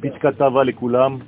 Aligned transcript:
בצקת 0.00 0.40
אהבה 0.40 0.64
לכולם. 0.64 1.18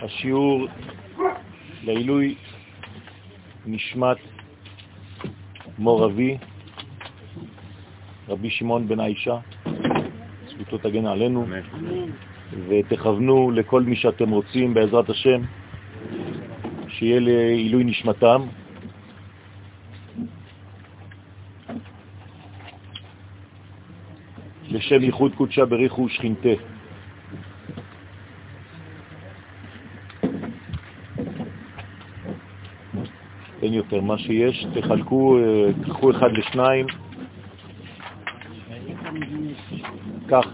השיעור 0.00 0.66
לעילוי 1.82 2.34
נשמת 3.66 4.16
מור 5.78 6.06
אבי, 6.06 6.38
רבי 8.28 8.50
שמעון 8.50 8.88
בן 8.88 9.00
האישה, 9.00 9.38
זכותו 10.48 10.78
תגן 10.78 11.06
עלינו, 11.06 11.46
ותכוונו 12.68 13.50
לכל 13.50 13.82
מי 13.82 13.96
שאתם 13.96 14.30
רוצים 14.30 14.74
בעזרת 14.74 15.10
השם, 15.10 15.40
שיהיה 16.88 17.20
לעילוי 17.20 17.84
נשמתם. 17.84 18.42
לשם 24.70 25.02
ייחוד 25.02 25.34
קודשה 25.34 25.64
בריחו 25.64 26.08
שכינתה. 26.08 26.48
אין 33.62 33.72
יותר 33.72 34.00
מה 34.00 34.18
שיש, 34.18 34.66
תחלקו, 34.74 35.38
אה, 35.38 35.72
תקחו 35.84 36.10
אחד 36.10 36.32
לשניים. 36.32 36.86
כך. 40.28 40.46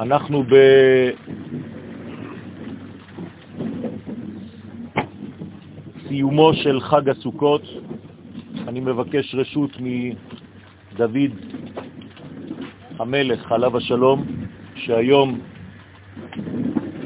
אנחנו 0.00 0.42
ב... 0.42 0.54
סיומו 6.08 6.54
של 6.54 6.80
חג 6.80 7.08
הסוכות, 7.08 7.62
אני 8.68 8.80
מבקש 8.80 9.34
רשות 9.34 9.70
מדוד 9.80 11.30
המלך, 12.98 13.52
עליו 13.52 13.76
השלום, 13.76 14.24
שהיום 14.74 15.40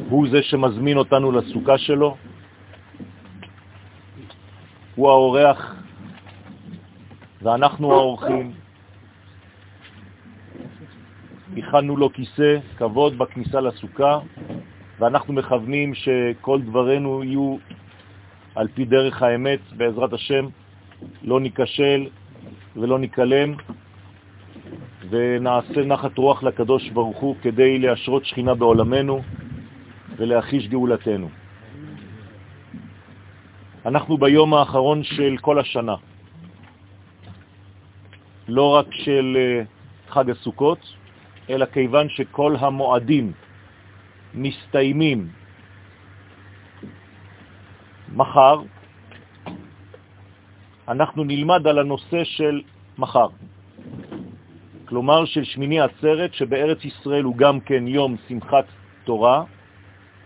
הוא 0.08 0.28
זה 0.30 0.42
שמזמין 0.42 0.96
אותנו 0.96 1.32
לסוכה 1.32 1.78
שלו, 1.78 2.16
הוא 4.94 5.08
האורח 5.10 5.83
ואנחנו 7.44 7.92
האורחים. 7.92 8.52
הכנו 11.56 11.96
לו 11.96 12.12
כיסא, 12.12 12.58
כבוד 12.76 13.18
בכניסה 13.18 13.60
לסוכה, 13.60 14.18
ואנחנו 14.98 15.32
מכוונים 15.32 15.94
שכל 15.94 16.60
דברנו 16.60 17.24
יהיו 17.24 17.56
על 18.54 18.68
פי 18.74 18.84
דרך 18.84 19.22
האמת, 19.22 19.60
בעזרת 19.76 20.12
השם, 20.12 20.46
לא 21.22 21.40
ניקשל 21.40 22.08
ולא 22.76 22.98
ניקלם, 22.98 23.54
ונעשה 25.10 25.84
נחת 25.84 26.18
רוח 26.18 26.42
לקדוש 26.42 26.90
ברוך 26.90 27.18
הוא 27.18 27.36
כדי 27.42 27.78
להשרות 27.78 28.24
שכינה 28.24 28.54
בעולמנו 28.54 29.22
ולהחיש 30.16 30.68
גאולתנו. 30.68 31.28
אנחנו 33.86 34.18
ביום 34.18 34.54
האחרון 34.54 35.02
של 35.02 35.36
כל 35.40 35.58
השנה, 35.58 35.94
לא 38.48 38.70
רק 38.70 38.86
של 38.92 39.36
אה, 39.36 39.64
חג 40.08 40.30
הסוכות, 40.30 40.78
אלא 41.50 41.66
כיוון 41.66 42.08
שכל 42.08 42.56
המועדים 42.58 43.32
מסתיימים 44.34 45.28
מחר, 48.12 48.62
אנחנו 50.88 51.24
נלמד 51.24 51.66
על 51.66 51.78
הנושא 51.78 52.24
של 52.24 52.62
מחר. 52.98 53.28
כלומר 54.84 55.24
של 55.24 55.44
שמיני 55.44 55.80
עצרת, 55.80 56.34
שבארץ 56.34 56.84
ישראל 56.84 57.24
הוא 57.24 57.36
גם 57.36 57.60
כן 57.60 57.88
יום 57.88 58.16
שמחת 58.28 58.64
תורה, 59.04 59.44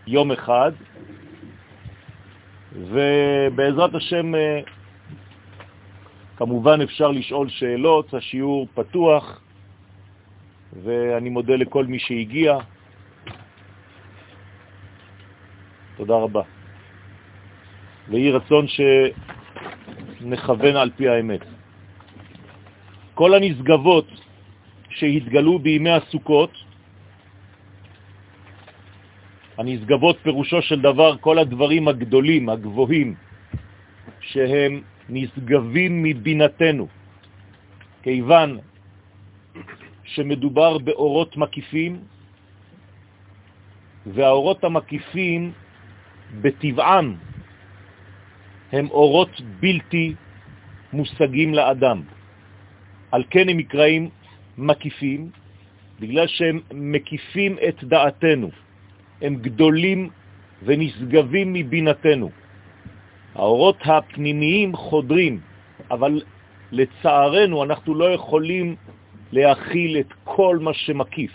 יום 0.06 0.32
אחד, 0.32 0.72
ובעזרת 2.72 3.94
השם 3.94 4.34
אה, 4.34 4.60
כמובן 6.38 6.80
אפשר 6.80 7.10
לשאול 7.10 7.48
שאלות, 7.48 8.14
השיעור 8.14 8.68
פתוח, 8.74 9.40
ואני 10.82 11.30
מודה 11.30 11.56
לכל 11.56 11.84
מי 11.86 11.98
שהגיע. 11.98 12.58
תודה 15.96 16.14
רבה. 16.14 16.42
ויהי 18.08 18.30
רצון 18.30 18.66
שנכוון 20.20 20.76
על 20.76 20.90
פי 20.96 21.08
האמת. 21.08 21.40
כל 23.14 23.34
הנסגבות 23.34 24.06
שהתגלו 24.90 25.58
בימי 25.58 25.90
הסוכות, 25.90 26.54
הנסגבות 29.58 30.16
פירושו 30.22 30.62
של 30.62 30.80
דבר 30.80 31.16
כל 31.18 31.38
הדברים 31.38 31.88
הגדולים, 31.88 32.48
הגבוהים, 32.48 33.14
שהם 34.20 34.82
נשגבים 35.08 36.02
מבינתנו, 36.02 36.88
כיוון 38.02 38.58
שמדובר 40.04 40.78
באורות 40.78 41.36
מקיפים, 41.36 42.00
והאורות 44.06 44.64
המקיפים 44.64 45.52
בטבעם 46.40 47.16
הם 48.72 48.86
אורות 48.90 49.40
בלתי 49.60 50.14
מושגים 50.92 51.54
לאדם. 51.54 52.02
על 53.12 53.24
כן 53.30 53.48
הם 53.48 53.56
נקראים 53.56 54.10
מקיפים, 54.58 55.30
בגלל 56.00 56.26
שהם 56.26 56.60
מקיפים 56.74 57.56
את 57.68 57.84
דעתנו. 57.84 58.50
הם 59.22 59.34
גדולים 59.36 60.10
ונשגבים 60.62 61.52
מבינתנו. 61.52 62.30
האורות 63.38 63.78
הפנימיים 63.84 64.76
חודרים, 64.76 65.40
אבל 65.90 66.22
לצערנו 66.72 67.64
אנחנו 67.64 67.94
לא 67.94 68.12
יכולים 68.12 68.76
להכיל 69.32 69.98
את 70.00 70.12
כל 70.24 70.58
מה 70.60 70.74
שמקיף. 70.74 71.32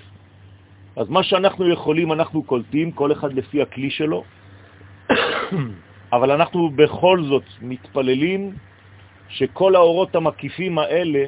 אז 0.95 1.09
מה 1.09 1.23
שאנחנו 1.23 1.69
יכולים 1.69 2.11
אנחנו 2.11 2.43
קולטים, 2.43 2.91
כל 2.91 3.11
אחד 3.11 3.33
לפי 3.33 3.61
הכלי 3.61 3.89
שלו, 3.89 4.23
אבל 6.13 6.31
אנחנו 6.31 6.69
בכל 6.69 7.23
זאת 7.23 7.47
מתפללים 7.61 8.51
שכל 9.29 9.75
האורות 9.75 10.15
המקיפים 10.15 10.79
האלה 10.79 11.25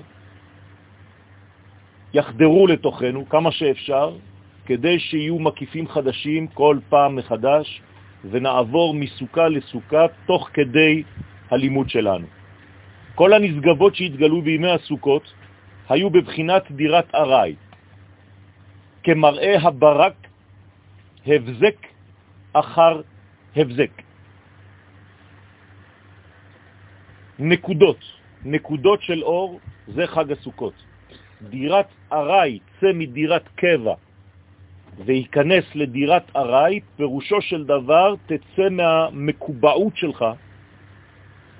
יחדרו 2.14 2.68
לתוכנו 2.68 3.30
כמה 3.30 3.52
שאפשר, 3.52 4.16
כדי 4.66 5.00
שיהיו 5.00 5.40
מקיפים 5.40 5.88
חדשים 5.88 6.47
כל 6.47 6.78
פעם 6.90 7.16
מחדש, 7.16 7.81
ונעבור 8.31 8.94
מסוכה 8.94 9.47
לסוכה 9.47 10.06
תוך 10.25 10.50
כדי 10.53 11.03
הלימוד 11.52 11.90
שלנו. 11.90 12.28
כל 13.16 13.34
הנסגבות 13.34 13.96
שהתגלו 13.96 14.41
בימי 14.41 14.72
הסוכות 14.72 15.34
היו 15.90 16.09
בבחינת 16.09 16.72
דירת 16.72 17.16
ארעי, 17.16 17.56
כמראה 19.03 19.62
הברק, 19.62 20.18
הבזק 21.28 21.78
אחר 22.53 23.02
הבזק. 23.56 23.91
נקודות, 27.40 28.00
נקודות 28.46 29.02
של 29.02 29.23
אור, 29.23 29.59
זה 29.88 30.08
חג 30.08 30.32
הסוכות. 30.32 30.73
דירת 31.41 31.88
ארעי, 32.11 32.59
צא 32.79 32.91
מדירת 32.94 33.47
קבע 33.55 33.94
וייכנס 34.97 35.66
לדירת 35.76 36.36
ארעי, 36.36 36.80
פירושו 36.96 37.42
של 37.42 37.64
דבר 37.64 38.16
תצא 38.26 38.70
מהמקובעות 38.72 39.97
שלך 39.97 40.26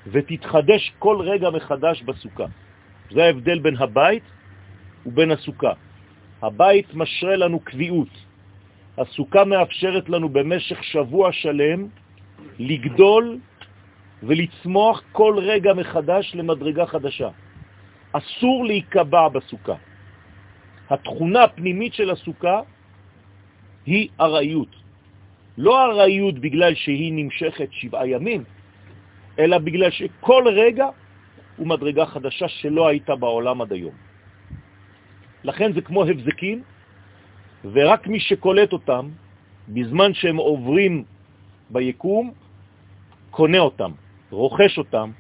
ותתחדש 0.08 0.94
כל 1.00 1.18
רגע 1.22 1.50
מחדש 1.50 2.02
בסוכה. 2.02 2.46
זה 3.12 3.24
ההבדל 3.24 3.60
בין 3.60 3.78
הבית 3.78 4.24
ובין 5.06 5.32
הסוכה. 5.32 5.74
הבית 6.42 6.94
משרה 6.94 7.36
לנו 7.36 7.60
קביעות. 7.60 8.14
הסוכה 8.98 9.46
מאפשרת 9.46 10.10
לנו 10.10 10.30
במשך 10.30 10.84
שבוע 10.84 11.32
שלם 11.32 11.88
לגדול 12.60 13.38
ולצמוח 14.24 15.02
כל 15.12 15.36
רגע 15.42 15.74
מחדש 15.74 16.36
למדרגה 16.36 16.86
חדשה. 16.86 17.30
אסור 18.12 18.66
להיקבע 18.66 19.28
בסוכה. 19.28 19.76
התכונה 20.90 21.44
הפנימית 21.44 21.94
של 21.94 22.10
הסוכה 22.12 22.62
היא 23.86 24.10
ארעיות. 24.20 24.76
לא 25.58 25.86
ארעיות 25.86 26.40
בגלל 26.40 26.76
שהיא 26.76 27.14
נמשכת 27.14 27.70
שבעה 27.72 28.08
ימים, 28.08 28.44
אלא 29.40 29.58
בגלל 29.58 29.92
שכל 29.92 30.44
רגע 30.48 30.88
הוא 31.58 31.68
מדרגה 31.68 32.06
חדשה 32.06 32.48
שלא 32.48 32.88
הייתה 32.88 33.16
בעולם 33.16 33.62
עד 33.62 33.72
היום. 33.72 33.96
לכן 35.44 35.74
זה 35.74 35.82
כמו 35.82 36.04
הבזקים, 36.04 36.64
ורק 37.64 38.08
מי 38.08 38.20
שקולט 38.20 38.74
אותם, 38.74 39.10
בזמן 39.70 40.14
שהם 40.14 40.38
עוברים 40.38 41.04
ביקום, 41.70 42.32
קונה 43.32 43.60
אותם, 43.60 43.92
רוכש 44.30 44.78
אותם, 44.78 45.12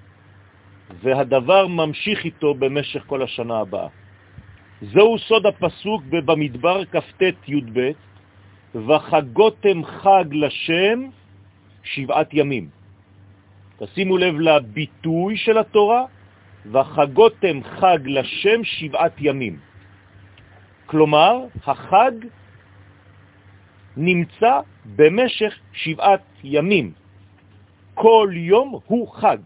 והדבר 1.01 1.67
ממשיך 1.67 2.25
איתו 2.25 2.53
במשך 2.53 3.03
כל 3.05 3.21
השנה 3.21 3.59
הבאה. 3.59 3.87
זהו 4.81 5.19
סוד 5.19 5.45
הפסוק 5.45 6.03
במדבר 6.09 6.85
כ"ט 6.85 7.21
י"ב, 7.47 7.91
וחגותם 8.75 9.85
חג 9.85 10.25
לשם 10.31 10.99
שבעת 11.83 12.33
ימים. 12.33 12.69
תשימו 13.77 14.17
לב 14.17 14.39
לביטוי 14.39 15.37
של 15.37 15.57
התורה, 15.57 16.05
וחגותם 16.71 17.63
חג 17.63 17.99
לשם 18.05 18.63
שבעת 18.63 19.15
ימים. 19.19 19.59
כלומר, 20.85 21.35
החג 21.63 22.11
נמצא 23.97 24.59
במשך 24.95 25.53
שבעת 25.73 26.23
ימים. 26.43 26.91
כל 27.93 28.29
יום 28.33 28.79
הוא 28.85 29.07
חג. 29.07 29.37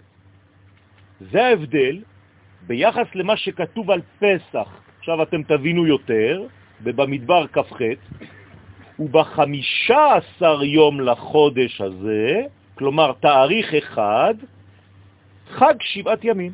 זה 1.32 1.46
ההבדל 1.46 2.04
ביחס 2.68 3.08
למה 3.16 3.38
שכתוב 3.38 3.92
על 3.92 4.02
פסח. 4.20 4.70
עכשיו 5.00 5.24
אתם 5.24 5.44
תבינו 5.44 5.88
יותר, 5.88 6.48
ובמדבר 6.84 7.48
כ"ח, 7.48 7.82
ובחמישה 9.00 10.06
עשר 10.16 10.64
יום 10.64 11.02
לחודש 11.02 11.82
הזה, 11.82 12.42
כלומר 12.76 13.12
תאריך 13.20 13.74
אחד, 13.74 14.34
חג 15.50 15.76
שבעת 15.82 16.24
ימים. 16.24 16.54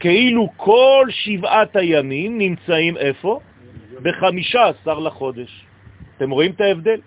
כאילו 0.00 0.48
כל 0.56 1.06
שבעת 1.10 1.76
הימים 1.76 2.38
נמצאים 2.38 2.96
איפה? 2.96 3.40
בחמישה 4.02 4.68
עשר 4.68 4.98
לחודש. 4.98 5.66
אתם 6.16 6.30
רואים 6.30 6.50
את 6.52 6.60
ההבדל? 6.60 7.00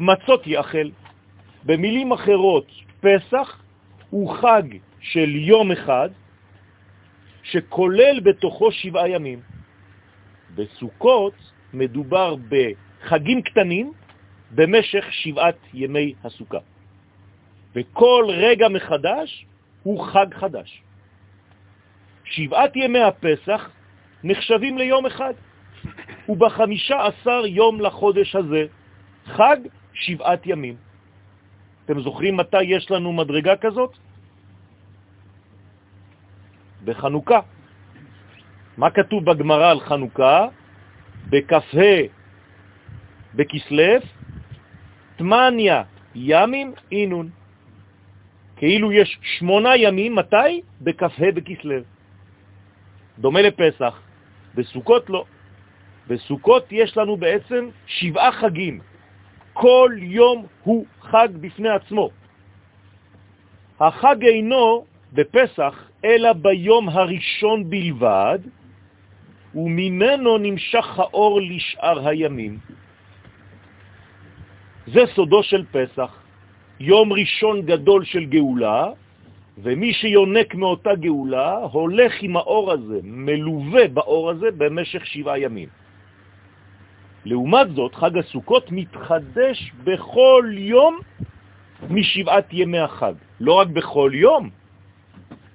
מצות 0.00 0.46
יאכל. 0.46 0.88
במילים 1.64 2.12
אחרות, 2.12 2.66
פסח 3.00 3.62
הוא 4.10 4.36
חג 4.36 4.62
של 5.00 5.30
יום 5.36 5.72
אחד, 5.72 6.08
שכולל 7.42 8.20
בתוכו 8.20 8.72
שבעה 8.72 9.08
ימים. 9.08 9.40
בסוכות 10.54 11.53
מדובר 11.74 12.36
בחגים 12.48 13.42
קטנים 13.42 13.92
במשך 14.50 15.04
שבעת 15.10 15.58
ימי 15.74 16.14
הסוכה. 16.24 16.58
וכל 17.74 18.24
רגע 18.28 18.68
מחדש 18.68 19.46
הוא 19.82 20.06
חג 20.06 20.26
חדש. 20.34 20.82
שבעת 22.24 22.76
ימי 22.76 23.00
הפסח 23.00 23.70
נחשבים 24.24 24.78
ליום 24.78 25.06
אחד, 25.06 25.34
ובחמישה 26.28 27.06
עשר 27.06 27.46
יום 27.46 27.80
לחודש 27.80 28.36
הזה, 28.36 28.66
חג 29.26 29.56
שבעת 29.92 30.46
ימים. 30.46 30.76
אתם 31.84 32.00
זוכרים 32.00 32.36
מתי 32.36 32.62
יש 32.62 32.90
לנו 32.90 33.12
מדרגה 33.12 33.56
כזאת? 33.56 33.92
בחנוכה. 36.84 37.40
מה 38.76 38.90
כתוב 38.90 39.24
בגמרא 39.24 39.70
על 39.70 39.80
חנוכה? 39.80 40.48
בכ"ה 41.30 41.90
בכסלף, 43.34 44.02
תמניה 45.16 45.82
ימים 46.14 46.72
אינון. 46.92 47.30
כאילו 48.56 48.92
יש 48.92 49.18
שמונה 49.38 49.76
ימים, 49.76 50.14
מתי? 50.14 50.60
בכ"ה 50.80 51.06
בכסלף. 51.34 51.84
דומה 53.18 53.42
לפסח. 53.42 54.00
בסוכות 54.54 55.10
לא. 55.10 55.24
בסוכות 56.08 56.64
יש 56.70 56.96
לנו 56.96 57.16
בעצם 57.16 57.68
שבעה 57.86 58.32
חגים. 58.32 58.80
כל 59.52 59.90
יום 59.98 60.46
הוא 60.62 60.86
חג 61.00 61.28
בפני 61.40 61.68
עצמו. 61.68 62.10
החג 63.80 64.24
אינו 64.24 64.84
בפסח, 65.12 65.88
אלא 66.04 66.32
ביום 66.32 66.88
הראשון 66.88 67.70
בלבד, 67.70 68.38
וממנו 69.54 70.38
נמשך 70.38 70.98
האור 70.98 71.40
לשאר 71.40 72.08
הימים. 72.08 72.58
זה 74.86 75.00
סודו 75.14 75.42
של 75.42 75.64
פסח, 75.70 76.10
יום 76.80 77.12
ראשון 77.12 77.62
גדול 77.62 78.04
של 78.04 78.24
גאולה, 78.24 78.90
ומי 79.58 79.92
שיונק 79.92 80.54
מאותה 80.54 80.94
גאולה 80.94 81.56
הולך 81.72 82.12
עם 82.22 82.36
האור 82.36 82.72
הזה, 82.72 83.00
מלווה 83.02 83.88
באור 83.88 84.30
הזה 84.30 84.50
במשך 84.50 85.06
שבעה 85.06 85.38
ימים. 85.38 85.68
לעומת 87.24 87.74
זאת, 87.74 87.94
חג 87.94 88.18
הסוכות 88.18 88.72
מתחדש 88.72 89.72
בכל 89.84 90.44
יום 90.52 90.98
משבעת 91.90 92.48
ימי 92.52 92.78
החג. 92.78 93.14
לא 93.40 93.52
רק 93.52 93.68
בכל 93.68 94.10
יום, 94.14 94.50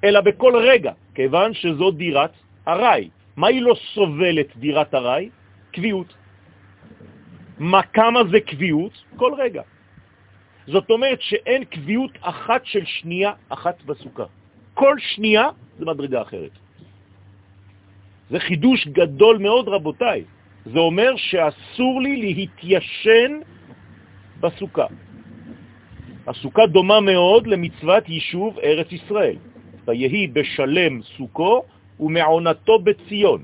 אלא 0.03 0.21
בכל 0.21 0.53
רגע, 0.55 0.91
כיוון 1.15 1.53
שזו 1.53 1.91
דירת 1.91 2.31
הרי. 2.65 3.09
מה 3.35 3.47
היא 3.47 3.61
לא 3.61 3.75
סובלת 3.93 4.57
דירת 4.57 4.93
הרי? 4.93 5.29
קביעות. 5.71 6.13
מה, 7.59 7.81
כמה 7.83 8.19
זה 8.31 8.39
קביעות? 8.39 8.93
כל 9.15 9.31
רגע. 9.37 9.61
זאת 10.67 10.89
אומרת 10.89 11.21
שאין 11.21 11.63
קביעות 11.63 12.11
אחת 12.21 12.65
של 12.65 12.85
שנייה 12.85 13.31
אחת 13.49 13.83
בסוכה. 13.83 14.25
כל 14.73 14.95
שנייה 14.99 15.49
זה 15.79 15.85
מדרגה 15.85 16.21
אחרת. 16.21 16.51
זה 18.29 18.39
חידוש 18.39 18.87
גדול 18.87 19.37
מאוד, 19.37 19.67
רבותיי. 19.67 20.23
זה 20.65 20.79
אומר 20.79 21.13
שאסור 21.17 22.01
לי 22.01 22.15
להתיישן 22.17 23.31
בסוכה. 24.39 24.85
הסוכה 26.27 26.67
דומה 26.67 26.99
מאוד 27.01 27.47
למצוות 27.47 28.09
יישוב 28.09 28.59
ארץ 28.59 28.91
ישראל. 28.91 29.37
ויהי 29.87 30.27
בשלם 30.27 31.01
סוכו 31.17 31.63
ומעונתו 31.99 32.79
בציון. 32.79 33.41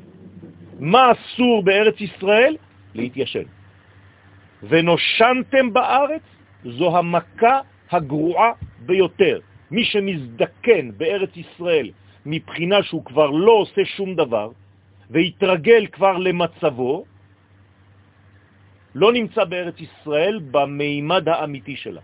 מה 0.79 1.11
אסור 1.11 1.63
בארץ 1.63 2.01
ישראל? 2.01 2.55
להתיישן. 2.95 3.47
ונושנתם 4.63 5.73
בארץ 5.73 6.21
זו 6.65 6.97
המכה 6.97 7.59
הגרועה 7.91 8.51
ביותר. 8.85 9.39
מי 9.71 9.83
שמזדקן 9.85 10.91
בארץ 10.97 11.37
ישראל 11.37 11.91
מבחינה 12.25 12.83
שהוא 12.83 13.05
כבר 13.05 13.29
לא 13.29 13.51
עושה 13.51 13.85
שום 13.85 14.15
דבר, 14.15 14.50
והתרגל 15.09 15.88
כבר 15.88 16.17
למצבו, 16.17 17.05
לא 18.95 19.13
נמצא 19.13 19.43
בארץ 19.43 19.77
ישראל 19.79 20.39
במימד 20.51 21.29
האמיתי 21.29 21.75
שלה. 21.75 22.01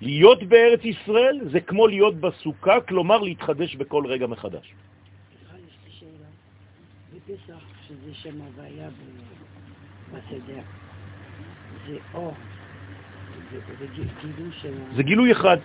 להיות 0.00 0.42
בארץ 0.42 0.84
ישראל 0.84 1.40
זה 1.50 1.60
כמו 1.60 1.86
להיות 1.86 2.14
בסוכה, 2.20 2.80
כלומר 2.80 3.18
להתחדש 3.18 3.76
בכל 3.76 4.06
רגע 4.06 4.26
מחדש. 4.26 4.66
סליחה, 4.68 5.56
יש 5.58 5.76
לי 5.84 5.90
שאלה. 5.90 6.28
בפסח, 7.14 7.77
שזה 7.88 8.14
שם 8.14 8.40
הוויה 8.40 8.88
בסדר, 10.12 10.60
זה 11.86 11.96
אור, 12.14 12.34
זה 13.78 13.86
גילוי 13.94 14.52
של... 14.52 14.74
זה 14.96 15.02
גילוי 15.02 15.32
אחד. 15.32 15.56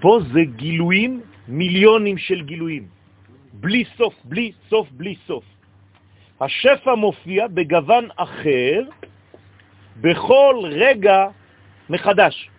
פה 0.00 0.18
זה 0.32 0.40
גילויים, 0.56 1.20
מיליונים 1.48 2.18
של 2.18 2.42
גילויים. 2.42 2.86
בלי 3.52 3.84
סוף, 3.96 4.14
בלי 4.24 4.52
סוף, 4.68 4.88
בלי 4.90 5.14
סוף. 5.26 5.44
השפע 6.40 6.94
מופיע 6.94 7.46
בגוון 7.48 8.08
אחר 8.16 8.80
בכל 10.00 10.56
רגע 10.64 11.26
מחדש. 11.90 12.50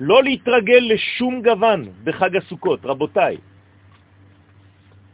לא 0.00 0.22
להתרגל 0.22 0.82
לשום 0.94 1.42
גוון 1.42 1.88
בחג 2.04 2.36
הסוכות, 2.36 2.80
רבותיי. 2.84 3.36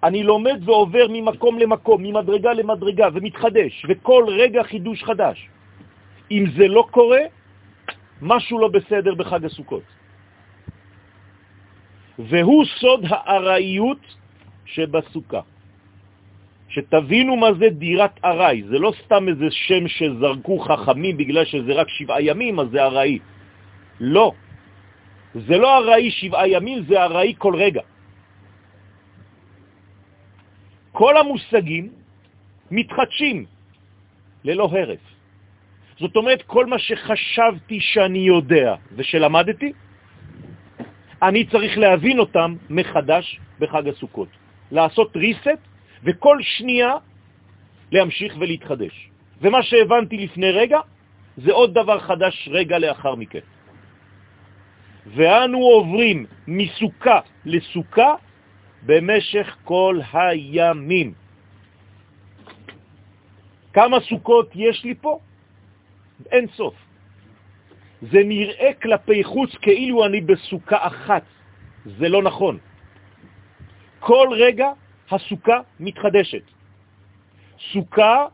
אני 0.05 0.23
לומד 0.23 0.69
ועובר 0.69 1.07
ממקום 1.09 1.59
למקום, 1.59 2.03
ממדרגה 2.03 2.53
למדרגה, 2.53 3.07
ומתחדש, 3.15 3.87
וכל 3.89 4.25
רגע 4.29 4.63
חידוש 4.63 5.05
חדש. 5.05 5.49
אם 6.31 6.45
זה 6.57 6.69
לא 6.69 6.87
קורה, 6.91 7.25
משהו 8.23 8.59
לא 8.59 8.69
בסדר 8.69 9.15
בחג 9.15 9.45
הסוכות. 9.45 9.83
והוא 12.19 12.65
סוד 12.65 13.01
הארעיות 13.09 14.05
שבסוכה. 14.65 15.41
שתבינו 16.69 17.37
מה 17.37 17.53
זה 17.59 17.69
דירת 17.71 18.15
ארעי, 18.25 18.63
זה 18.63 18.79
לא 18.79 18.93
סתם 19.05 19.29
איזה 19.29 19.47
שם 19.51 19.89
שזרקו 19.89 20.59
חכמים 20.59 21.17
בגלל 21.17 21.45
שזה 21.45 21.73
רק 21.73 21.89
שבעה 21.89 22.23
ימים, 22.23 22.61
אז 22.61 22.69
זה 22.71 22.83
ארעי. 22.83 23.19
לא. 24.01 24.33
זה 25.35 25.57
לא 25.57 25.79
ארעי 25.79 26.11
שבעה 26.11 26.49
ימים, 26.49 26.85
זה 26.89 27.03
ארעי 27.03 27.35
כל 27.39 27.55
רגע. 27.57 27.94
כל 30.95 31.17
המושגים 31.17 31.91
מתחדשים 32.71 33.45
ללא 34.45 34.69
הרף. 34.73 35.05
זאת 35.99 36.17
אומרת, 36.17 36.43
כל 36.47 36.67
מה 36.67 36.79
שחשבתי 36.79 37.81
שאני 37.81 38.19
יודע 38.19 38.75
ושלמדתי, 38.97 39.73
אני 41.23 41.47
צריך 41.51 41.79
להבין 41.79 42.19
אותם 42.19 42.55
מחדש 42.71 43.41
בחג 43.59 43.89
הסוכות. 43.89 44.29
לעשות 44.71 45.17
ריסט, 45.17 45.61
וכל 46.05 46.39
שנייה 46.43 46.93
להמשיך 47.93 48.37
ולהתחדש. 48.41 48.95
ומה 49.43 49.63
שהבנתי 49.63 50.17
לפני 50.17 50.51
רגע, 50.51 50.79
זה 51.37 51.53
עוד 51.53 51.75
דבר 51.75 51.99
חדש 51.99 52.49
רגע 52.53 52.79
לאחר 52.79 53.15
מכן. 53.15 53.47
ואנו 55.07 55.59
עוברים 55.59 56.27
מסוכה 56.47 57.21
לסוכה 57.45 58.15
במשך 58.87 59.57
כל 59.64 60.00
הימים. 60.12 61.14
כמה 63.73 64.00
סוכות 64.00 64.50
יש 64.55 64.85
לי 64.85 64.95
פה? 64.95 65.19
אין 66.31 66.47
סוף. 66.57 66.75
זה 68.03 68.19
נראה 68.25 68.71
כלפי 68.83 69.25
חוץ 69.25 69.55
כאילו 69.55 70.07
אני 70.07 70.21
בסוכה 70.21 70.87
אחת. 70.87 71.23
זה 71.85 72.09
לא 72.09 72.23
נכון. 72.23 72.59
כל 74.00 74.29
רגע 74.33 74.69
הסוכה 75.11 75.61
מתחדשת. 75.81 76.43
סוכה 77.73 78.26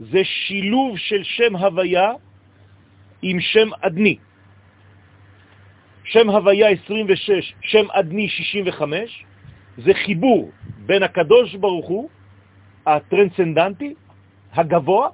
זה 0.00 0.20
שילוב 0.24 0.98
של 0.98 1.24
שם 1.24 1.56
הוויה 1.56 2.12
עם 3.22 3.40
שם 3.40 3.68
אדני. 3.80 4.16
שם 6.04 6.30
הוויה 6.30 6.68
26, 6.68 7.54
שם 7.60 7.90
אדני 7.90 8.28
65, 8.28 9.24
זה 9.78 9.94
חיבור 9.94 10.50
בין 10.86 11.02
הקדוש 11.02 11.54
ברוך 11.54 11.86
הוא, 11.86 12.08
הטרנסצנדנטי, 12.86 13.94
הגבוה, 14.52 15.08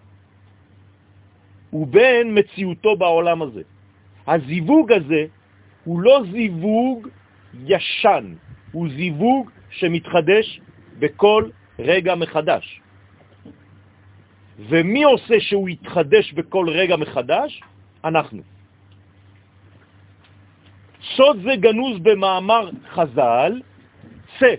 ובין 1.72 2.38
מציאותו 2.38 2.96
בעולם 2.96 3.42
הזה. 3.42 3.62
הזיווג 4.26 4.92
הזה 4.92 5.24
הוא 5.84 6.00
לא 6.00 6.22
זיווג 6.32 7.08
ישן, 7.66 8.34
הוא 8.72 8.88
זיווג 8.88 9.50
שמתחדש 9.70 10.60
בכל 10.98 11.48
רגע 11.78 12.14
מחדש. 12.14 12.80
ומי 14.68 15.02
עושה 15.02 15.40
שהוא 15.40 15.68
יתחדש 15.68 16.32
בכל 16.32 16.66
רגע 16.68 16.96
מחדש? 16.96 17.60
אנחנו. 18.04 18.42
סוד 21.16 21.42
זה 21.42 21.56
גנוז 21.56 21.98
במאמר 22.02 22.70
חז"ל, 22.92 23.60
צא 24.40 24.54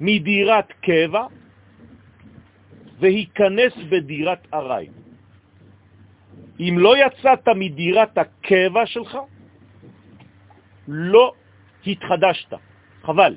מדירת 0.00 0.72
קבע 0.82 1.26
והיכנס 2.98 3.72
בדירת 3.90 4.46
ארעי. 4.54 4.88
אם 6.60 6.74
לא 6.78 6.94
יצאת 7.06 7.48
מדירת 7.48 8.18
הקבע 8.18 8.86
שלך, 8.86 9.18
לא 10.88 11.32
התחדשת. 11.86 12.54
חבל. 13.02 13.36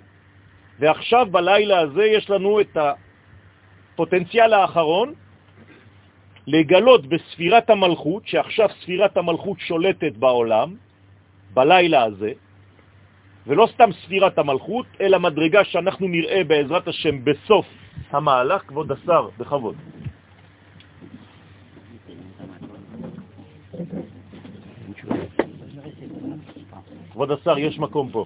ועכשיו 0.80 1.28
בלילה 1.32 1.80
הזה 1.80 2.06
יש 2.06 2.30
לנו 2.30 2.62
את 2.62 2.78
הפוטנציאל 2.78 4.54
האחרון 4.54 5.14
לגלות 6.48 7.08
בספירת 7.08 7.70
המלכות, 7.70 8.28
שעכשיו 8.28 8.70
ספירת 8.82 9.18
המלכות 9.18 9.60
שולטת 9.60 10.14
בעולם, 10.18 10.76
בלילה 11.54 12.04
הזה, 12.04 12.32
ולא 13.48 13.68
סתם 13.74 13.90
ספירת 14.04 14.38
המלכות, 14.38 14.86
אלא 15.02 15.20
מדרגה 15.20 15.64
שאנחנו 15.64 16.08
נראה 16.08 16.44
בעזרת 16.44 16.88
השם 16.88 17.26
בסוף 17.26 17.66
המהלך, 18.12 18.62
כבוד 18.68 18.92
השר, 18.92 19.28
בכבוד. 19.38 19.76
כבוד 27.12 27.32
השר, 27.32 27.58
יש 27.58 27.80
מקום 27.80 28.10
פה. 28.12 28.26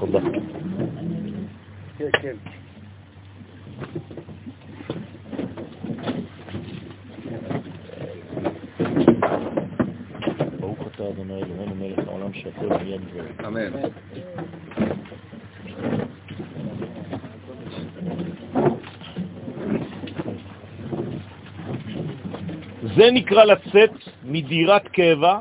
תודה. 0.00 0.18
כן, 1.98 2.10
כן. 2.22 2.36
ברוך 10.60 10.78
אתה 10.94 11.08
אדוני 11.08 11.34
אלוהינו 11.34 11.74
מלך 11.74 12.08
העולם 12.08 12.32
שהכל 12.32 12.66
נהיה 12.66 12.98
בדברו. 12.98 13.48
אמן. 13.48 13.72
זה 22.96 23.10
נקרא 23.12 23.44
לצאת 23.44 23.90
מדירת 24.24 24.88
קבע 24.88 25.38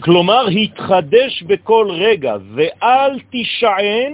כלומר, 0.00 0.46
התחדש 0.46 1.42
בכל 1.42 1.88
רגע, 1.90 2.36
ואל 2.54 3.20
תישען 3.30 4.12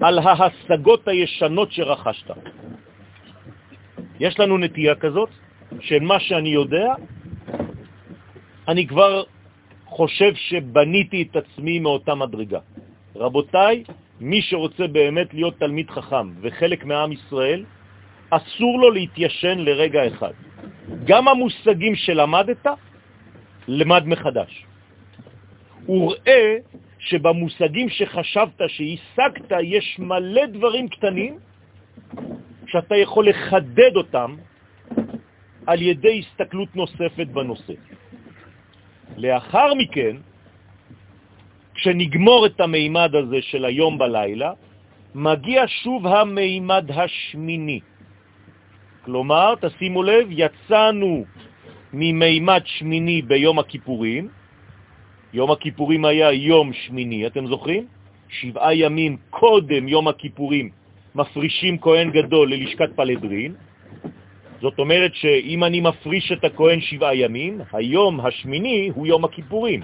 על 0.00 0.18
ההשגות 0.18 1.08
הישנות 1.08 1.72
שרכשת. 1.72 2.30
יש 4.20 4.40
לנו 4.40 4.58
נטייה 4.58 4.94
כזאת, 4.94 5.28
שמה 5.80 6.20
שאני 6.20 6.48
יודע, 6.48 6.94
אני 8.68 8.86
כבר 8.86 9.22
חושב 9.86 10.34
שבניתי 10.34 11.22
את 11.22 11.36
עצמי 11.36 11.78
מאותה 11.78 12.14
מדרגה. 12.14 12.60
רבותיי, 13.16 13.84
מי 14.20 14.42
שרוצה 14.42 14.86
באמת 14.86 15.34
להיות 15.34 15.58
תלמיד 15.58 15.90
חכם 15.90 16.30
וחלק 16.40 16.84
מעם 16.84 17.12
ישראל, 17.12 17.64
אסור 18.30 18.80
לו 18.80 18.90
להתיישן 18.90 19.58
לרגע 19.58 20.06
אחד. 20.06 20.32
גם 21.04 21.28
המושגים 21.28 21.94
שלמדת, 21.94 22.66
למד 23.68 24.06
מחדש. 24.06 24.64
וראה 25.88 26.56
שבמושגים 26.98 27.88
שחשבת 27.88 28.60
שהשגת 28.68 29.50
יש 29.62 29.98
מלא 29.98 30.46
דברים 30.46 30.88
קטנים 30.88 31.38
שאתה 32.66 32.96
יכול 32.96 33.28
לחדד 33.28 33.96
אותם 33.96 34.36
על 35.66 35.82
ידי 35.82 36.22
הסתכלות 36.22 36.76
נוספת 36.76 37.26
בנושא. 37.26 37.74
לאחר 39.16 39.74
מכן, 39.74 40.16
כשנגמור 41.76 42.46
את 42.46 42.60
המימד 42.60 43.14
הזה 43.14 43.42
של 43.42 43.64
היום 43.64 43.98
בלילה, 43.98 44.52
מגיע 45.14 45.64
שוב 45.66 46.06
המימד 46.06 46.90
השמיני. 46.90 47.80
כלומר, 49.04 49.54
תשימו 49.60 50.02
לב, 50.02 50.26
יצאנו 50.30 51.24
ממימד 51.92 52.62
שמיני 52.64 53.22
ביום 53.22 53.58
הכיפורים, 53.58 54.28
יום 55.32 55.50
הכיפורים 55.50 56.04
היה 56.04 56.32
יום 56.32 56.72
שמיני, 56.72 57.26
אתם 57.26 57.46
זוכרים? 57.46 57.86
שבעה 58.28 58.74
ימים 58.74 59.16
קודם 59.30 59.88
יום 59.88 60.08
הכיפורים 60.08 60.70
מפרישים 61.14 61.78
כהן 61.78 62.10
גדול 62.10 62.52
ללשכת 62.52 62.90
פלדרין. 62.96 63.54
זאת 64.60 64.78
אומרת 64.78 65.14
שאם 65.14 65.64
אני 65.64 65.80
מפריש 65.80 66.32
את 66.32 66.44
הכהן 66.44 66.80
שבעה 66.80 67.14
ימים, 67.16 67.60
היום 67.72 68.20
השמיני 68.20 68.90
הוא 68.94 69.06
יום 69.06 69.24
הכיפורים. 69.24 69.80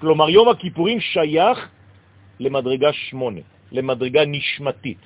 כלומר, 0.00 0.30
יום 0.30 0.48
הכיפורים 0.48 1.00
שייך 1.00 1.68
למדרגה 2.40 2.92
שמונה, 2.92 3.40
למדרגה 3.72 4.24
נשמתית. 4.26 4.98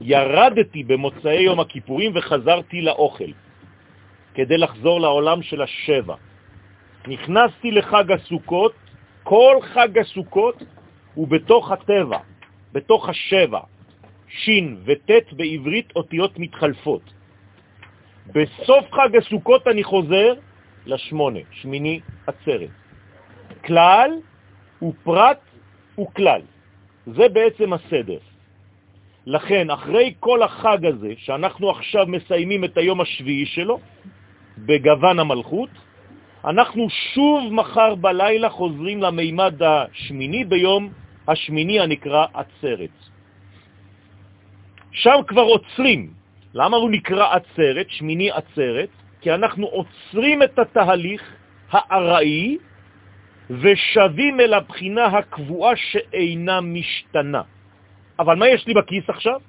ירדתי 0.00 0.84
במוצאי 0.84 1.40
יום 1.40 1.60
הכיפורים 1.60 2.12
וחזרתי 2.14 2.80
לאוכל, 2.82 3.32
כדי 4.34 4.58
לחזור 4.58 5.00
לעולם 5.00 5.42
של 5.42 5.62
השבע. 5.62 6.14
נכנסתי 7.08 7.70
לחג 7.70 8.12
הסוכות, 8.12 8.72
כל 9.22 9.56
חג 9.62 9.98
הסוכות 9.98 10.62
הוא 11.14 11.28
בתוך 11.28 11.70
הטבע, 11.70 12.18
בתוך 12.72 13.08
השבע, 13.08 13.60
שין 14.28 14.76
וטט 14.84 15.32
בעברית 15.32 15.92
אותיות 15.96 16.38
מתחלפות. 16.38 17.02
בסוף 18.26 18.84
חג 18.92 19.16
הסוכות 19.16 19.66
אני 19.68 19.84
חוזר 19.84 20.34
לשמונה, 20.86 21.40
שמיני 21.50 22.00
עצרת. 22.26 22.79
כלל 23.64 24.10
ופרט 24.82 25.40
וכלל. 26.00 26.40
זה 27.06 27.28
בעצם 27.28 27.72
הסדר. 27.72 28.18
לכן, 29.26 29.70
אחרי 29.70 30.14
כל 30.20 30.42
החג 30.42 30.86
הזה, 30.86 31.12
שאנחנו 31.18 31.70
עכשיו 31.70 32.06
מסיימים 32.06 32.64
את 32.64 32.76
היום 32.76 33.00
השביעי 33.00 33.46
שלו, 33.46 33.80
בגוון 34.58 35.18
המלכות, 35.18 35.70
אנחנו 36.44 36.90
שוב 36.90 37.52
מחר 37.52 37.94
בלילה 37.94 38.48
חוזרים 38.48 39.02
למימד 39.02 39.62
השמיני 39.62 40.44
ביום 40.44 40.92
השמיני 41.28 41.80
הנקרא 41.80 42.26
עצרת. 42.34 42.96
שם 44.92 45.20
כבר 45.26 45.42
עוצרים. 45.42 46.10
למה 46.54 46.76
הוא 46.76 46.90
נקרא 46.90 47.26
עצרת, 47.34 47.86
שמיני 47.90 48.30
עצרת? 48.30 48.88
כי 49.20 49.34
אנחנו 49.34 49.66
עוצרים 49.66 50.42
את 50.42 50.58
התהליך 50.58 51.22
הארעי 51.70 52.58
ושבים 53.50 54.40
אל 54.40 54.54
הבחינה 54.54 55.04
הקבועה 55.06 55.76
שאינה 55.76 56.60
משתנה. 56.60 57.42
אבל 58.18 58.36
מה 58.36 58.48
יש 58.48 58.66
לי 58.66 58.74
בכיס 58.74 59.04
עכשיו? 59.08 59.40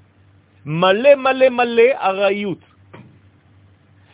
מלא 0.65 1.15
מלא 1.15 1.49
מלא 1.49 1.89
ארעיות. 2.01 2.57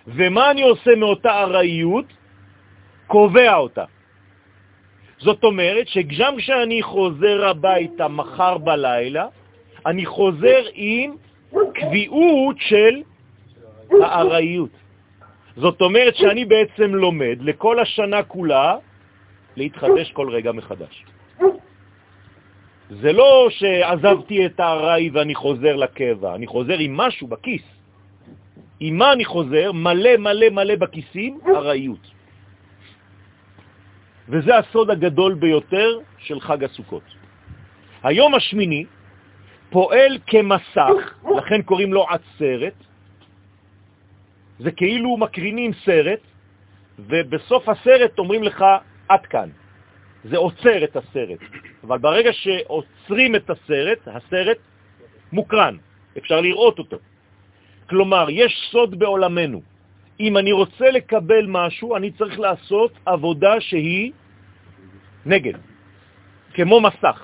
ומה 0.07 0.51
אני 0.51 0.61
עושה 0.61 0.95
מאותה 0.95 1.41
ארעיות? 1.43 2.05
קובע 3.07 3.55
אותה. 3.55 3.85
זאת 5.17 5.43
אומרת 5.43 5.87
שגם 5.87 6.37
כשאני 6.37 6.83
חוזר 6.83 7.47
הביתה 7.47 8.07
מחר 8.07 8.57
בלילה, 8.57 9.27
אני 9.85 10.05
חוזר 10.05 10.61
עם 10.73 11.15
קביעות 11.73 12.55
של 12.59 12.95
הארעיות. 14.01 14.69
זאת 15.55 15.81
אומרת 15.81 16.15
שאני 16.15 16.45
בעצם 16.45 16.95
לומד 16.95 17.37
לכל 17.41 17.79
השנה 17.79 18.23
כולה 18.23 18.75
להתחדש 19.57 20.11
כל 20.11 20.29
רגע 20.29 20.51
מחדש. 20.51 21.05
זה 22.89 23.13
לא 23.13 23.47
שעזבתי 23.49 24.45
את 24.45 24.59
הארעי 24.59 25.09
ואני 25.09 25.35
חוזר 25.35 25.75
לקבע, 25.75 26.35
אני 26.35 26.47
חוזר 26.47 26.77
עם 26.79 26.97
משהו 26.97 27.27
בכיס. 27.27 27.61
עם 28.79 28.97
מה 28.97 29.13
אני 29.13 29.25
חוזר? 29.25 29.71
מלא 29.71 30.17
מלא 30.17 30.49
מלא 30.49 30.75
בכיסים, 30.75 31.39
ארעיות. 31.55 32.11
וזה 34.29 34.57
הסוד 34.57 34.89
הגדול 34.89 35.33
ביותר 35.33 35.99
של 36.17 36.39
חג 36.39 36.63
הסוכות. 36.63 37.03
היום 38.03 38.35
השמיני 38.35 38.85
פועל 39.69 40.17
כמסך, 40.27 41.13
לכן 41.37 41.61
קוראים 41.61 41.93
לו 41.93 42.05
עצרת. 42.09 42.77
זה 44.59 44.71
כאילו 44.71 45.17
מקרינים 45.17 45.71
סרט, 45.85 46.19
ובסוף 46.99 47.69
הסרט 47.69 48.19
אומרים 48.19 48.43
לך, 48.43 48.65
עד 49.09 49.25
כאן. 49.25 49.49
זה 50.23 50.37
עוצר 50.37 50.83
את 50.83 50.95
הסרט. 50.95 51.39
אבל 51.83 51.97
ברגע 51.97 52.33
שעוצרים 52.33 53.35
את 53.35 53.49
הסרט, 53.49 53.99
הסרט 54.07 54.57
מוקרן, 55.31 55.75
אפשר 56.17 56.41
לראות 56.41 56.79
אותו. 56.79 56.97
כלומר, 57.89 58.27
יש 58.29 58.69
סוד 58.71 58.99
בעולמנו. 58.99 59.61
אם 60.19 60.37
אני 60.37 60.51
רוצה 60.51 60.91
לקבל 60.91 61.45
משהו, 61.47 61.95
אני 61.95 62.11
צריך 62.11 62.39
לעשות 62.39 62.91
עבודה 63.05 63.61
שהיא 63.61 64.11
נגד, 65.25 65.53
כמו 66.53 66.81
מסך. 66.81 67.19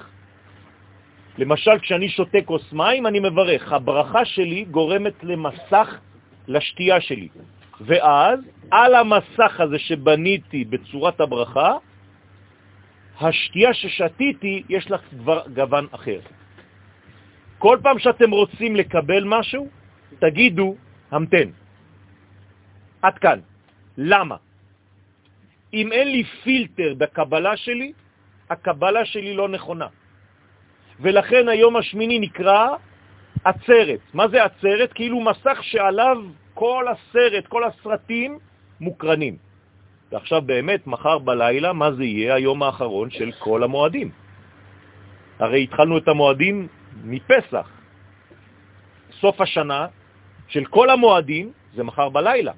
למשל, 1.37 1.79
כשאני 1.81 2.09
שותה 2.09 2.37
כוס 2.45 2.73
מים, 2.73 3.07
אני 3.07 3.19
מברך. 3.19 3.73
הברכה 3.73 4.25
שלי 4.25 4.65
גורמת 4.71 5.23
למסך 5.23 5.97
לשתייה 6.47 7.01
שלי. 7.01 7.27
ואז, 7.85 8.39
על 8.71 8.95
המסך 8.95 9.59
הזה 9.59 9.79
שבניתי 9.79 10.65
בצורת 10.65 11.21
הברכה, 11.21 11.77
השתייה 13.21 13.73
ששתיתי, 13.73 14.63
יש 14.69 14.91
לך 14.91 15.01
כבר 15.09 15.41
גוון 15.53 15.87
אחר. 15.91 16.19
כל 17.57 17.77
פעם 17.83 17.99
שאתם 17.99 18.31
רוצים 18.31 18.75
לקבל 18.75 19.23
משהו, 19.25 19.67
תגידו, 20.19 20.75
המתן. 21.11 21.49
עד 23.01 23.17
כאן. 23.17 23.39
למה? 23.97 24.35
אם 25.73 25.91
אין 25.91 26.07
לי 26.07 26.23
פילטר 26.23 26.93
בקבלה 26.97 27.57
שלי, 27.57 27.93
הקבלה 28.49 29.05
שלי 29.05 29.33
לא 29.33 29.49
נכונה. 29.49 29.87
ולכן 30.99 31.47
היום 31.47 31.75
השמיני 31.75 32.19
נקרא 32.19 32.67
עצרת. 33.43 33.99
מה 34.13 34.27
זה 34.27 34.43
עצרת? 34.43 34.93
כאילו 34.93 35.21
מסך 35.21 35.57
שעליו 35.61 36.17
כל 36.63 36.85
הסרט, 36.87 37.47
כל 37.47 37.63
הסרטים 37.63 38.39
מוקרנים. 38.79 39.37
ועכשיו 40.11 40.41
באמת, 40.41 40.87
מחר 40.87 41.19
בלילה, 41.19 41.73
מה 41.73 41.91
זה 41.91 42.03
יהיה 42.03 42.35
היום 42.35 42.63
האחרון 42.63 43.09
של 43.09 43.31
כל 43.39 43.63
המועדים? 43.63 44.11
הרי 45.39 45.63
התחלנו 45.63 45.97
את 45.97 46.07
המועדים 46.07 46.67
מפסח. 47.03 47.69
סוף 49.19 49.41
השנה 49.41 49.87
של 50.47 50.65
כל 50.65 50.89
המועדים 50.89 51.51
זה 51.75 51.83
מחר 51.83 52.09
בלילה. 52.09 52.53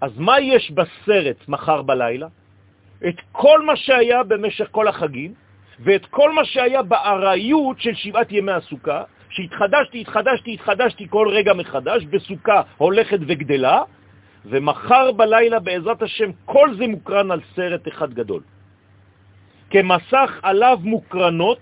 אז 0.00 0.18
מה 0.18 0.40
יש 0.40 0.70
בסרט 0.70 1.48
מחר 1.48 1.82
בלילה? 1.82 2.28
את 3.08 3.16
כל 3.32 3.62
מה 3.64 3.76
שהיה 3.76 4.22
במשך 4.22 4.68
כל 4.70 4.88
החגים, 4.88 5.34
ואת 5.80 6.06
כל 6.06 6.32
מה 6.32 6.44
שהיה 6.44 6.82
בארעיות 6.82 7.80
של 7.80 7.94
שבעת 7.94 8.32
ימי 8.32 8.52
הסוכה, 8.52 9.02
שהתחדשתי, 9.30 10.00
התחדשתי, 10.00 10.54
התחדשתי 10.54 11.06
כל 11.08 11.28
רגע 11.30 11.54
מחדש, 11.54 12.04
בסוכה 12.04 12.62
הולכת 12.76 13.18
וגדלה, 13.26 13.82
ומחר 14.44 15.12
בלילה 15.12 15.58
בעזרת 15.60 16.02
השם 16.02 16.30
כל 16.44 16.74
זה 16.78 16.86
מוקרן 16.86 17.30
על 17.30 17.40
סרט 17.54 17.88
אחד 17.88 18.14
גדול. 18.14 18.42
כמסך 19.70 20.40
עליו 20.42 20.78
מוקרנות 20.82 21.60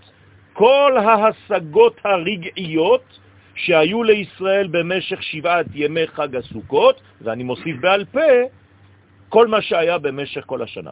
כל 0.52 0.92
ההשגות 0.96 2.00
הרגעיות 2.04 3.18
שהיו 3.54 4.02
לישראל 4.02 4.66
במשך 4.66 5.22
שבעת 5.22 5.66
ימי 5.74 6.06
חג 6.06 6.36
הסוכות, 6.36 7.00
ואני 7.20 7.44
מוסיף 7.44 7.76
בעל 7.80 8.04
פה, 8.04 8.30
כל 9.28 9.46
מה 9.46 9.62
שהיה 9.62 9.98
במשך 9.98 10.42
כל 10.46 10.62
השנה. 10.62 10.90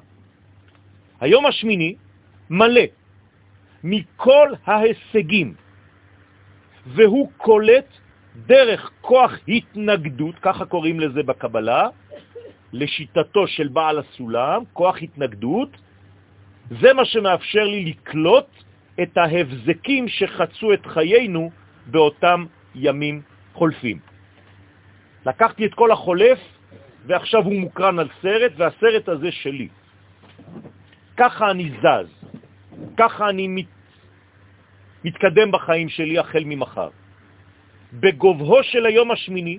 היום 1.21 1.47
השמיני 1.47 1.95
מלא 2.51 2.87
מכל 3.85 4.49
ההישגים, 4.67 5.55
והוא 6.87 7.31
קולט 7.37 7.88
דרך 8.46 8.90
כוח 9.01 9.33
התנגדות, 9.49 10.35
ככה 10.42 10.64
קוראים 10.64 11.01
לזה 11.01 11.22
בקבלה, 11.22 11.88
לשיטתו 12.72 13.46
של 13.46 13.68
בעל 13.68 13.99
הסולם, 13.99 14.62
כוח 14.72 15.03
התנגדות, 15.03 15.77
זה 16.81 16.92
מה 16.92 17.05
שמאפשר 17.05 17.64
לי 17.64 17.85
לקלוט 17.85 18.51
את 19.03 19.16
ההבזקים 19.16 20.09
שחצו 20.09 20.72
את 20.72 20.87
חיינו 20.87 21.51
באותם 21.87 22.44
ימים 22.75 23.22
חולפים. 23.55 23.99
לקחתי 25.27 25.66
את 25.66 25.75
כל 25.75 25.90
החולף, 25.92 26.38
ועכשיו 27.07 27.42
הוא 27.44 27.61
מוקרן 27.61 27.99
על 27.99 28.09
סרט, 28.22 28.53
והסרט 28.57 29.09
הזה 29.09 29.33
שלי. 29.33 29.68
ככה 31.16 31.51
אני 31.51 31.70
זז, 31.70 32.31
ככה 32.96 33.29
אני 33.29 33.49
מת, 33.49 33.76
מתקדם 35.07 35.53
בחיים 35.53 35.88
שלי 35.88 36.19
החל 36.19 36.42
ממחר. 36.45 36.88
בגובהו 37.92 38.62
של 38.62 38.87
היום 38.87 39.11
השמיני 39.11 39.59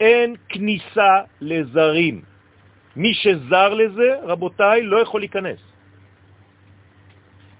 אין 0.00 0.36
כניסה 0.48 1.40
לזרים. 1.40 2.16
מי 2.96 3.14
שזר 3.14 3.74
לזה, 3.74 4.08
רבותיי, 4.22 4.82
לא 4.82 4.96
יכול 5.00 5.20
להיכנס. 5.20 5.60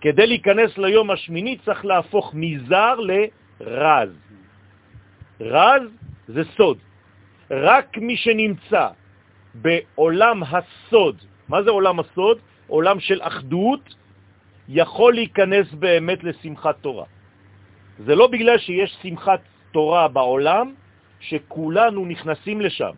כדי 0.01 0.27
להיכנס 0.27 0.79
ליום 0.79 1.11
השמיני 1.11 1.57
צריך 1.65 1.85
להפוך 1.85 2.35
מזר 2.35 2.95
לרז. 3.01 4.13
רז 5.41 5.83
זה 6.29 6.43
סוד. 6.57 6.79
רק 7.51 7.99
מי 7.99 8.17
שנמצא 8.17 8.89
בעולם 9.55 10.43
הסוד, 10.43 11.17
מה 11.49 11.63
זה 11.63 11.71
עולם 11.71 11.97
הסוד? 12.01 12.39
עולם 12.67 13.01
של 13.01 13.19
אחדות, 13.23 13.95
יכול 14.69 15.15
להיכנס 15.15 15.73
באמת 15.73 16.25
לשמחת 16.25 16.77
תורה. 16.81 17.05
זה 17.99 18.15
לא 18.15 18.27
בגלל 18.27 18.59
שיש 18.59 18.97
שמחת 19.03 19.41
תורה 19.73 20.09
בעולם 20.09 20.75
שכולנו 21.21 22.07
נכנסים 22.07 22.61
לשם, 22.61 22.95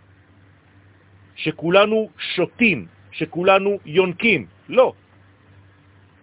שכולנו 1.36 2.08
שותים, 2.18 2.86
שכולנו 3.12 3.78
יונקים. 3.86 4.46
לא. 4.68 4.92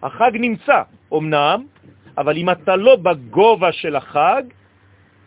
החג 0.02 0.30
נמצא, 0.34 0.82
אמנם, 1.12 1.66
אבל 2.18 2.36
אם 2.36 2.50
אתה 2.50 2.76
לא 2.76 2.96
בגובה 2.96 3.72
של 3.72 3.96
החג, 3.96 4.42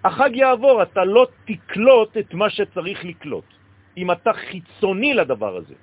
החג 0.04 0.32
יעבור, 0.34 0.84
אתה 0.84 1.04
לא 1.06 1.28
תקלוט 1.46 2.18
את 2.18 2.34
מה 2.34 2.50
שצריך 2.50 3.06
לקלוט, 3.06 3.50
אם 3.98 4.12
אתה 4.12 4.34
חיצוני 4.34 5.14
לדבר 5.14 5.58
הזה. 5.58 5.76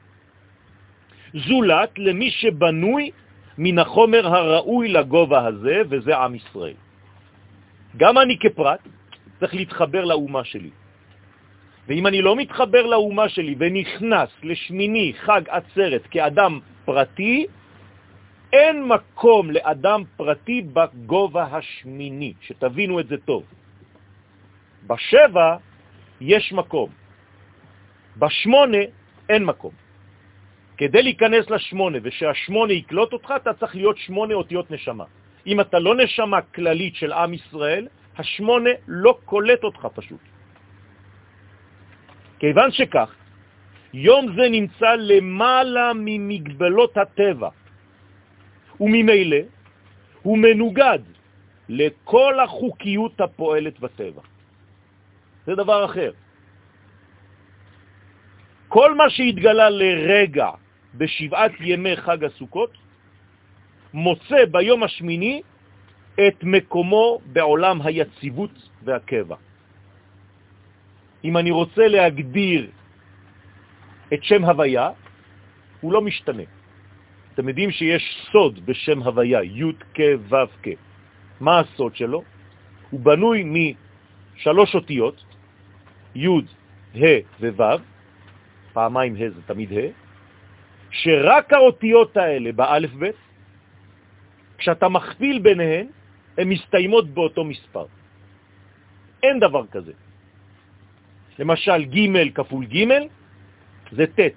זולת 1.35 1.99
למי 1.99 2.31
שבנוי 2.31 3.11
מן 3.59 3.79
החומר 3.79 4.27
הראוי 4.27 4.88
לגובה 4.88 5.47
הזה, 5.47 5.83
וזה 5.88 6.16
עם 6.16 6.35
ישראל. 6.35 6.75
גם 7.97 8.19
אני 8.19 8.38
כפרט 8.38 8.81
צריך 9.40 9.55
להתחבר 9.55 10.05
לאומה 10.05 10.45
שלי. 10.45 10.71
ואם 11.88 12.07
אני 12.07 12.23
לא 12.23 12.37
מתחבר 12.37 12.87
לאומה 12.87 13.29
שלי 13.29 13.55
ונכנס 13.59 14.31
לשמיני 14.42 15.12
חג 15.16 15.42
עצרת 15.49 16.07
כאדם 16.11 16.61
פרטי, 16.85 17.47
אין 18.53 18.85
מקום 18.85 19.51
לאדם 19.51 20.03
פרטי 20.16 20.62
בגובה 20.73 21.45
השמיני, 21.45 22.33
שתבינו 22.40 23.01
את 23.01 23.09
זה 23.09 23.16
טוב. 23.25 23.45
בשבע 24.87 25.57
יש 26.21 26.53
מקום. 26.53 26.90
בשמונה 28.16 28.85
אין 29.29 29.45
מקום. 29.45 29.86
כדי 30.77 31.03
להיכנס 31.03 31.51
לשמונה 31.51 31.99
ושהשמונה 32.03 32.73
יקלוט 32.73 33.12
אותך, 33.12 33.35
אתה 33.37 33.53
צריך 33.53 33.75
להיות 33.75 33.99
שמונה 33.99 34.35
אותיות 34.35 34.71
נשמה. 34.71 35.05
אם 35.47 35.61
אתה 35.61 35.79
לא 35.79 35.97
נשמה 35.97 36.41
כללית 36.53 36.95
של 36.97 37.12
עם 37.12 37.35
ישראל, 37.35 37.89
השמונה 38.19 38.71
לא 38.89 39.19
קולט 39.25 39.65
אותך 39.65 39.87
פשוט. 39.95 40.21
כיוון 42.39 42.71
שכך, 42.73 43.11
יום 43.95 44.37
זה 44.37 44.49
נמצא 44.49 44.91
למעלה 44.99 45.93
ממגבלות 45.95 46.97
הטבע, 46.97 47.49
וממילא 48.81 49.37
הוא 50.23 50.39
מנוגד 50.39 50.99
לכל 51.69 52.41
החוקיות 52.41 53.21
הפועלת 53.21 53.81
בטבע. 53.81 54.23
זה 55.47 55.55
דבר 55.55 55.85
אחר. 55.85 56.12
כל 58.69 58.95
מה 58.95 59.11
שהתגלה 59.11 59.71
לרגע 59.71 60.51
בשבעת 60.97 61.53
ימי 61.61 61.97
חג 61.97 62.25
הסוכות, 62.25 62.71
מוצא 63.95 64.45
ביום 64.51 64.83
השמיני 64.83 65.43
את 66.15 66.45
מקומו 66.45 67.21
בעולם 67.33 67.83
היציבות 67.83 68.69
והקבע. 68.85 69.37
אם 71.25 71.37
אני 71.37 71.51
רוצה 71.51 71.89
להגדיר 71.89 72.71
את 74.15 74.25
שם 74.25 74.45
הוויה, 74.45 74.91
הוא 75.81 75.93
לא 75.93 76.01
משתנה. 76.03 76.43
אתם 77.35 77.49
יודעים 77.49 77.71
שיש 77.71 78.29
סוד 78.33 78.67
בשם 78.67 79.03
הוויה, 79.03 79.43
י' 79.43 79.73
כ' 79.95 80.01
ו' 80.29 80.37
כ'. 80.63 80.69
מה 81.41 81.61
הסוד 81.61 81.97
שלו? 81.97 82.23
הוא 82.91 83.01
בנוי 83.01 83.45
משלוש 83.45 84.75
אותיות, 84.75 85.25
י', 86.15 86.29
ה' 86.95 87.21
וו', 87.41 87.81
פעמיים 88.73 89.15
ה' 89.17 89.31
זה 89.31 89.43
תמיד 89.47 89.73
ה', 89.73 90.06
שרק 91.03 91.53
האותיות 91.53 92.17
האלה 92.17 92.53
באלף 92.53 92.91
ב', 92.99 93.11
כשאתה 94.59 94.89
מכפיל 94.89 95.39
ביניהן, 95.39 95.87
הן 96.39 96.49
מסתיימות 96.49 97.07
באותו 97.11 97.45
מספר. 97.45 97.87
אין 99.23 99.41
דבר 99.41 99.67
כזה. 99.67 99.93
למשל, 101.39 101.85
ג' 101.85 102.33
כפול 102.35 102.65
ג' 102.65 102.89
זה 103.93 104.07
ט', 104.07 104.37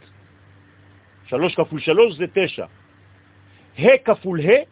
שלוש 1.26 1.56
כפול 1.56 1.80
שלוש 1.80 2.16
זה 2.18 2.26
תשע. 2.34 2.66
ה' 3.80 3.98
כפול 4.06 4.40
ה' 4.42 4.64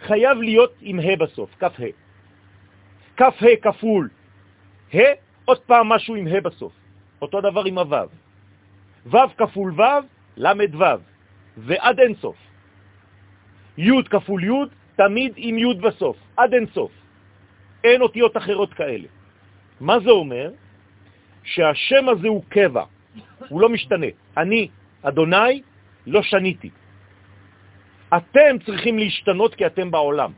חייב 0.00 0.38
להיות 0.38 0.72
עם 0.80 1.00
ה' 1.00 1.16
בסוף, 1.16 1.50
כף 1.58 1.80
ה'. 1.80 1.92
כף 3.16 3.34
ה' 3.40 3.56
כפול 3.62 4.08
ה', 4.94 4.98
עוד 5.44 5.60
פעם 5.60 5.88
משהו 5.88 6.14
עם 6.14 6.26
ה' 6.26 6.40
בסוף. 6.40 6.72
אותו 7.22 7.40
דבר 7.40 7.64
עם 7.64 7.78
הו'. 7.78 8.08
ו' 9.06 9.36
כפול 9.36 9.72
ו', 9.80 10.04
למד 10.36 10.74
ו', 10.74 11.13
ועד 11.56 12.00
אין 12.00 12.14
סוף. 12.14 12.36
י' 13.78 14.02
כפול 14.10 14.44
י', 14.44 14.66
תמיד 14.96 15.32
עם 15.36 15.58
י' 15.58 15.74
בסוף, 15.74 16.16
עד 16.36 16.54
אין 16.54 16.66
סוף. 16.74 16.92
אין 17.84 18.02
אותיות 18.02 18.36
אחרות 18.36 18.74
כאלה. 18.74 19.08
מה 19.80 20.00
זה 20.00 20.10
אומר? 20.10 20.50
שהשם 21.44 22.08
הזה 22.08 22.28
הוא 22.28 22.42
קבע, 22.48 22.84
הוא 23.48 23.60
לא 23.60 23.68
משתנה. 23.68 24.06
אני, 24.36 24.68
אדוני, 25.02 25.62
לא 26.06 26.22
שניתי. 26.22 26.70
אתם 28.16 28.58
צריכים 28.66 28.98
להשתנות 28.98 29.54
כי 29.54 29.66
אתם 29.66 29.90
בעולם. 29.90 30.32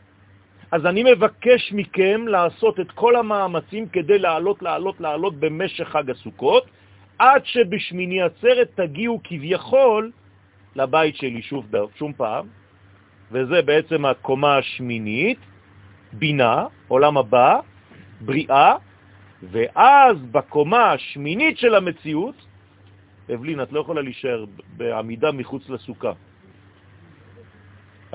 אז 0.73 0.87
אני 0.87 1.03
מבקש 1.03 1.73
מכם 1.73 2.29
לעשות 2.29 2.81
את 2.81 2.91
כל 2.91 3.17
המאמצים 3.17 3.89
כדי 3.89 4.19
לעלות, 4.19 4.63
לעלות, 4.63 5.01
לעלות 5.01 5.35
במשך 5.37 5.89
חג 5.89 6.11
הסוכות, 6.11 6.67
עד 7.19 7.47
שבשמיני 7.47 8.23
עצרת 8.23 8.71
תגיעו 8.75 9.21
כביכול 9.25 10.11
לבית 10.77 11.17
שלי 11.17 11.43
שוב, 11.43 11.67
שום 11.97 12.13
פעם, 12.13 12.47
וזה 13.33 13.63
בעצם 13.63 14.05
הקומה 14.05 14.57
השמינית, 14.57 15.39
בינה, 16.13 16.67
עולם 16.89 17.17
הבא, 17.17 17.61
בריאה, 18.21 18.77
ואז 19.43 20.17
בקומה 20.31 20.93
השמינית 20.93 21.59
של 21.59 21.75
המציאות, 21.75 22.37
אבלין, 23.35 23.63
את 23.63 23.73
לא 23.73 23.81
יכולה 23.81 24.03
להישאר 24.03 24.45
בעמידה 24.77 25.33
מחוץ 25.33 25.69
לסוכה. 25.69 26.13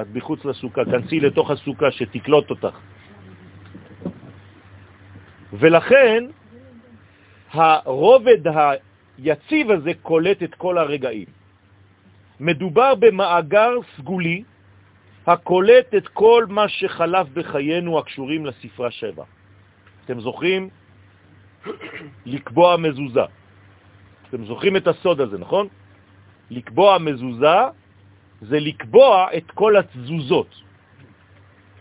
את 0.02 0.08
מחוץ 0.14 0.46
לסוכה, 0.46 0.86
כנסי 0.86 1.20
לתוך 1.20 1.52
הסוכה 1.52 1.92
שתקלוט 1.92 2.50
אותך. 2.50 2.78
ולכן 5.54 6.24
הרובד 7.52 8.42
היציב 8.48 9.72
הזה 9.72 9.92
קולט 10.02 10.44
את 10.44 10.56
כל 10.56 10.78
הרגעים. 10.78 11.41
מדובר 12.42 12.96
במאגר 12.96 13.72
סגולי 13.98 14.44
הקולט 15.28 15.96
את 15.98 16.08
כל 16.08 16.46
מה 16.50 16.68
שחלף 16.68 17.28
בחיינו 17.34 18.00
הקשורים 18.00 18.46
לספרה 18.46 18.92
שבע. 18.92 19.24
אתם 20.06 20.20
זוכרים? 20.20 20.70
לקבוע 22.26 22.78
מזוזה. 22.78 23.30
אתם 24.30 24.46
זוכרים 24.46 24.78
את 24.78 24.88
הסוד 24.88 25.22
הזה, 25.22 25.38
נכון? 25.38 25.68
לקבוע 26.50 26.98
מזוזה 26.98 27.58
זה 28.42 28.60
לקבוע 28.60 29.28
את 29.38 29.52
כל 29.52 29.78
התזוזות. 29.78 30.52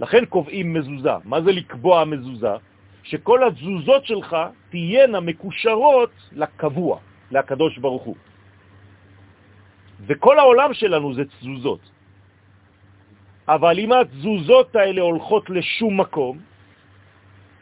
לכן 0.00 0.24
קובעים 0.24 0.74
מזוזה. 0.74 1.24
מה 1.24 1.40
זה 1.40 1.52
לקבוע 1.52 2.04
מזוזה? 2.04 2.54
שכל 3.02 3.48
התזוזות 3.48 4.06
שלך 4.06 4.36
תהיינה 4.70 5.20
מקושרות 5.20 6.12
לקבוע, 6.32 6.98
לקדוש 7.30 7.78
ברוך 7.78 8.02
הוא. 8.02 8.16
וכל 10.06 10.38
העולם 10.38 10.74
שלנו 10.74 11.14
זה 11.14 11.24
תזוזות. 11.24 11.80
אבל 13.48 13.78
אם 13.78 13.92
התזוזות 13.92 14.76
האלה 14.76 15.00
הולכות 15.00 15.50
לשום 15.50 16.00
מקום, 16.00 16.38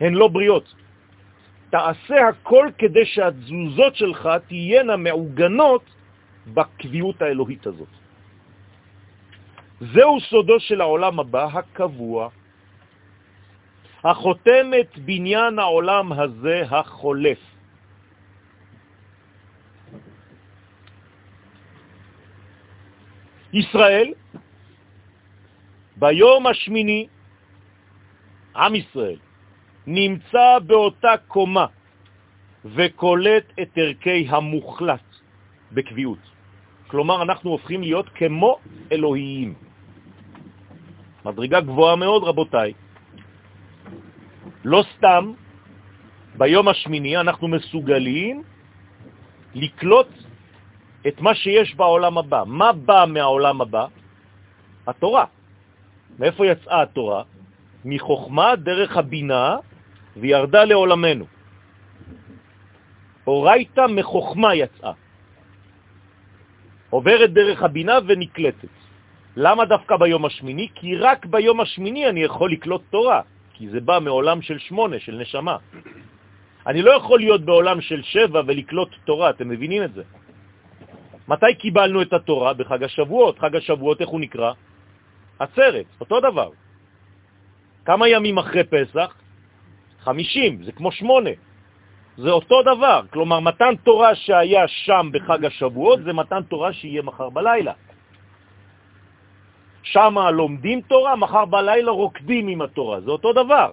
הן 0.01 0.15
לא 0.15 0.29
בריאות. 0.29 0.75
תעשה 1.71 2.29
הכל 2.29 2.69
כדי 2.79 3.07
שהתזוזות 3.07 3.97
שלך 3.97 4.29
תהיינה 4.49 4.97
מעוגנות 4.97 5.85
בקביעות 6.55 7.23
האלוהית 7.23 7.67
הזאת. 7.67 7.93
זהו 9.81 10.21
סודו 10.21 10.61
של 10.61 10.81
העולם 10.81 11.21
הבא 11.21 11.45
הקבוע, 11.45 12.29
החותם 14.05 14.67
את 14.81 14.99
בניין 14.99 15.59
העולם 15.59 16.13
הזה 16.13 16.63
החולף. 16.71 17.48
ישראל, 23.53 24.09
ביום 25.97 26.47
השמיני, 26.47 27.07
עם 28.57 28.75
ישראל, 28.75 29.19
נמצא 29.87 30.59
באותה 30.67 31.15
קומה 31.29 31.67
וקולט 32.65 33.47
את 33.63 33.71
ערכי 33.77 34.27
המוחלט 34.29 35.09
בקביעות. 35.73 36.19
כלומר, 36.87 37.23
אנחנו 37.23 37.51
הופכים 37.51 37.81
להיות 37.83 38.09
כמו 38.09 38.59
אלוהיים. 38.93 39.55
מדרגה 41.25 41.61
גבוהה 41.61 41.97
מאוד, 41.97 42.23
רבותיי. 42.25 42.73
לא 44.65 44.85
סתם 44.97 45.33
ביום 46.39 46.69
השמיני 46.69 47.17
אנחנו 47.17 47.49
מסוגלים 47.49 48.43
לקלוט 49.55 50.28
את 51.07 51.21
מה 51.21 51.35
שיש 51.35 51.75
בעולם 51.75 52.19
הבא. 52.19 52.43
מה 52.47 52.73
בא 52.73 53.05
מהעולם 53.09 53.61
הבא? 53.61 53.87
התורה. 54.87 55.25
מאיפה 56.19 56.47
יצאה 56.47 56.83
התורה? 56.83 57.23
מחוכמה 57.85 58.57
דרך 58.57 58.97
הבינה 58.97 59.57
וירדה 60.17 60.65
לעולמנו. 60.65 61.25
אורייתא 63.27 63.87
מחוכמה 63.87 64.55
יצאה. 64.55 64.93
עוברת 66.91 67.31
דרך 67.33 67.63
הבינה 67.63 67.99
ונקלטת. 68.07 68.69
למה 69.37 69.65
דווקא 69.65 69.97
ביום 69.97 70.25
השמיני? 70.25 70.69
כי 70.75 70.97
רק 70.97 71.27
ביום 71.27 71.61
השמיני 71.61 72.09
אני 72.09 72.23
יכול 72.23 72.53
לקלוט 72.53 72.83
תורה, 72.91 73.21
כי 73.55 73.69
זה 73.69 73.81
בא 73.81 73.99
מעולם 74.03 74.43
של 74.43 74.59
שמונה, 74.59 74.99
של 74.99 75.15
נשמה. 75.15 75.57
אני 76.67 76.83
לא 76.83 76.91
יכול 76.91 77.19
להיות 77.21 77.45
בעולם 77.45 77.81
של 77.81 78.03
שבע 78.03 78.43
ולקלוט 78.47 78.91
תורה, 79.05 79.31
אתם 79.31 79.49
מבינים 79.49 79.83
את 79.83 79.93
זה? 79.95 80.03
מתי 81.29 81.55
קיבלנו 81.59 82.03
את 82.03 82.13
התורה? 82.13 82.55
בחג 82.55 82.83
השבועות. 82.85 83.39
חג 83.39 83.57
השבועות, 83.57 84.01
איך 84.01 84.09
הוא 84.09 84.21
נקרא? 84.21 84.53
עצרת, 85.39 85.87
אותו 86.01 86.21
דבר. 86.21 86.51
כמה 87.85 88.09
ימים 88.09 88.39
אחרי 88.39 88.65
פסח? 88.65 89.15
חמישים, 90.01 90.65
זה 90.65 90.73
כמו 90.73 90.93
שמונה. 90.93 91.31
זה 92.17 92.31
אותו 92.31 92.63
דבר. 92.63 93.03
כלומר, 93.13 93.41
מתן 93.41 93.75
תורה 93.85 94.15
שהיה 94.15 94.69
שם 94.69 95.09
בחג 95.13 95.45
השבועות 95.45 95.99
זה 96.05 96.13
מתן 96.13 96.43
תורה 96.43 96.73
שיהיה 96.73 97.03
מחר 97.03 97.31
בלילה. 97.31 97.73
שם 99.83 100.15
לומדים 100.33 100.81
תורה, 100.81 101.17
מחר 101.17 101.45
בלילה 101.45 101.91
רוקדים 101.91 102.49
עם 102.49 102.63
התורה. 102.63 103.01
זה 103.01 103.11
אותו 103.11 103.33
דבר. 103.33 103.73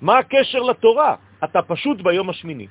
מה 0.00 0.18
הקשר 0.18 0.62
לתורה? 0.62 1.14
אתה 1.44 1.62
פשוט 1.62 2.00
ביום 2.00 2.30
השמיני. 2.30 2.66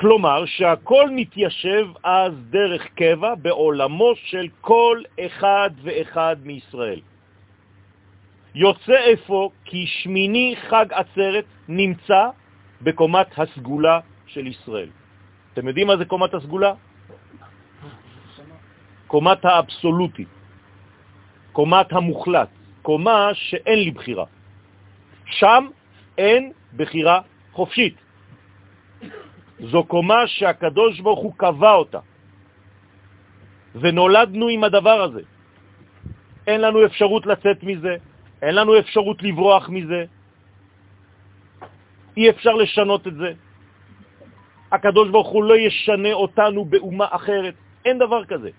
כלומר 0.00 0.44
שהכל 0.46 1.10
מתיישב 1.10 1.86
אז 2.04 2.32
דרך 2.50 2.82
קבע 2.94 3.34
בעולמו 3.34 4.12
של 4.16 4.48
כל 4.60 5.02
אחד 5.20 5.70
ואחד 5.82 6.36
מישראל. 6.42 7.00
יוצא 8.54 8.98
אפוא 9.12 9.50
כי 9.64 9.86
שמיני 9.86 10.54
חג 10.68 10.86
עצרת 10.90 11.44
נמצא 11.68 12.28
בקומת 12.80 13.26
הסגולה 13.38 14.00
של 14.26 14.46
ישראל. 14.46 14.88
אתם 15.52 15.68
יודעים 15.68 15.86
מה 15.86 15.96
זה 15.96 16.04
קומת 16.04 16.34
הסגולה? 16.34 16.72
קומת 19.06 19.44
האבסולוטי, 19.44 20.24
קומת 21.52 21.92
המוחלט, 21.92 22.48
קומה 22.82 23.30
שאין 23.34 23.78
לי 23.78 23.90
בחירה. 23.90 24.24
שם 25.26 25.66
אין 26.18 26.52
בחירה 26.76 27.20
חופשית. 27.52 28.09
זו 29.60 29.84
קומה 29.84 30.26
שהקדוש 30.26 31.00
ברוך 31.00 31.20
הוא 31.20 31.34
קבע 31.36 31.72
אותה, 31.72 32.00
ונולדנו 33.74 34.48
עם 34.48 34.64
הדבר 34.64 35.02
הזה. 35.02 35.22
אין 36.46 36.60
לנו 36.60 36.86
אפשרות 36.86 37.26
לצאת 37.26 37.62
מזה, 37.62 37.96
אין 38.42 38.54
לנו 38.54 38.78
אפשרות 38.78 39.22
לברוח 39.22 39.68
מזה, 39.68 40.04
אי 42.16 42.30
אפשר 42.30 42.54
לשנות 42.54 43.06
את 43.06 43.14
זה. 43.14 43.32
הקדוש 44.72 45.08
ברוך 45.10 45.28
הוא 45.28 45.44
לא 45.44 45.56
ישנה 45.56 46.12
אותנו 46.12 46.64
באומה 46.64 47.06
אחרת, 47.10 47.54
אין 47.84 47.98
דבר 47.98 48.24
כזה. 48.24 48.50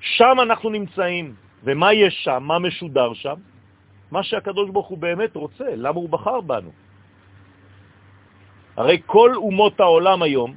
שם 0.00 0.36
אנחנו 0.42 0.70
נמצאים, 0.70 1.34
ומה 1.64 1.92
יש 1.92 2.14
שם? 2.24 2.42
מה 2.42 2.58
משודר 2.58 3.14
שם? 3.14 3.34
מה 4.10 4.22
שהקדוש 4.22 4.70
ברוך 4.70 4.88
הוא 4.88 4.98
באמת 4.98 5.36
רוצה, 5.36 5.66
למה 5.76 5.96
הוא 5.96 6.08
בחר 6.08 6.40
בנו. 6.40 6.70
הרי 8.76 9.00
כל 9.06 9.34
אומות 9.36 9.80
העולם 9.80 10.22
היום 10.22 10.54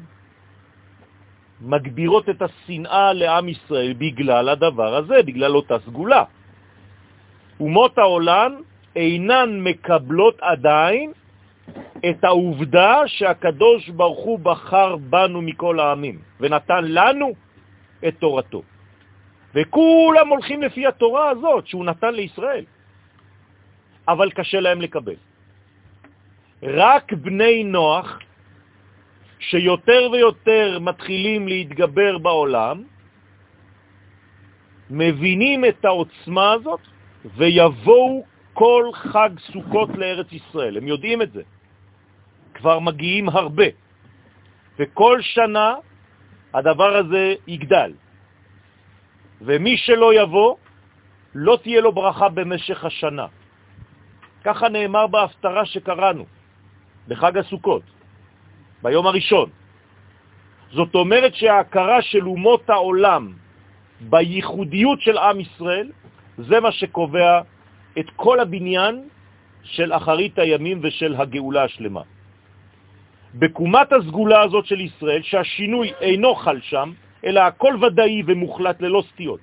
מגבירות 1.61 2.29
את 2.29 2.41
השנאה 2.41 3.13
לעם 3.13 3.49
ישראל 3.49 3.93
בגלל 3.93 4.49
הדבר 4.49 4.95
הזה, 4.95 5.23
בגלל 5.25 5.55
אותה 5.55 5.77
סגולה. 5.85 6.23
אומות 7.59 7.97
העולם 7.97 8.61
אינן 8.95 9.59
מקבלות 9.59 10.37
עדיין 10.41 11.11
את 12.09 12.23
העובדה 12.23 13.07
שהקדוש 13.07 13.89
ברוך 13.89 14.23
הוא 14.25 14.39
בחר 14.39 14.95
בנו 14.95 15.41
מכל 15.41 15.79
העמים 15.79 16.19
ונתן 16.39 16.83
לנו 16.83 17.33
את 18.07 18.15
תורתו. 18.19 18.61
וכולם 19.55 20.27
הולכים 20.27 20.61
לפי 20.61 20.87
התורה 20.87 21.29
הזאת 21.29 21.67
שהוא 21.67 21.85
נתן 21.85 22.13
לישראל, 22.13 22.65
אבל 24.07 24.31
קשה 24.31 24.59
להם 24.59 24.81
לקבל. 24.81 25.28
רק 26.63 27.13
בני 27.13 27.63
נוח, 27.63 28.19
שיותר 29.39 30.09
ויותר 30.11 30.79
מתחילים 30.81 31.47
להתגבר 31.47 32.17
בעולם, 32.17 32.83
מבינים 34.89 35.65
את 35.65 35.85
העוצמה 35.85 36.51
הזאת 36.51 36.79
ויבואו 37.35 38.25
כל 38.53 38.83
חג 38.93 39.29
סוכות 39.39 39.89
לארץ 39.95 40.27
ישראל. 40.31 40.77
הם 40.77 40.87
יודעים 40.87 41.21
את 41.21 41.31
זה. 41.31 41.43
כבר 42.53 42.79
מגיעים 42.79 43.29
הרבה. 43.29 43.69
וכל 44.79 45.21
שנה 45.21 45.75
הדבר 46.53 46.95
הזה 46.95 47.35
יגדל. 47.47 47.91
ומי 49.41 49.77
שלא 49.77 50.13
יבוא, 50.13 50.55
לא 51.35 51.57
תהיה 51.63 51.81
לו 51.81 51.91
ברכה 51.91 52.29
במשך 52.29 52.85
השנה. 52.85 53.27
ככה 54.43 54.69
נאמר 54.69 55.07
בהפטרה 55.07 55.65
שקראנו, 55.65 56.25
בחג 57.09 57.37
הסוכות, 57.37 57.81
ביום 58.83 59.07
הראשון. 59.07 59.49
זאת 60.71 60.95
אומרת 60.95 61.35
שההכרה 61.35 62.01
של 62.01 62.27
אומות 62.27 62.69
העולם 62.69 63.33
בייחודיות 64.01 65.01
של 65.01 65.17
עם 65.17 65.39
ישראל, 65.39 65.91
זה 66.37 66.59
מה 66.59 66.71
שקובע 66.71 67.41
את 67.99 68.05
כל 68.15 68.39
הבניין 68.39 69.09
של 69.63 69.93
אחרית 69.93 70.39
הימים 70.39 70.79
ושל 70.83 71.15
הגאולה 71.17 71.63
השלמה. 71.63 72.01
בקומת 73.35 73.93
הסגולה 73.93 74.41
הזאת 74.41 74.65
של 74.65 74.79
ישראל, 74.81 75.21
שהשינוי 75.21 75.91
אינו 76.01 76.35
חל 76.35 76.59
שם, 76.61 76.91
אלא 77.25 77.39
הכל 77.39 77.73
ודאי 77.81 78.21
ומוחלט 78.25 78.81
ללא 78.81 79.03
סטיות. 79.13 79.41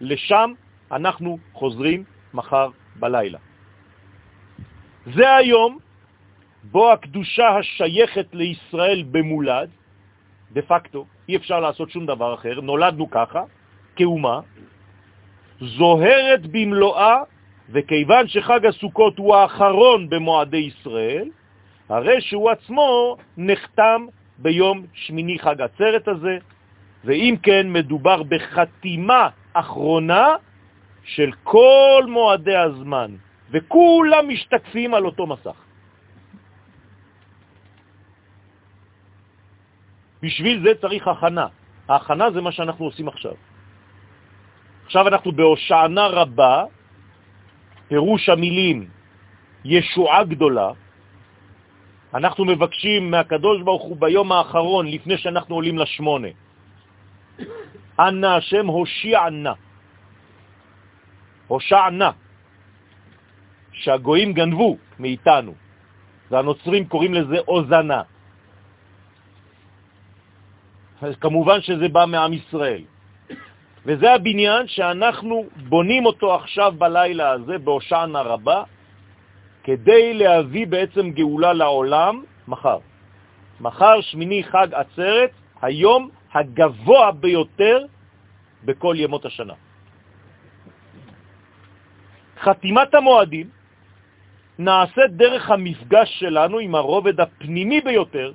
לשם 0.00 0.52
אנחנו 0.92 1.38
חוזרים 1.52 2.04
מחר 2.34 2.68
בלילה. 2.96 3.38
זה 5.14 5.34
היום 5.36 5.78
בו 6.64 6.92
הקדושה 6.92 7.48
השייכת 7.48 8.26
לישראל 8.32 9.04
במולד, 9.10 9.70
דה 10.52 10.62
פקטו, 10.62 11.06
אי 11.28 11.36
אפשר 11.36 11.60
לעשות 11.60 11.90
שום 11.90 12.06
דבר 12.06 12.34
אחר, 12.34 12.60
נולדנו 12.60 13.10
ככה, 13.10 13.42
כאומה, 13.96 14.40
זוהרת 15.60 16.46
במלואה, 16.46 17.16
וכיוון 17.72 18.28
שחג 18.28 18.66
הסוכות 18.66 19.18
הוא 19.18 19.36
האחרון 19.36 20.08
במועדי 20.08 20.56
ישראל, 20.56 21.28
הרי 21.88 22.20
שהוא 22.20 22.50
עצמו 22.50 23.16
נחתם 23.36 24.06
ביום 24.38 24.86
שמיני 24.94 25.38
חג 25.38 25.60
עצרת 25.62 26.08
הזה, 26.08 26.38
ואם 27.04 27.34
כן 27.42 27.72
מדובר 27.72 28.22
בחתימה 28.22 29.28
אחרונה 29.52 30.28
של 31.04 31.30
כל 31.42 32.04
מועדי 32.08 32.56
הזמן, 32.56 33.10
וכולם 33.50 34.28
משתקפים 34.28 34.94
על 34.94 35.04
אותו 35.06 35.26
מסך. 35.26 35.69
בשביל 40.22 40.62
זה 40.62 40.70
צריך 40.80 41.08
הכנה. 41.08 41.46
ההכנה 41.88 42.30
זה 42.30 42.40
מה 42.40 42.52
שאנחנו 42.52 42.84
עושים 42.84 43.08
עכשיו. 43.08 43.34
עכשיו 44.86 45.08
אנחנו 45.08 45.32
בהושענה 45.32 46.06
רבה, 46.06 46.64
פירוש 47.88 48.28
המילים 48.28 48.88
ישועה 49.64 50.24
גדולה, 50.24 50.70
אנחנו 52.14 52.44
מבקשים 52.44 53.10
מהקדוש 53.10 53.62
ברוך 53.62 53.82
הוא 53.82 53.96
ביום 54.00 54.32
האחרון, 54.32 54.86
לפני 54.86 55.18
שאנחנו 55.18 55.54
עולים 55.54 55.78
לשמונה, 55.78 56.28
אנא 57.98 58.26
השם 58.26 58.66
הושיע 58.66 59.30
נא. 59.30 59.54
הושע 61.46 61.90
נא, 61.90 62.10
שהגויים 63.72 64.32
גנבו 64.32 64.78
מאיתנו, 64.98 65.54
והנוצרים 66.30 66.86
קוראים 66.86 67.14
לזה 67.14 67.38
אוזנה. 67.48 68.02
כמובן 71.20 71.60
שזה 71.60 71.88
בא 71.88 72.04
מעם 72.04 72.32
ישראל. 72.32 72.82
וזה 73.86 74.12
הבניין 74.12 74.68
שאנחנו 74.68 75.44
בונים 75.68 76.06
אותו 76.06 76.34
עכשיו 76.34 76.72
בלילה 76.78 77.30
הזה, 77.30 77.58
בהושענה 77.58 78.20
רבה, 78.20 78.62
כדי 79.64 80.14
להביא 80.14 80.66
בעצם 80.66 81.10
גאולה 81.10 81.52
לעולם 81.52 82.22
מחר. 82.48 82.78
מחר 83.60 84.00
שמיני 84.00 84.44
חג 84.44 84.68
עצרת, 84.72 85.30
היום 85.62 86.10
הגבוה 86.32 87.12
ביותר 87.12 87.84
בכל 88.64 88.94
ימות 88.98 89.24
השנה. 89.24 89.54
חתימת 92.40 92.94
המועדים 92.94 93.48
נעשית 94.58 95.10
דרך 95.10 95.50
המפגש 95.50 96.08
שלנו 96.20 96.58
עם 96.58 96.74
הרובד 96.74 97.20
הפנימי 97.20 97.80
ביותר, 97.80 98.32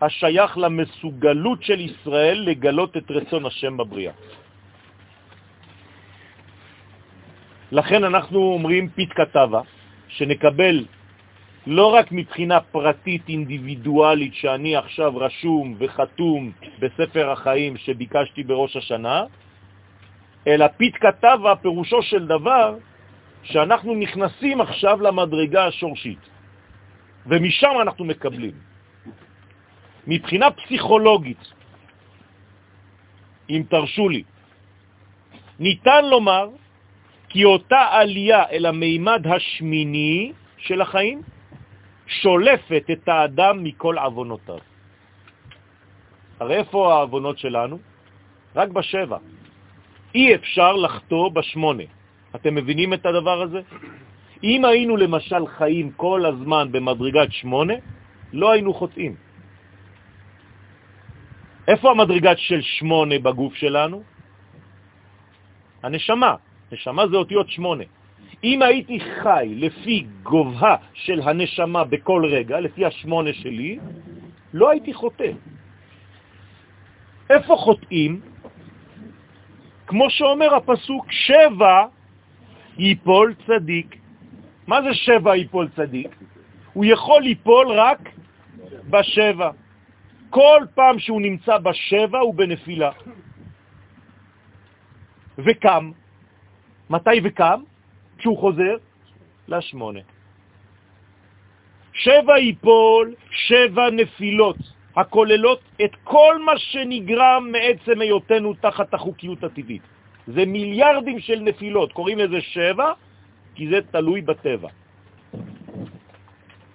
השייך 0.00 0.58
למסוגלות 0.58 1.62
של 1.62 1.80
ישראל 1.80 2.38
לגלות 2.46 2.96
את 2.96 3.10
רצון 3.10 3.46
השם 3.46 3.76
בבריאה. 3.76 4.12
לכן 7.72 8.04
אנחנו 8.04 8.38
אומרים 8.38 8.88
פית 8.88 9.12
כתבה, 9.12 9.60
שנקבל 10.08 10.84
לא 11.66 11.94
רק 11.94 12.12
מבחינה 12.12 12.60
פרטית 12.60 13.28
אינדיבידואלית 13.28 14.34
שאני 14.34 14.76
עכשיו 14.76 15.16
רשום 15.16 15.74
וחתום 15.78 16.52
בספר 16.78 17.30
החיים 17.30 17.76
שביקשתי 17.76 18.42
בראש 18.42 18.76
השנה, 18.76 19.24
אלא 20.46 20.66
פית 20.76 20.94
כתבה 20.96 21.56
פירושו 21.62 22.02
של 22.02 22.26
דבר 22.26 22.76
שאנחנו 23.42 23.94
נכנסים 23.94 24.60
עכשיו 24.60 25.02
למדרגה 25.02 25.66
השורשית, 25.66 26.22
ומשם 27.26 27.74
אנחנו 27.82 28.04
מקבלים. 28.04 28.65
מבחינה 30.06 30.50
פסיכולוגית, 30.50 31.52
אם 33.50 33.62
תרשו 33.68 34.08
לי, 34.08 34.22
ניתן 35.58 36.04
לומר 36.04 36.48
כי 37.28 37.44
אותה 37.44 37.80
עלייה 37.90 38.42
אל 38.50 38.66
המימד 38.66 39.26
השמיני 39.26 40.32
של 40.58 40.80
החיים 40.80 41.22
שולפת 42.06 42.84
את 42.92 43.08
האדם 43.08 43.64
מכל 43.64 43.98
עוונותיו. 43.98 44.58
הרי 46.40 46.56
איפה 46.56 46.94
העוונות 46.94 47.38
שלנו? 47.38 47.78
רק 48.56 48.68
בשבע. 48.68 49.18
אי 50.14 50.34
אפשר 50.34 50.72
לחתור 50.72 51.30
בשמונה. 51.30 51.82
אתם 52.34 52.54
מבינים 52.54 52.94
את 52.94 53.06
הדבר 53.06 53.42
הזה? 53.42 53.60
אם 54.44 54.64
היינו 54.64 54.96
למשל 54.96 55.46
חיים 55.46 55.90
כל 55.96 56.26
הזמן 56.26 56.72
במדרגת 56.72 57.32
שמונה, 57.32 57.74
לא 58.32 58.52
היינו 58.52 58.74
חוטאים. 58.74 59.25
איפה 61.68 61.90
המדרגת 61.90 62.38
של 62.38 62.60
שמונה 62.62 63.18
בגוף 63.18 63.54
שלנו? 63.54 64.02
הנשמה. 65.82 66.34
נשמה 66.72 67.06
זה 67.08 67.16
אותיות 67.16 67.50
שמונה. 67.50 67.84
אם 68.44 68.62
הייתי 68.62 69.00
חי 69.00 69.54
לפי 69.56 70.06
גובה 70.22 70.76
של 70.94 71.20
הנשמה 71.20 71.84
בכל 71.84 72.22
רגע, 72.30 72.60
לפי 72.60 72.84
השמונה 72.84 73.32
שלי, 73.32 73.78
לא 74.54 74.70
הייתי 74.70 74.94
חוטא. 74.94 75.30
איפה 77.30 77.56
חוטאים? 77.56 78.20
כמו 79.86 80.10
שאומר 80.10 80.54
הפסוק, 80.54 81.06
שבע 81.12 81.86
ייפול 82.78 83.34
צדיק. 83.46 83.96
מה 84.66 84.82
זה 84.82 84.94
שבע 84.94 85.36
ייפול 85.36 85.68
צדיק? 85.76 86.10
הוא 86.72 86.84
יכול 86.84 87.22
ליפול 87.22 87.66
רק 87.72 88.10
בשבע. 88.90 89.50
כל 90.36 90.62
פעם 90.74 90.98
שהוא 90.98 91.20
נמצא 91.20 91.58
בשבע 91.58 92.18
הוא 92.18 92.34
בנפילה. 92.34 92.90
וקם. 95.38 95.90
מתי 96.90 97.18
וקם? 97.24 97.60
כשהוא 98.18 98.38
חוזר 98.38 98.76
לשמונה. 99.48 100.00
שבע 101.92 102.38
ייפול, 102.38 103.14
שבע 103.30 103.90
נפילות, 103.90 104.56
הכוללות 104.96 105.60
את 105.84 105.92
כל 106.04 106.42
מה 106.44 106.58
שנגרם 106.58 107.48
מעצם 107.52 108.00
היותנו 108.00 108.54
תחת 108.60 108.94
החוקיות 108.94 109.44
הטבעית. 109.44 109.82
זה 110.26 110.44
מיליארדים 110.44 111.18
של 111.20 111.40
נפילות, 111.40 111.92
קוראים 111.92 112.18
לזה 112.18 112.40
שבע, 112.40 112.92
כי 113.54 113.68
זה 113.72 113.78
תלוי 113.90 114.20
בטבע. 114.20 114.68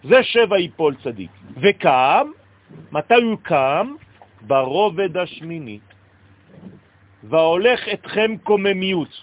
זה 0.03 0.23
שבע 0.23 0.57
ייפול 0.57 0.95
צדיק. 1.03 1.31
וקם, 1.61 2.40
מתי 2.91 3.21
הוא 3.23 3.37
קם? 3.43 3.95
ברובד 4.41 5.17
השמיני. 5.17 5.79
והולך 7.23 7.79
אתכם 7.93 8.31
קוממיות. 8.43 9.13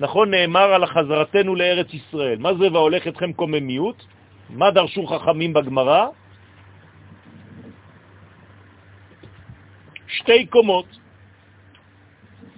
נכון, 0.00 0.30
נאמר 0.30 0.68
על 0.74 0.82
החזרתנו 0.84 1.54
לארץ 1.54 1.94
ישראל. 1.94 2.38
מה 2.38 2.54
זה 2.54 2.72
והולך 2.72 3.08
אתכם 3.08 3.32
קוממיות? 3.32 4.06
מה 4.50 4.70
דרשו 4.70 5.06
חכמים 5.06 5.52
בגמרא? 5.52 6.06
שתי 10.06 10.46
קומות. 10.46 10.86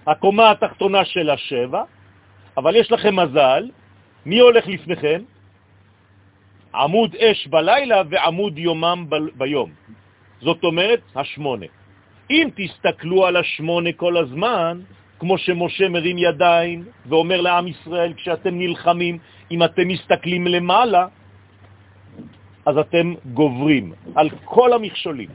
הקומה 0.07 0.51
התחתונה 0.51 1.05
של 1.05 1.31
השבע, 1.31 1.83
אבל 2.57 2.77
יש 2.77 2.93
לכם 2.93 3.17
מזל, 3.17 3.71
מי 4.27 4.39
הולך 4.39 4.65
לפניכם? 4.67 5.23
עמוד 6.75 7.15
אש 7.15 7.47
בלילה 7.47 8.03
ועמוד 8.11 8.59
יומם. 8.59 9.07
ביום. 9.35 9.71
זאת 10.45 10.61
אומרת, 10.65 11.01
השמונה. 11.17 11.67
אם 12.31 12.49
תסתכלו 12.57 13.27
על 13.27 13.37
השמונה 13.37 13.93
כל 13.97 14.17
הזמן, 14.17 14.81
כמו 15.19 15.39
שמשה 15.39 15.89
מרים 15.89 16.19
ידיים 16.19 16.85
ואומר 17.09 17.41
לעם 17.41 17.67
ישראל, 17.69 18.13
כשאתם 18.13 18.53
נלחמים, 18.59 19.19
אם 19.51 19.61
אתם 19.65 19.89
מסתכלים 19.89 20.47
למעלה, 20.47 21.07
אז 22.67 22.75
אתם 22.79 23.07
גוברים 23.33 23.93
על 24.15 24.29
כל 24.45 24.73
המכשולים. 24.73 25.33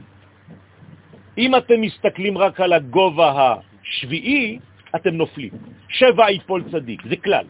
אם 1.38 1.50
אתם 1.56 1.78
מסתכלים 1.80 2.38
רק 2.38 2.60
על 2.60 2.72
הגובה 2.72 3.28
השביעי, 3.34 4.58
אתם 4.94 5.14
נופלים. 5.14 5.52
שבע 5.88 6.30
יפול 6.30 6.62
צדיק, 6.70 7.02
זה 7.06 7.16
כלל. 7.16 7.46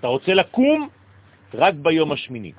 אתה 0.00 0.08
רוצה 0.08 0.32
לקום 0.34 0.88
רק 1.54 1.74
ביום 1.74 2.12
השמיני. 2.12 2.52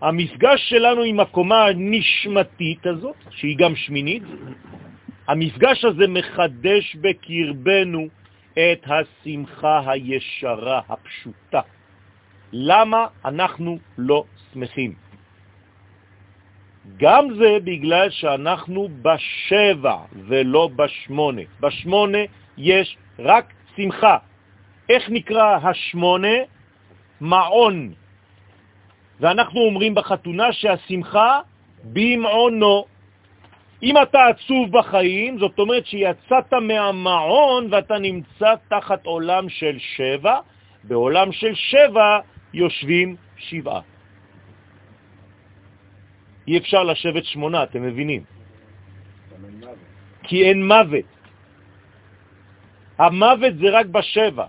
המפגש 0.00 0.60
שלנו 0.68 1.02
עם 1.02 1.20
הקומה 1.20 1.64
הנשמתית 1.64 2.86
הזאת, 2.86 3.16
שהיא 3.30 3.56
גם 3.58 3.76
שמינית, 3.76 4.22
המפגש 5.28 5.84
הזה 5.84 6.06
מחדש 6.08 6.96
בקרבנו 6.96 8.08
את 8.52 8.86
השמחה 8.86 9.90
הישרה, 9.90 10.80
הפשוטה. 10.88 11.60
למה 12.52 13.06
אנחנו 13.24 13.78
לא 13.98 14.24
שמחים? 14.52 14.94
גם 16.96 17.24
זה 17.38 17.58
בגלל 17.64 18.10
שאנחנו 18.10 18.88
בשבע 19.02 19.96
ולא 20.28 20.70
בשמונה. 20.76 21.42
בשמונה 21.60 22.18
יש 22.58 22.96
רק 23.18 23.52
שמחה. 23.76 24.16
איך 24.88 25.10
נקרא 25.10 25.58
השמונה? 25.62 26.36
מעון. 27.20 27.92
ואנחנו 29.20 29.60
אומרים 29.60 29.94
בחתונה 29.94 30.52
שהשמחה 30.52 31.40
במעונו. 31.84 32.84
אם 33.82 33.94
אתה 34.02 34.26
עצוב 34.26 34.72
בחיים, 34.72 35.38
זאת 35.38 35.58
אומרת 35.58 35.86
שיצאת 35.86 36.52
מהמעון 36.52 37.68
ואתה 37.70 37.98
נמצא 37.98 38.54
תחת 38.68 39.06
עולם 39.06 39.48
של 39.48 39.76
שבע, 39.78 40.40
בעולם 40.84 41.32
של 41.32 41.54
שבע 41.54 42.18
יושבים 42.54 43.16
שבעה. 43.36 43.80
אי 46.48 46.58
אפשר 46.58 46.82
לשבת 46.84 47.24
שמונה, 47.24 47.62
אתם 47.62 47.82
מבינים? 47.82 48.22
כי 50.22 50.44
אין 50.44 50.66
מוות. 50.66 51.08
המוות 52.98 53.54
זה 53.56 53.68
רק 53.70 53.86
בשבע. 53.86 54.46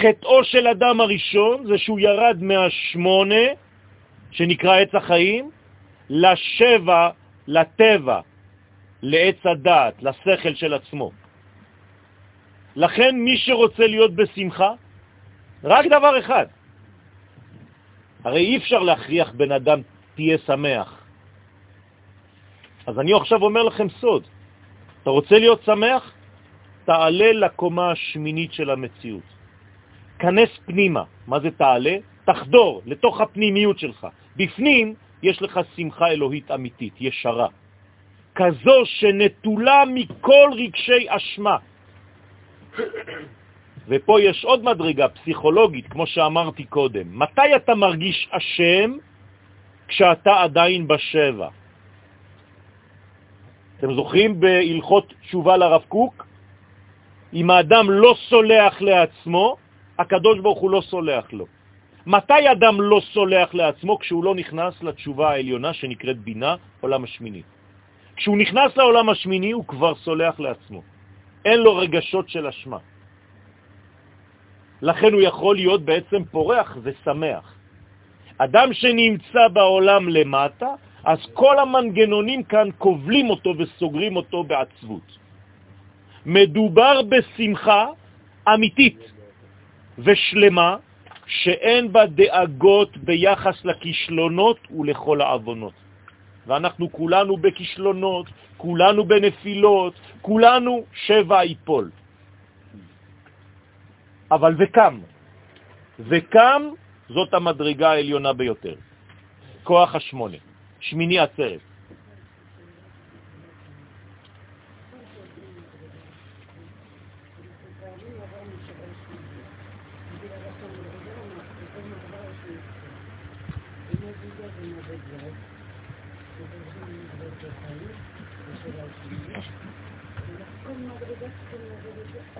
חטאו 0.00 0.44
של 0.44 0.66
אדם 0.66 1.00
הראשון 1.00 1.66
זה 1.66 1.78
שהוא 1.78 2.00
ירד 2.00 2.36
מהשמונה, 2.40 3.44
שנקרא 4.32 4.80
עץ 4.80 4.94
החיים, 4.94 5.50
לשבע, 6.10 7.10
לטבע, 7.46 8.20
לעץ 9.02 9.40
הדעת, 9.44 10.02
לשכל 10.02 10.54
של 10.54 10.74
עצמו. 10.74 11.10
לכן 12.76 13.16
מי 13.16 13.36
שרוצה 13.36 13.86
להיות 13.86 14.14
בשמחה, 14.14 14.72
רק 15.64 15.86
דבר 15.86 16.18
אחד. 16.18 16.46
הרי 18.24 18.40
אי 18.40 18.56
אפשר 18.56 18.78
להכריח 18.78 19.32
בן 19.36 19.52
אדם 19.52 19.80
תהיה 20.14 20.38
שמח. 20.46 21.04
אז 22.86 22.98
אני 22.98 23.12
עכשיו 23.12 23.42
אומר 23.42 23.62
לכם 23.62 23.88
סוד. 23.88 24.26
אתה 25.02 25.10
רוצה 25.10 25.38
להיות 25.38 25.62
שמח? 25.64 26.12
תעלה 26.84 27.32
לקומה 27.32 27.90
השמינית 27.90 28.52
של 28.52 28.70
המציאות. 28.70 29.26
כנס 30.18 30.50
פנימה. 30.66 31.04
מה 31.26 31.40
זה 31.40 31.50
תעלה? 31.50 31.96
תחדור 32.24 32.82
לתוך 32.86 33.20
הפנימיות 33.20 33.78
שלך. 33.78 34.06
בפנים 34.36 34.94
יש 35.22 35.42
לך 35.42 35.60
שמחה 35.76 36.08
אלוהית 36.08 36.50
אמיתית, 36.50 36.94
ישרה. 37.00 37.48
כזו 38.34 38.76
שנטולה 38.84 39.82
מכל 39.94 40.50
רגשי 40.52 41.06
אשמה. 41.08 41.56
ופה 43.88 44.20
יש 44.20 44.44
עוד 44.44 44.64
מדרגה 44.64 45.08
פסיכולוגית, 45.08 45.86
כמו 45.86 46.06
שאמרתי 46.06 46.64
קודם. 46.64 47.18
מתי 47.18 47.56
אתה 47.56 47.74
מרגיש 47.74 48.28
אשם? 48.30 48.90
כשאתה 49.88 50.42
עדיין 50.42 50.88
בשבע. 50.88 51.48
אתם 53.78 53.94
זוכרים 53.94 54.40
בהלכות 54.40 55.12
תשובה 55.20 55.56
לרב 55.56 55.82
קוק? 55.88 56.26
אם 57.34 57.50
האדם 57.50 57.90
לא 57.90 58.14
סולח 58.28 58.82
לעצמו, 58.82 59.56
הקדוש 59.98 60.38
ברוך 60.40 60.58
הוא 60.58 60.70
לא 60.70 60.80
סולח 60.80 61.32
לו. 61.32 61.46
מתי 62.06 62.50
אדם 62.52 62.80
לא 62.80 63.00
סולח 63.12 63.54
לעצמו? 63.54 63.98
כשהוא 63.98 64.24
לא 64.24 64.34
נכנס 64.34 64.82
לתשובה 64.82 65.30
העליונה 65.30 65.72
שנקראת 65.72 66.18
בינה, 66.18 66.54
עולם 66.80 67.04
השמיני. 67.04 67.42
כשהוא 68.16 68.38
נכנס 68.38 68.76
לעולם 68.76 69.08
השמיני 69.08 69.50
הוא 69.50 69.64
כבר 69.66 69.94
סולח 69.94 70.40
לעצמו. 70.40 70.82
אין 71.44 71.60
לו 71.60 71.76
רגשות 71.76 72.28
של 72.28 72.46
אשמה. 72.46 72.78
לכן 74.82 75.12
הוא 75.12 75.22
יכול 75.22 75.56
להיות 75.56 75.82
בעצם 75.82 76.24
פורח 76.24 76.76
ושמח. 76.82 77.54
אדם 78.38 78.68
שנמצא 78.72 79.48
בעולם 79.52 80.08
למטה, 80.08 80.70
אז 81.04 81.18
כל 81.32 81.58
המנגנונים 81.58 82.42
כאן 82.42 82.68
קובלים 82.78 83.30
אותו 83.30 83.54
וסוגרים 83.58 84.16
אותו 84.16 84.44
בעצבות. 84.44 85.18
מדובר 86.26 87.02
בשמחה 87.02 87.86
אמיתית 88.54 88.98
ושלמה, 89.98 90.76
שאין 91.26 91.92
בה 91.92 92.06
דאגות 92.06 92.96
ביחס 92.96 93.64
לכישלונות 93.64 94.58
ולכל 94.70 95.20
העוונות. 95.20 95.74
ואנחנו 96.46 96.92
כולנו 96.92 97.36
בכישלונות, 97.36 98.26
כולנו 98.56 99.04
בנפילות, 99.04 99.94
כולנו 100.22 100.84
שבע 101.06 101.42
איפול. 101.42 101.90
אבל 104.30 104.54
וקם. 104.58 105.00
וקם 106.00 106.62
זאת 107.08 107.34
המדרגה 107.34 107.90
העליונה 107.90 108.32
ביותר. 108.32 108.74
כוח 109.62 109.94
השמונה. 109.94 110.40
שמיני 110.80 111.18
עצרת. 111.18 111.71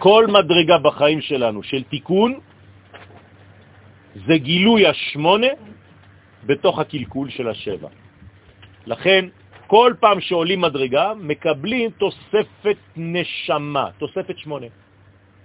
כל 0.02 0.26
מדרגה 0.26 0.78
בחיים 0.78 1.20
שלנו 1.20 1.62
של 1.62 1.82
תיקון 1.86 2.40
זה 4.26 4.34
גילוי 4.34 4.86
השמונה 4.86 5.54
בתוך 6.42 6.78
הקלקול 6.78 7.30
של 7.30 7.46
השבע. 7.48 7.88
לכן, 8.86 9.30
כל 9.66 9.94
פעם 10.02 10.20
שעולים 10.20 10.60
מדרגה, 10.60 11.14
מקבלים 11.14 11.90
תוספת 12.02 12.78
נשמה, 12.98 13.94
תוספת 14.02 14.38
שמונה. 14.38 14.66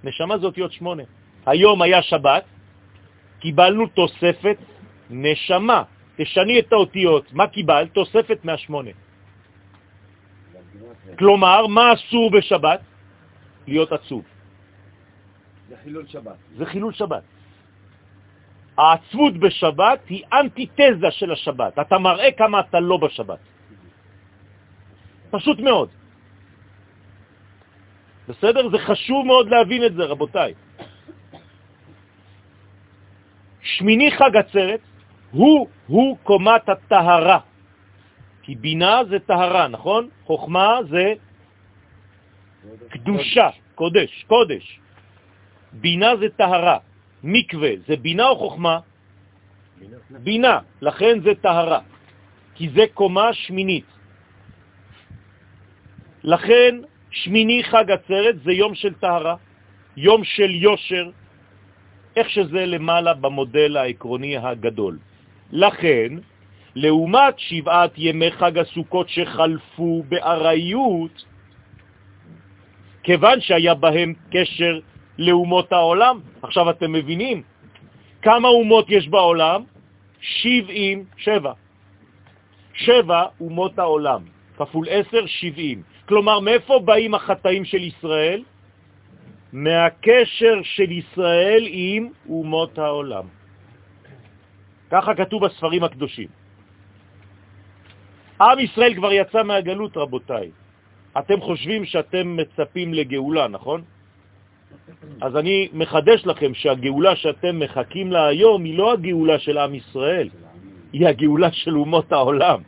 נשמה 0.04 0.38
זה 0.42 0.46
אותיות 0.46 0.74
שמונה. 0.74 1.04
היום 1.46 1.78
היה 1.82 2.02
שבת, 2.02 2.44
קיבלנו 3.40 3.88
תוספת 3.94 4.58
נשמה. 5.10 5.84
תשני 6.18 6.60
את 6.60 6.74
האותיות. 6.74 7.34
מה 7.34 7.48
קיבלת? 7.48 7.94
תוספת 7.94 8.42
מהשמונה. 8.42 8.92
כלומר, 11.14 11.68
מה 11.70 11.94
אסור 11.94 12.32
בשבת? 12.32 12.82
להיות 13.68 13.92
עצוב. 13.92 14.37
זה 15.70 15.76
חילול 16.66 16.94
שבת. 16.94 17.24
זה. 17.24 17.38
העצבות 18.78 19.38
בשבת 19.38 20.00
היא 20.10 20.24
אנטיתזה 20.34 21.12
של 21.12 21.32
השבת. 21.32 21.80
אתה 21.80 21.98
מראה 21.98 22.32
כמה 22.32 22.60
אתה 22.60 22.80
לא 22.80 22.98
בשבת. 22.98 23.40
פשוט 25.30 25.60
מאוד. 25.60 25.90
בסדר? 28.28 28.70
זה 28.70 28.78
חשוב 28.78 29.26
מאוד 29.26 29.50
להבין 29.50 29.84
את 29.86 29.94
זה, 29.94 30.04
רבותיי. 30.04 30.54
שמיני 33.62 34.12
חג 34.12 34.36
עצרת 34.38 34.80
הוא, 35.32 35.68
הוא 35.88 36.18
קומת 36.24 36.70
הטהרה. 36.70 37.40
כי 38.42 38.56
בינה 38.56 39.02
זה 39.10 39.20
טהרה, 39.20 39.68
נכון? 39.68 40.10
חוכמה 40.24 40.80
זה 40.90 41.14
קדושה, 42.90 43.50
קודש, 43.76 44.24
קודש. 44.28 44.80
בינה 45.82 46.16
זה 46.20 46.30
טהרה. 46.30 46.78
מקווה 47.24 47.72
זה 47.88 47.96
בינה 47.96 48.28
או 48.28 48.36
חוכמה? 48.38 48.80
בינה. 49.80 49.98
בינה, 50.10 50.60
לכן 50.82 51.20
זה 51.24 51.32
טהרה. 51.42 51.80
כי 52.56 52.70
זה 52.70 52.84
קומה 52.94 53.34
שמינית. 53.34 53.86
לכן 56.24 56.76
שמיני 57.12 57.64
חג 57.64 57.92
עצרת 57.92 58.36
זה 58.44 58.52
יום 58.52 58.76
של 58.76 58.94
טהרה, 58.94 59.36
יום 59.98 60.24
של 60.24 60.50
יושר, 60.50 61.10
איך 62.16 62.30
שזה 62.30 62.66
למעלה 62.66 63.14
במודל 63.14 63.78
העקרוני 63.78 64.38
הגדול. 64.38 64.98
לכן, 65.52 66.14
לעומת 66.76 67.40
שבעת 67.40 67.92
ימי 67.98 68.32
חג 68.32 68.58
הסוכות 68.58 69.10
שחלפו 69.10 70.04
בארעיות, 70.10 71.26
כיוון 73.04 73.42
שהיה 73.42 73.74
בהם 73.74 74.14
קשר 74.32 74.80
לאומות 75.18 75.72
העולם, 75.72 76.20
עכשיו 76.42 76.70
אתם 76.70 76.92
מבינים 76.92 77.44
כמה 78.22 78.48
אומות 78.48 78.86
יש 78.90 79.08
בעולם? 79.08 79.64
77. 80.22 81.54
שבע 82.74 83.24
אומות 83.42 83.80
העולם, 83.80 84.22
כפול 84.58 84.86
10, 84.90 85.26
70. 85.26 85.82
כלומר, 86.08 86.40
מאיפה 86.40 86.80
באים 86.86 87.16
החטאים 87.16 87.66
של 87.66 87.84
ישראל? 87.84 88.44
מהקשר 89.54 90.56
של 90.64 90.92
ישראל 90.92 91.64
עם 91.68 92.10
אומות 92.30 92.78
העולם. 92.78 93.26
ככה 94.92 95.16
כתוב 95.16 95.46
בספרים 95.46 95.84
הקדושים. 95.84 96.28
עם 98.42 98.60
ישראל 98.60 98.94
כבר 98.96 99.12
יצא 99.14 99.44
מהגלות, 99.44 99.98
רבותיי. 99.98 100.52
אתם 101.20 101.42
חושבים 101.42 101.86
שאתם 101.86 102.38
מצפים 102.38 102.94
לגאולה, 102.94 103.48
נכון? 103.48 103.82
אז 105.22 105.38
אני 105.38 105.68
מחדש 105.74 106.26
לכם 106.26 106.54
שהגאולה 106.54 107.16
שאתם 107.16 107.60
מחכים 107.60 108.12
לה 108.12 108.28
היום 108.28 108.64
היא 108.64 108.78
לא 108.78 108.94
הגאולה 108.94 109.40
של 109.40 109.58
עם 109.58 109.76
ישראל, 109.76 110.30
היא 110.94 111.08
הגאולה 111.08 111.52
של 111.52 111.78
אומות 111.78 112.12
העולם. 112.12 112.60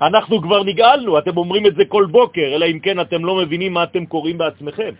אנחנו 0.00 0.42
כבר 0.42 0.64
נגאלנו, 0.64 1.18
אתם 1.18 1.36
אומרים 1.36 1.66
את 1.66 1.74
זה 1.74 1.84
כל 1.84 2.06
בוקר, 2.10 2.48
אלא 2.56 2.66
אם 2.66 2.78
כן 2.78 3.00
אתם 3.00 3.24
לא 3.24 3.36
מבינים 3.36 3.72
מה 3.72 3.82
אתם 3.84 4.06
קוראים 4.06 4.38
בעצמכם. 4.38 4.92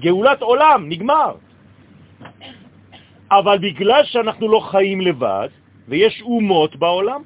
גאולת 0.00 0.40
עולם, 0.42 0.88
נגמר. 0.88 1.32
אבל 3.32 3.58
בגלל 3.58 4.04
שאנחנו 4.04 4.48
לא 4.48 4.60
חיים 4.60 5.00
לבד, 5.00 5.48
ויש 5.88 6.22
אומות 6.22 6.76
בעולם, 6.76 7.22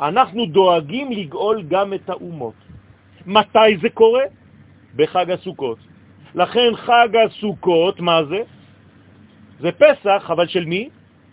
אנחנו 0.00 0.46
דואגים 0.46 1.12
לגאול 1.12 1.62
גם 1.68 1.94
את 1.94 2.10
האומות. 2.10 2.58
מתי 3.26 3.80
זה 3.82 3.88
קורה? 3.94 4.39
בחג 4.96 5.30
הסוכות. 5.30 5.78
לכן 6.34 6.76
חג 6.76 7.08
הסוכות, 7.16 8.00
מה 8.00 8.24
זה? 8.24 8.42
זה 9.60 9.72
פסח, 9.72 10.30
אבל 10.30 10.46
של 10.48 10.64
מי? 10.64 10.88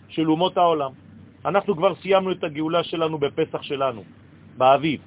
של 0.08 0.30
אומות 0.30 0.56
העולם. 0.56 0.90
אנחנו 1.44 1.76
כבר 1.76 1.94
סיימנו 1.94 2.32
את 2.32 2.44
הגאולה 2.44 2.84
שלנו 2.84 3.18
בפסח 3.18 3.62
שלנו, 3.62 4.02
באביב. 4.56 5.00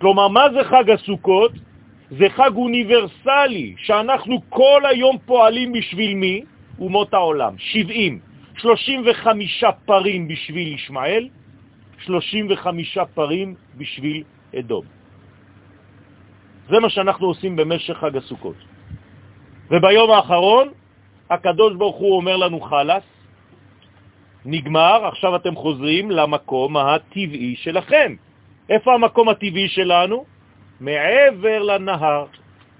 כלומר, 0.00 0.28
מה 0.28 0.44
זה 0.52 0.64
חג 0.64 0.90
הסוכות? 0.90 1.52
זה 2.10 2.26
חג 2.30 2.50
אוניברסלי, 2.56 3.74
שאנחנו 3.78 4.40
כל 4.48 4.82
היום 4.90 5.16
פועלים 5.26 5.72
בשביל 5.72 6.14
מי? 6.14 6.42
אומות 6.78 7.14
העולם. 7.14 7.54
70. 7.58 8.18
35 8.58 9.64
פרים 9.84 10.28
בשביל 10.28 10.68
ישמעאל, 10.68 11.28
35 11.98 12.98
פרים 13.14 13.54
בשביל 13.76 14.22
אדום. 14.58 14.97
זה 16.68 16.80
מה 16.80 16.90
שאנחנו 16.90 17.26
עושים 17.26 17.56
במשך 17.56 17.96
חג 17.96 18.16
הסוכות. 18.16 18.56
וביום 19.70 20.10
האחרון 20.10 20.68
הקדוש 21.30 21.74
ברוך 21.74 21.96
הוא 21.96 22.16
אומר 22.16 22.36
לנו 22.36 22.60
חלס, 22.60 23.04
נגמר, 24.44 25.06
עכשיו 25.06 25.36
אתם 25.36 25.54
חוזרים 25.56 26.10
למקום 26.10 26.76
הטבעי 26.76 27.56
שלכם. 27.56 28.14
איפה 28.68 28.94
המקום 28.94 29.28
הטבעי 29.28 29.68
שלנו? 29.68 30.24
מעבר 30.80 31.62
לנהר, 31.62 32.24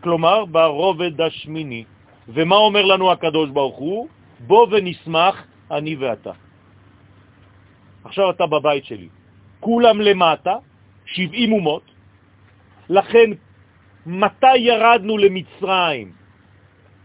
כלומר 0.01 0.45
ברובד 0.45 1.21
השמיני. 1.21 1.85
ומה 2.29 2.57
אומר 2.57 2.85
לנו 2.85 3.13
הקדוש 3.13 3.51
ברוך 3.51 3.77
הוא? 3.77 4.09
בוא 4.47 4.67
ונשמח 4.71 5.45
אני 5.71 5.97
ואתה. 5.97 6.33
עכשיו 8.05 8.31
אתה 8.31 8.47
בבית 8.47 8.85
שלי. 8.85 9.09
כולם 9.61 10.01
למטה, 10.01 10.55
70 11.07 11.53
אומות, 11.53 11.83
לכן 12.89 13.31
מתי 14.09 14.57
ירדנו 14.57 15.19
למצרים? 15.19 16.13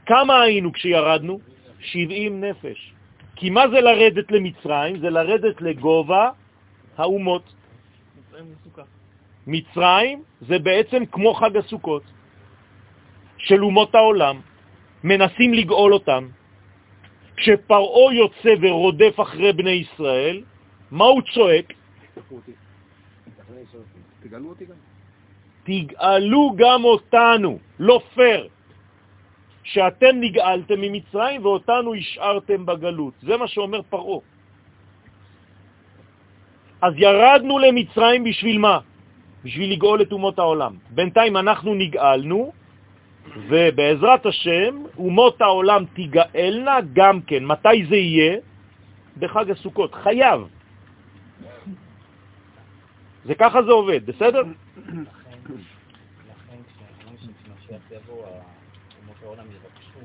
כמה 0.05 0.41
היינו 0.41 0.73
כשירדנו? 0.73 1.39
70 1.79 2.43
נפש. 2.43 2.93
כי 3.35 3.49
מה 3.49 3.67
זה 3.67 3.81
לרדת 3.81 4.31
למצרים? 4.31 4.99
זה 4.99 5.09
לרדת 5.09 5.61
לגובה 5.61 6.29
האומות. 6.97 7.53
מצרים 9.47 10.23
זה 10.47 10.59
בעצם 10.59 11.05
כמו 11.05 11.33
חג 11.33 11.57
הסוכות 11.57 12.03
של 13.37 13.63
אומות 13.63 13.95
העולם. 13.95 14.41
מנסים 15.03 15.53
לגאול 15.53 15.93
אותם. 15.93 16.27
כשפרעו 17.35 18.11
יוצא 18.11 18.53
ורודף 18.61 19.15
אחרי 19.19 19.53
בני 19.53 19.83
ישראל, 19.83 20.43
מה 20.91 21.05
הוא 21.05 21.21
צועק? 21.33 21.73
תגאלו 24.23 24.49
אותי 24.49 24.65
גם. 24.65 24.92
תגאלו 25.63 26.53
גם 26.57 26.83
אותנו, 26.83 27.59
לא 27.79 27.99
פייר. 28.15 28.47
שאתם 29.63 30.15
נגאלתם 30.19 30.81
ממצרים 30.81 31.45
ואותנו 31.45 31.93
השארתם 31.95 32.65
בגלות. 32.65 33.13
זה 33.21 33.37
מה 33.37 33.47
שאומר 33.47 33.81
פרעה. 33.81 34.19
אז 36.81 36.93
ירדנו 36.97 37.59
למצרים 37.59 38.23
בשביל 38.23 38.57
מה? 38.57 38.79
בשביל 39.43 39.71
לגאול 39.71 40.01
את 40.01 40.11
אומות 40.11 40.39
העולם. 40.39 40.73
בינתיים 40.89 41.37
אנחנו 41.37 41.75
נגאלנו, 41.75 42.51
ובעזרת 43.47 44.25
השם, 44.25 44.83
אומות 44.97 45.41
העולם 45.41 45.83
תגאלנה 45.95 46.77
גם 46.93 47.21
כן. 47.21 47.45
מתי 47.45 47.85
זה 47.89 47.95
יהיה? 47.95 48.37
בחג 49.17 49.51
הסוכות. 49.51 49.95
חייב. 49.95 50.41
זה 53.25 53.35
ככה 53.35 53.63
זה 53.63 53.71
עובד, 53.71 54.05
בסדר? 54.05 54.43
לכן 55.49 56.57
כשאומרים 56.67 57.17
שמשיח 57.45 57.81
יבוא, 57.91 58.25
אומות 59.01 59.17
העולם 59.23 59.45
יבקשו 59.45 59.99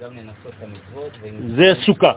גם 0.00 0.16
לנסות 0.16 0.52
את 0.58 0.62
המצוות. 0.62 1.12
זה 1.56 1.72
סוכה. 1.86 2.12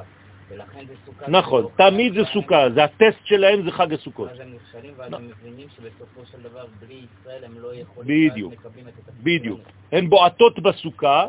ולכן 0.50 0.86
זה 0.88 0.94
סוכה. 1.06 1.28
נכון, 1.28 1.66
תמיד 1.76 2.14
זה 2.14 2.26
סוכה, 2.34 2.70
זה 2.76 2.84
הטסט 2.84 3.26
שלהם, 3.26 3.64
זה 3.64 3.72
חג 3.72 3.94
הסוכות. 3.94 4.30
אז 4.30 4.40
הם 4.40 4.54
נכשלים 4.56 4.94
ואז 4.98 5.14
הם 5.14 5.28
מבינים 5.28 5.68
שבסופו 5.76 6.26
של 6.32 6.42
דבר 6.44 6.66
בלי 6.80 7.06
ישראל 7.06 7.44
הם 7.44 7.60
לא 7.60 7.76
יכולים, 7.76 8.32
בדיוק, 8.32 8.54
בדיוק. 9.24 9.60
הן 9.92 10.10
בועטות 10.10 10.60
בסוכה, 10.60 11.28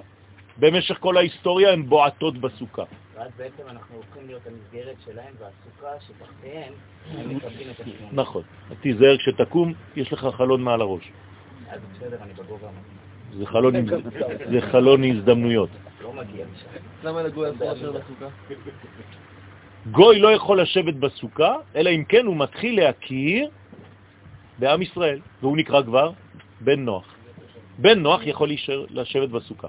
במשך 0.59 0.96
כל 1.00 1.16
ההיסטוריה 1.16 1.72
הן 1.72 1.82
בועטות 1.82 2.38
בסוכה. 2.38 2.84
ואז 3.14 3.30
בעצם 3.36 3.62
אנחנו 3.68 3.96
הופכים 3.96 4.26
להיות 4.26 4.42
המסגרת 4.46 4.96
שלהם, 5.05 5.34
והסוכה 5.38 6.07
שתחתיהם, 6.07 6.72
הם 7.11 7.28
מקבלים 7.36 7.70
את 7.70 7.80
השמונה. 7.80 8.12
נכון. 8.12 8.42
תיזהר 8.80 9.16
כשתקום, 9.18 9.72
יש 9.96 10.12
לך 10.12 10.26
חלון 10.36 10.62
מעל 10.62 10.80
הראש. 10.80 11.12
אז 11.70 11.80
בסדר, 11.96 12.16
אני 12.22 12.32
בגובה. 12.32 12.68
זה 13.38 13.46
חלון, 13.46 13.74
זה 14.53 14.61
חלון 14.61 15.05
הזדמנויות. 15.05 15.70
לא 16.03 16.12
מגיע 16.12 16.46
משם. 16.55 16.66
למה 17.05 17.22
לגוי 17.22 17.50
אסור 17.50 17.72
לשבת 17.72 17.94
בסוכה? 17.94 18.26
גוי 19.90 20.20
לא 20.20 20.32
יכול 20.32 20.61
לשבת 20.61 20.94
בסוכה, 20.94 21.55
אלא 21.76 21.90
אם 21.90 22.05
כן 22.05 22.26
הוא 22.26 22.36
מתחיל 22.36 22.80
להכיר 22.80 23.48
בעם 24.59 24.82
ישראל, 24.82 25.20
והוא 25.40 25.57
נקרא 25.57 25.82
כבר 25.82 26.12
בן 26.61 26.84
נוח. 26.84 27.14
בן 27.78 27.98
נוח 27.98 28.20
יכול 28.26 28.48
לשבת 28.90 29.28
בסוכה. 29.28 29.68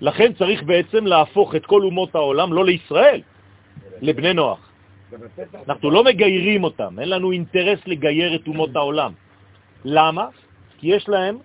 לכן 0.00 0.32
צריך 0.32 0.62
בעצם 0.62 1.06
להפוך 1.06 1.54
את 1.54 1.66
כל 1.66 1.82
אומות 1.82 2.14
העולם, 2.14 2.52
לא 2.52 2.64
לישראל, 2.64 3.20
לבני 4.00 4.32
נוח. 4.32 4.58
אנחנו 5.68 5.90
לא 5.90 6.04
מגיירים 6.04 6.64
אותם, 6.64 7.00
אין 7.00 7.08
לנו 7.08 7.32
אינטרס 7.32 7.78
לגייר 7.86 8.34
את 8.34 8.46
אומות 8.46 8.76
העולם. 8.76 9.12
למה? 9.84 10.26
כי 10.78 10.86
יש 10.86 11.08
להם 11.08 11.38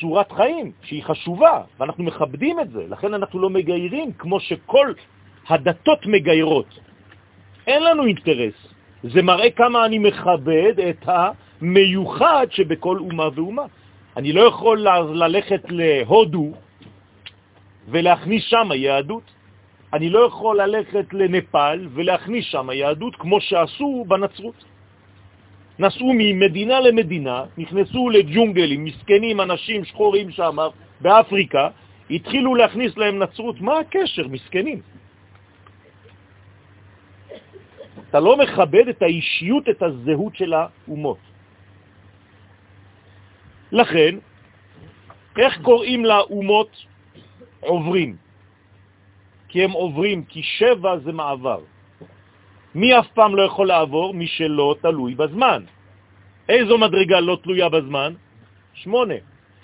צורת 0.00 0.32
חיים 0.32 0.72
שהיא 0.82 1.04
חשובה, 1.04 1.62
ואנחנו 1.80 2.04
מכבדים 2.04 2.60
את 2.60 2.70
זה, 2.70 2.86
לכן 2.88 3.14
אנחנו 3.14 3.38
לא 3.38 3.50
מגיירים 3.50 4.12
כמו 4.12 4.40
שכל 4.40 4.92
הדתות 5.48 6.06
מגיירות. 6.06 6.78
אין 7.66 7.82
לנו 7.82 8.04
אינטרס. 8.04 8.54
זה 9.02 9.22
מראה 9.22 9.50
כמה 9.50 9.84
אני 9.84 9.98
מכבד 9.98 10.80
את 10.90 11.08
המיוחד 11.08 12.46
שבכל 12.50 12.98
אומה 12.98 13.28
ואומה. 13.34 13.62
אני 14.16 14.32
לא 14.32 14.40
יכול 14.40 14.86
ללכת 15.14 15.62
להודו 15.68 16.52
ולהכניס 17.90 18.44
שם 18.44 18.68
יהדות. 18.74 19.22
אני 19.92 20.10
לא 20.10 20.26
יכול 20.26 20.60
ללכת 20.60 21.12
לנפאל 21.12 21.88
ולהכניס 21.92 22.44
שם 22.44 22.68
יהדות 22.72 23.16
כמו 23.16 23.40
שעשו 23.40 24.04
בנצרות. 24.08 24.64
נסעו 25.78 26.12
ממדינה 26.12 26.80
למדינה, 26.80 27.44
נכנסו 27.58 28.10
לג'ונגלים, 28.10 28.84
מסכנים, 28.84 29.40
אנשים 29.40 29.84
שחורים 29.84 30.30
שם 30.30 30.56
באפריקה, 31.00 31.68
התחילו 32.10 32.54
להכניס 32.54 32.96
להם 32.96 33.18
נצרות. 33.18 33.60
מה 33.60 33.78
הקשר? 33.78 34.28
מסכנים. 34.28 34.80
אתה 38.10 38.20
לא 38.20 38.36
מכבד 38.36 38.88
את 38.88 39.02
האישיות, 39.02 39.68
את 39.68 39.82
הזהות 39.82 40.36
של 40.36 40.52
האומות. 40.54 41.18
לכן, 43.72 44.16
איך 45.38 45.62
קוראים 45.62 46.04
לאומות 46.04 46.87
עוברים? 47.60 48.16
כי 49.48 49.64
הם 49.64 49.70
עוברים, 49.70 50.24
כי 50.24 50.42
שבע 50.42 50.98
זה 50.98 51.12
מעבר. 51.12 51.60
מי 52.74 52.98
אף 52.98 53.08
פעם 53.14 53.36
לא 53.36 53.42
יכול 53.42 53.66
לעבור? 53.66 54.14
מי 54.14 54.26
שלא 54.26 54.76
תלוי 54.82 55.14
בזמן. 55.14 55.64
איזו 56.48 56.78
מדרגה 56.78 57.20
לא 57.20 57.38
תלויה 57.42 57.68
בזמן? 57.68 58.12
שמונה. 58.74 59.14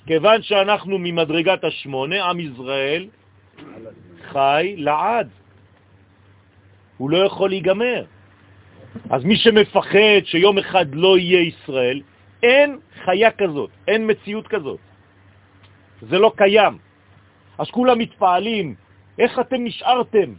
כיוון 0.07 0.43
שאנחנו 0.43 0.99
ממדרגת 0.99 1.65
השמונה, 1.65 2.25
עם 2.25 2.41
ישראל 2.41 3.09
חי 4.29 4.75
לעד. 4.79 5.29
הוא 6.97 7.11
לא 7.11 7.19
יכול 7.27 7.49
להיגמר. 7.49 8.05
אז 9.11 9.25
מי 9.25 9.37
שמפחד 9.37 10.25
שיום 10.25 10.59
אחד 10.59 10.95
לא 10.95 11.19
יהיה 11.19 11.41
ישראל, 11.41 12.01
אין 12.43 12.79
חיה 13.05 13.31
כזאת, 13.31 13.71
אין 13.89 14.11
מציאות 14.11 14.49
כזאת. 14.49 14.81
זה 16.03 16.19
לא 16.19 16.33
קיים. 16.37 16.84
אז 17.59 17.71
כולם 17.71 17.99
מתפעלים, 17.99 18.75
איך 19.19 19.39
אתם 19.39 19.65
נשארתם? 19.65 20.31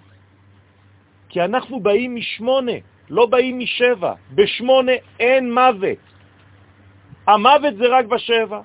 כי 1.30 1.42
אנחנו 1.42 1.80
באים 1.80 2.16
משמונה, 2.16 2.72
לא 3.10 3.26
באים 3.26 3.60
משבע. 3.60 4.14
בשמונה 4.32 4.92
אין 5.20 5.54
מוות. 5.54 5.98
המוות 7.28 7.76
זה 7.78 7.88
רק 7.88 8.06
בשבע. 8.06 8.62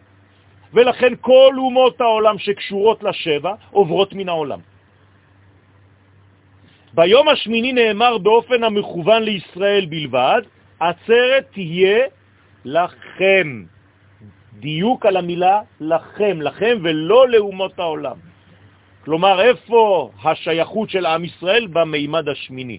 ולכן 0.74 1.12
כל 1.20 1.54
אומות 1.56 2.00
העולם 2.00 2.38
שקשורות 2.38 3.02
לשבע 3.02 3.54
עוברות 3.70 4.12
מן 4.12 4.28
העולם. 4.28 4.60
ביום 6.94 7.28
השמיני 7.28 7.72
נאמר 7.72 8.18
באופן 8.18 8.64
המכוון 8.64 9.22
לישראל 9.22 9.86
בלבד, 9.86 10.42
עצרת 10.80 11.46
תהיה 11.52 11.98
לכם. 12.64 13.64
דיוק 14.52 15.06
על 15.06 15.16
המילה 15.16 15.60
לכם, 15.80 16.42
לכם 16.42 16.78
ולא 16.82 17.28
לאומות 17.28 17.78
העולם. 17.78 18.29
כלומר, 19.04 19.40
איפה 19.40 20.10
השייכות 20.24 20.90
של 20.90 21.06
עם 21.06 21.24
ישראל? 21.24 21.66
במימד 21.66 22.28
השמיני. 22.28 22.78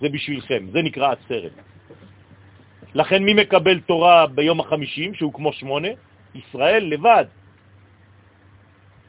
זה 0.00 0.08
בשבילכם, 0.08 0.66
זה 0.72 0.82
נקרא 0.82 1.12
עצרת. 1.12 1.52
לכן 2.94 3.22
מי 3.22 3.34
מקבל 3.34 3.80
תורה 3.80 4.26
ביום 4.26 4.60
החמישים, 4.60 5.14
שהוא 5.14 5.32
כמו 5.32 5.52
שמונה? 5.52 5.88
ישראל 6.34 6.84
לבד. 6.84 7.24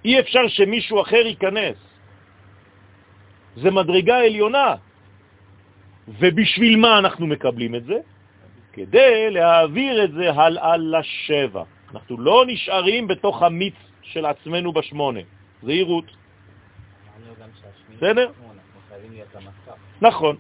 אי 0.06 0.20
אפשר 0.20 0.48
שמישהו 0.48 1.02
אחר 1.02 1.24
ייכנס. 1.26 1.78
זה 3.56 3.72
מדרגה 3.72 4.18
עליונה. 4.18 4.76
ובשביל 6.08 6.76
מה 6.76 7.00
אנחנו 7.00 7.28
מקבלים 7.28 7.76
את 7.76 7.84
זה? 7.86 7.98
כדי 8.74 9.30
להעביר 9.30 10.04
את 10.04 10.12
זה 10.12 10.32
הלאה 10.32 10.78
לשבע. 10.78 11.64
אנחנו 11.94 12.18
לא 12.18 12.46
נשארים 12.48 13.08
בתוך 13.08 13.44
המיץ 13.44 13.76
של 14.02 14.26
עצמנו 14.26 14.74
בשמונה. 14.74 15.20
זהירות. 15.64 16.19
בסדר? 18.00 18.32
נכון. 20.02 20.36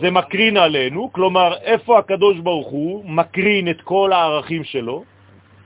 זה 0.00 0.10
מקרין 0.10 0.56
עלינו, 0.56 1.12
כלומר, 1.12 1.56
איפה 1.56 1.98
הקדוש 1.98 2.38
ברוך 2.38 2.68
הוא 2.68 3.04
מקרין 3.04 3.70
את 3.70 3.80
כל 3.80 4.12
הערכים 4.12 4.64
שלו? 4.64 5.04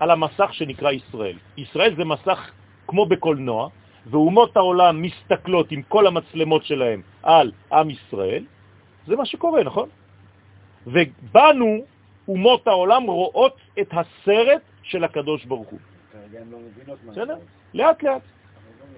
על 0.01 0.11
המסך 0.11 0.49
שנקרא 0.53 0.91
ישראל. 0.91 1.37
ישראל 1.57 1.97
זה 1.97 2.05
מסך 2.05 2.51
כמו 2.87 3.07
בקולנוע, 3.07 3.69
ואומות 4.07 4.57
העולם 4.57 5.03
מסתכלות 5.03 5.73
עם 5.73 5.83
כל 5.83 6.07
המצלמות 6.07 6.65
שלהם 6.65 7.03
על 7.23 7.53
עם 7.73 7.91
ישראל, 7.91 8.45
זה 9.07 9.17
מה 9.17 9.27
שקורה, 9.27 9.63
נכון? 9.63 9.89
ובנו 10.87 11.85
אומות 12.29 12.67
העולם 12.67 13.03
רואות 13.03 13.57
את 13.81 13.89
הסרט 13.93 14.63
של 14.83 15.05
הקדוש 15.05 15.45
ברוך 15.45 15.69
הוא. 15.69 15.79
בסדר? 17.09 17.37
לאט 17.75 18.03
לאט. 18.03 18.23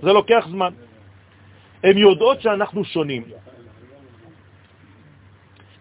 זה 0.03 0.13
לוקח 0.13 0.47
זמן. 0.51 0.73
הן 1.87 1.99
יודעות 1.99 2.41
שאנחנו 2.41 2.85
שונים. 2.85 3.23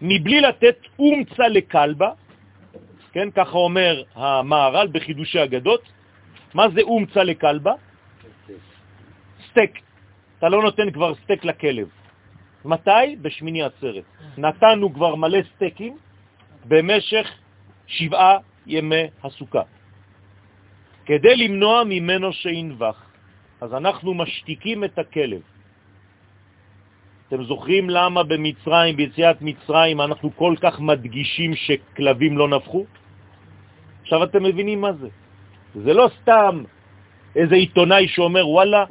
מבלי 0.02 0.40
לתת 0.40 0.78
אומצה 0.98 1.48
לקלבה, 1.48 2.10
כן, 3.12 3.30
ככה 3.30 3.58
אומר 3.58 4.02
המערל 4.14 4.86
בחידושי 4.92 5.44
אגדות, 5.44 5.82
מה 6.54 6.68
זה 6.74 6.80
אומצה 6.82 7.24
לקלבה? 7.24 7.74
סטייק. 9.50 9.80
אתה 10.38 10.48
לא 10.48 10.62
נותן 10.62 10.90
כבר 10.92 11.14
סטייק 11.14 11.44
לכלב. 11.44 11.88
מתי? 12.64 13.16
בשמיני 13.22 13.62
עצרת. 13.62 14.04
נתנו 14.38 14.94
כבר 14.94 15.14
מלא 15.14 15.38
סטייקים 15.54 15.96
במשך 16.64 17.26
שבעה 17.86 18.38
ימי 18.66 19.04
הסוכה, 19.24 19.62
כדי 21.06 21.36
למנוע 21.36 21.84
ממנו 21.84 22.32
שינבח. 22.32 22.98
אז 23.60 23.74
אנחנו 23.74 24.14
משתיקים 24.14 24.84
את 24.84 24.98
הכלב. 24.98 25.55
אתם 27.28 27.44
זוכרים 27.44 27.90
למה 27.90 28.22
במצרים, 28.22 28.96
ביציאת 28.96 29.42
מצרים, 29.42 30.00
אנחנו 30.00 30.30
כל 30.36 30.54
כך 30.60 30.80
מדגישים 30.80 31.54
שכלבים 31.54 32.38
לא 32.38 32.48
נפחו? 32.48 32.84
עכשיו 34.02 34.24
אתם 34.24 34.42
מבינים 34.42 34.80
מה 34.80 34.92
זה. 34.92 35.08
זה 35.74 35.92
לא 35.94 36.10
סתם 36.22 36.62
איזה 37.36 37.54
עיתונאי 37.54 38.08
שאומר, 38.08 38.48
וואלה, 38.48 38.84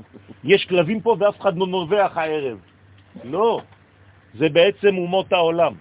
יש 0.43 0.65
כלבים 0.65 1.01
פה 1.01 1.15
ואף 1.19 1.39
אחד 1.41 1.57
לא 1.57 1.67
נובח 1.67 2.11
הערב. 2.15 2.57
לא, 3.23 3.61
זה 4.33 4.49
בעצם 4.49 4.97
אומות 4.97 5.33
העולם. 5.33 5.73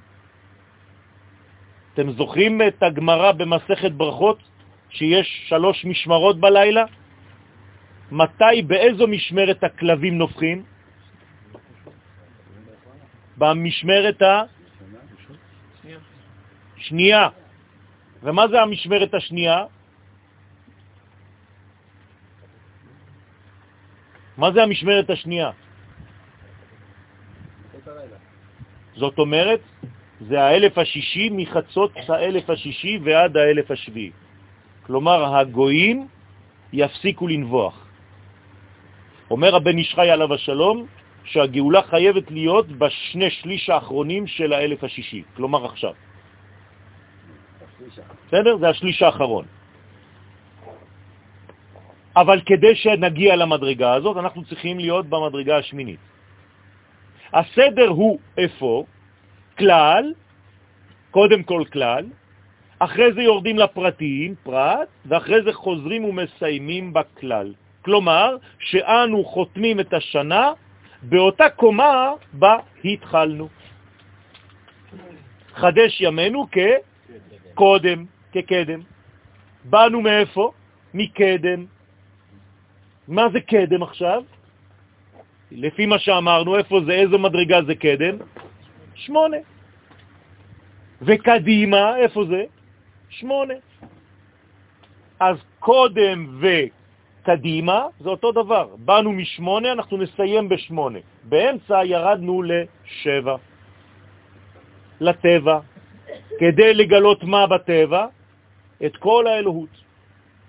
אתם 1.94 2.10
זוכרים 2.10 2.62
את 2.62 2.82
הגמרה 2.82 3.32
במסכת 3.32 3.92
ברכות, 3.92 4.38
שיש 4.90 5.26
שלוש 5.48 5.84
משמרות 5.84 6.40
בלילה? 6.40 6.84
מתי, 8.10 8.62
באיזו 8.66 9.06
משמרת 9.06 9.64
הכלבים 9.64 10.18
נופחים? 10.18 10.73
במשמרת 13.38 14.22
השנייה. 16.76 17.28
ומה 18.22 18.48
זה 18.48 18.62
המשמרת 18.62 19.14
השנייה? 19.14 19.64
מה 24.36 24.52
זה 24.52 24.62
המשמרת 24.62 25.10
השנייה? 25.10 25.50
זאת 28.96 29.18
אומרת, 29.18 29.60
זה 30.20 30.42
האלף 30.42 30.78
השישי 30.78 31.28
מחצות 31.32 31.92
האלף 32.08 32.50
השישי 32.50 32.98
ועד 33.04 33.36
האלף 33.36 33.70
השביעי. 33.70 34.10
כלומר, 34.86 35.36
הגויים 35.36 36.06
יפסיקו 36.72 37.28
לנבוח. 37.28 37.86
אומר 39.30 39.56
הבן 39.56 39.78
ישחי 39.78 40.10
עליו 40.10 40.34
השלום, 40.34 40.86
שהגאולה 41.24 41.82
חייבת 41.82 42.30
להיות 42.30 42.68
בשני 42.68 43.30
שליש 43.30 43.70
האחרונים 43.70 44.26
של 44.26 44.52
האלף 44.52 44.84
השישי, 44.84 45.22
כלומר 45.36 45.64
עכשיו. 45.64 45.92
בסדר? 48.26 48.56
זה 48.56 48.68
השליש 48.68 49.02
האחרון. 49.02 49.44
אבל 52.16 52.40
כדי 52.46 52.74
שנגיע 52.74 53.36
למדרגה 53.36 53.94
הזאת, 53.94 54.16
אנחנו 54.16 54.44
צריכים 54.44 54.78
להיות 54.78 55.06
במדרגה 55.06 55.56
השמינית. 55.58 56.00
הסדר 57.32 57.88
הוא 57.88 58.18
איפה? 58.38 58.84
כלל, 59.58 60.12
קודם 61.10 61.42
כל 61.42 61.62
כלל, 61.72 62.04
אחרי 62.78 63.12
זה 63.12 63.22
יורדים 63.22 63.58
לפרטיים, 63.58 64.34
פרט, 64.42 64.88
ואחרי 65.06 65.42
זה 65.42 65.52
חוזרים 65.52 66.04
ומסיימים 66.04 66.92
בכלל. 66.92 67.54
כלומר, 67.82 68.36
שאנו 68.58 69.24
חותמים 69.24 69.80
את 69.80 69.92
השנה 69.94 70.52
באותה 71.08 71.48
קומה 71.50 72.12
בה 72.32 72.56
התחלנו. 72.84 73.48
חדש 75.54 76.00
ימינו 76.00 76.46
כקודם, 76.50 78.04
כקדם. 78.32 78.80
באנו 79.64 80.00
מאיפה? 80.00 80.52
מקדם. 80.94 81.66
מה 83.08 83.28
זה 83.32 83.40
קדם 83.40 83.82
עכשיו? 83.82 84.22
לפי 85.50 85.86
מה 85.86 85.98
שאמרנו, 85.98 86.58
איפה 86.58 86.80
זה, 86.86 86.92
איזו 86.92 87.18
מדרגה 87.18 87.62
זה 87.62 87.74
קדם? 87.74 88.16
שמונה. 88.94 89.36
וקדימה, 91.02 91.96
איפה 91.96 92.24
זה? 92.24 92.44
שמונה. 93.08 93.54
אז 95.20 95.36
קודם 95.58 96.40
וקדימה 97.24 97.86
זה 98.00 98.08
אותו 98.08 98.32
דבר. 98.32 98.68
באנו 98.78 99.12
משמונה, 99.12 99.72
אנחנו 99.72 99.96
נסיים 99.96 100.48
בשמונה. 100.48 100.98
באמצע 101.24 101.84
ירדנו 101.84 102.42
לשבע, 102.42 103.36
לטבע, 105.00 105.58
כדי 106.38 106.74
לגלות 106.74 107.24
מה 107.24 107.46
בטבע? 107.46 108.06
את 108.84 108.96
כל 108.96 109.26
האלוהות. 109.26 109.74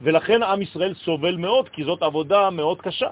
ולכן 0.02 0.44
עם 0.44 0.62
ישראל 0.62 0.94
סובל 0.94 1.36
מאוד, 1.36 1.70
כי 1.70 1.84
זאת 1.84 2.04
עבודה 2.04 2.50
מאוד 2.50 2.82
קשה, 2.82 3.10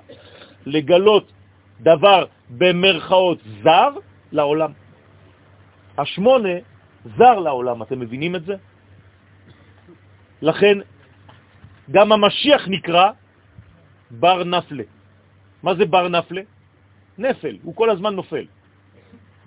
לגלות 0.66 1.32
דבר 1.80 2.26
במרכאות 2.50 3.40
זר 3.64 3.90
לעולם. 4.32 4.72
השמונה 5.98 6.56
זר 7.18 7.40
לעולם, 7.40 7.82
אתם 7.82 8.00
מבינים 8.00 8.36
את 8.36 8.44
זה? 8.46 8.56
לכן 10.42 10.78
גם 11.92 12.12
המשיח 12.12 12.68
נקרא 12.68 13.23
בר 14.20 14.44
נפלה. 14.44 14.84
מה 15.64 15.76
זה 15.76 15.86
בר 15.86 16.08
נפלה? 16.08 16.42
נפל, 17.18 17.58
הוא 17.64 17.76
כל 17.76 17.90
הזמן 17.90 18.16
נופל. 18.16 18.46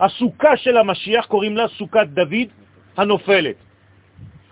הסוכה 0.01 0.57
של 0.57 0.77
המשיח 0.77 1.27
קוראים 1.27 1.57
לה 1.57 1.69
סוכת 1.69 2.07
דוד 2.15 2.49
הנופלת. 2.97 3.57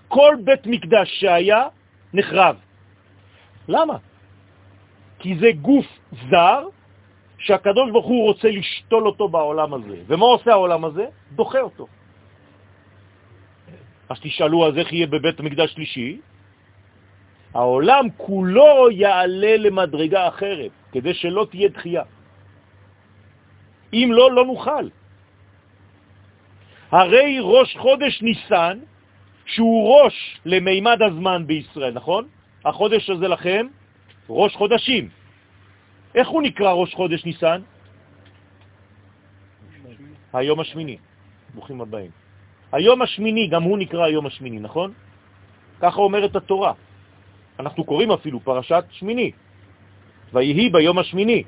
כל 0.08 0.34
בית 0.44 0.66
מקדש 0.66 1.20
שהיה 1.20 1.62
נחרב. 2.14 2.56
למה? 3.68 3.96
כי 5.18 5.36
זה 5.40 5.50
גוף 5.62 5.86
זר 6.30 6.68
שהקדוש 7.38 7.90
ברוך 7.90 8.06
הוא 8.06 8.24
רוצה 8.24 8.48
לשתול 8.48 9.06
אותו 9.06 9.28
בעולם 9.28 9.74
הזה. 9.74 9.96
ומה 10.06 10.24
עושה 10.24 10.50
העולם 10.50 10.84
הזה? 10.84 11.06
דוחה 11.32 11.60
אותו. 11.60 11.86
אז 14.08 14.16
תשאלו, 14.20 14.68
אז 14.68 14.78
איך 14.78 14.92
יהיה 14.92 15.06
בבית 15.06 15.40
המקדש 15.40 15.72
שלישי? 15.72 16.20
העולם 17.54 18.06
כולו 18.16 18.90
יעלה 18.90 19.56
למדרגה 19.56 20.28
אחרת, 20.28 20.70
כדי 20.92 21.14
שלא 21.14 21.46
תהיה 21.50 21.68
דחייה. 21.68 22.02
אם 23.92 24.08
לא, 24.12 24.32
לא 24.32 24.44
נוכל. 24.44 24.86
הרי 26.90 27.38
ראש 27.40 27.76
חודש 27.76 28.22
ניסן, 28.22 28.78
שהוא 29.46 29.94
ראש 29.94 30.40
למימד 30.44 30.98
הזמן 31.02 31.46
בישראל, 31.46 31.94
נכון? 31.94 32.28
החודש 32.64 33.10
הזה 33.10 33.28
לכם 33.28 33.66
ראש 34.28 34.54
חודשים. 34.56 35.08
איך 36.14 36.28
הוא 36.28 36.42
נקרא 36.42 36.72
ראש 36.72 36.94
חודש 36.94 37.24
ניסן? 37.24 37.60
היום 40.32 40.60
השמיני. 40.60 40.96
ברוכים 41.54 41.80
הבאים. 41.80 42.10
היום 42.72 43.02
השמיני, 43.02 43.48
גם 43.48 43.62
הוא 43.62 43.78
נקרא 43.78 44.04
היום 44.04 44.26
השמיני, 44.26 44.58
נכון? 44.58 44.92
ככה 45.80 45.98
אומרת 46.00 46.36
התורה. 46.36 46.72
אנחנו 47.60 47.84
קוראים 47.84 48.10
אפילו 48.10 48.40
פרשת 48.40 48.84
שמיני. 48.90 49.30
ויהי 50.32 50.70
ביום 50.70 50.98
השמיני. 50.98 51.42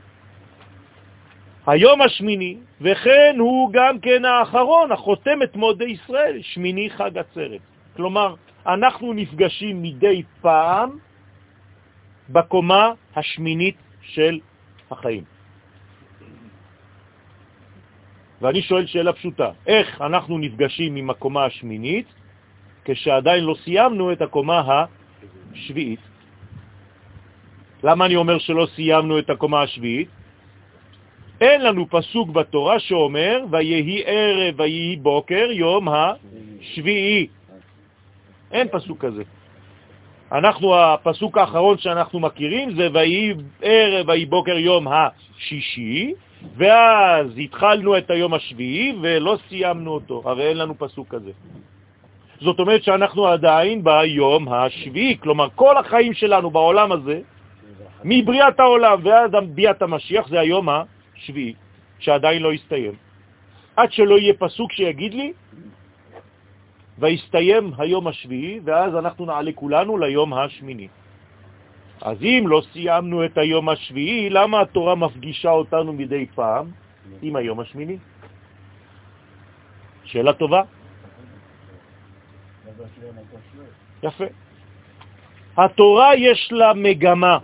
היום 1.67 2.03
השמיני, 2.03 2.57
וכן 2.81 3.37
הוא 3.39 3.71
גם 3.73 3.99
כן 3.99 4.25
האחרון, 4.25 4.93
החותם 4.93 5.43
את 5.43 5.57
מועדי 5.57 5.85
ישראל, 5.85 6.39
שמיני 6.43 6.91
חג 6.91 7.19
עצרת. 7.19 7.61
כלומר, 7.97 8.35
אנחנו 8.67 9.13
נפגשים 9.13 9.83
מדי 9.83 10.23
פעם 10.41 10.99
בקומה 12.29 12.93
השמינית 13.17 13.77
של 14.03 14.39
החיים. 14.91 15.25
ואני 18.41 18.63
שואל 18.63 18.87
שאלה 18.87 19.13
פשוטה, 19.13 19.51
איך 19.67 20.01
אנחנו 20.01 20.39
נפגשים 20.39 20.97
עם 20.97 21.11
הקומה 21.11 21.45
השמינית 21.45 22.07
כשעדיין 22.85 23.45
לא 23.45 23.55
סיימנו 23.65 24.13
את 24.13 24.23
הקומה 24.23 24.61
השביעית? 25.59 26.01
למה 27.83 28.07
אני 28.07 28.17
אומר 28.17 28.39
שלא 28.39 28.67
סיימנו 28.75 29.19
את 29.19 29.31
הקומה 29.31 29.63
השביעית? 29.63 30.09
אין 31.41 31.63
לנו 31.63 31.87
פסוק 31.91 32.31
בתורה 32.31 32.79
שאומר, 32.79 33.45
ויהי 33.51 34.03
ערב 34.07 34.61
ויהי 34.61 34.97
בוקר 34.97 35.49
יום 35.53 35.89
השביעי. 35.89 37.27
אין 38.53 38.69
פסוק 38.69 39.05
כזה. 39.05 39.23
אנחנו, 40.33 40.77
הפסוק 40.77 41.39
האחרון 41.39 41.79
שאנחנו 41.79 42.21
מכירים 42.21 42.75
זה 42.75 42.89
ויהי 42.93 43.35
ערב 43.63 44.09
ויהי 44.09 44.27
בוקר 44.27 44.59
יום 44.59 44.87
השישי, 44.89 46.13
ואז 46.57 47.27
התחלנו 47.39 47.99
את 47.99 48.11
היום 48.11 48.35
השביעי 48.35 48.97
ולא 49.03 49.39
סיימנו 49.49 49.91
אותו, 49.91 50.23
הרי 50.25 50.49
אין 50.49 50.57
לנו 50.57 50.79
פסוק 50.79 51.09
כזה. 51.09 51.31
זאת 52.41 52.59
אומרת 52.59 52.83
שאנחנו 52.85 53.27
עדיין 53.27 53.85
ביום 53.85 54.49
השביעי, 54.49 55.19
כלומר 55.21 55.49
כל 55.55 55.77
החיים 55.77 56.15
שלנו 56.15 56.51
בעולם 56.51 56.93
הזה, 56.93 57.21
מבריאת 58.05 58.61
העולם 58.61 58.99
ועד 59.03 59.35
ביאת 59.55 59.83
המשיח 59.83 60.29
זה 60.29 60.41
היום 60.41 60.69
השביעי, 60.69 61.55
שעדיין 61.99 62.43
לא 62.43 62.53
הסתיים. 62.53 62.93
עד 63.77 63.93
שלא 63.93 64.19
יהיה 64.19 64.35
פסוק 64.39 64.73
שיגיד 64.73 65.15
לי 65.15 65.33
ויסתיים 66.99 67.73
היום 67.79 68.07
השביעי, 68.07 68.61
ואז 68.65 68.97
אנחנו 68.97 69.27
נעלה 69.27 69.53
כולנו 69.53 69.99
ליום 69.99 70.35
השמיני. 70.35 70.89
אז 72.01 72.17
אם 72.23 72.45
לא 72.47 72.63
סיימנו 72.73 73.25
את 73.25 73.39
היום 73.39 73.69
השביעי, 73.69 74.31
למה 74.31 74.61
התורה 74.61 74.95
מפגישה 74.95 75.51
אותנו 75.51 75.93
מדי 75.93 76.27
פעם 76.35 76.71
עם 77.23 77.37
היום 77.37 77.61
השמיני? 77.61 77.97
שאלה 80.05 80.33
טובה. 80.33 80.76
יפה. 84.03 84.25
התורה 85.57 86.15
יש 86.15 86.53
לה 86.53 86.73
מגמה. 86.75 87.39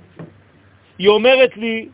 היא 0.98 1.08
אומרת 1.08 1.56
לי, 1.56 1.88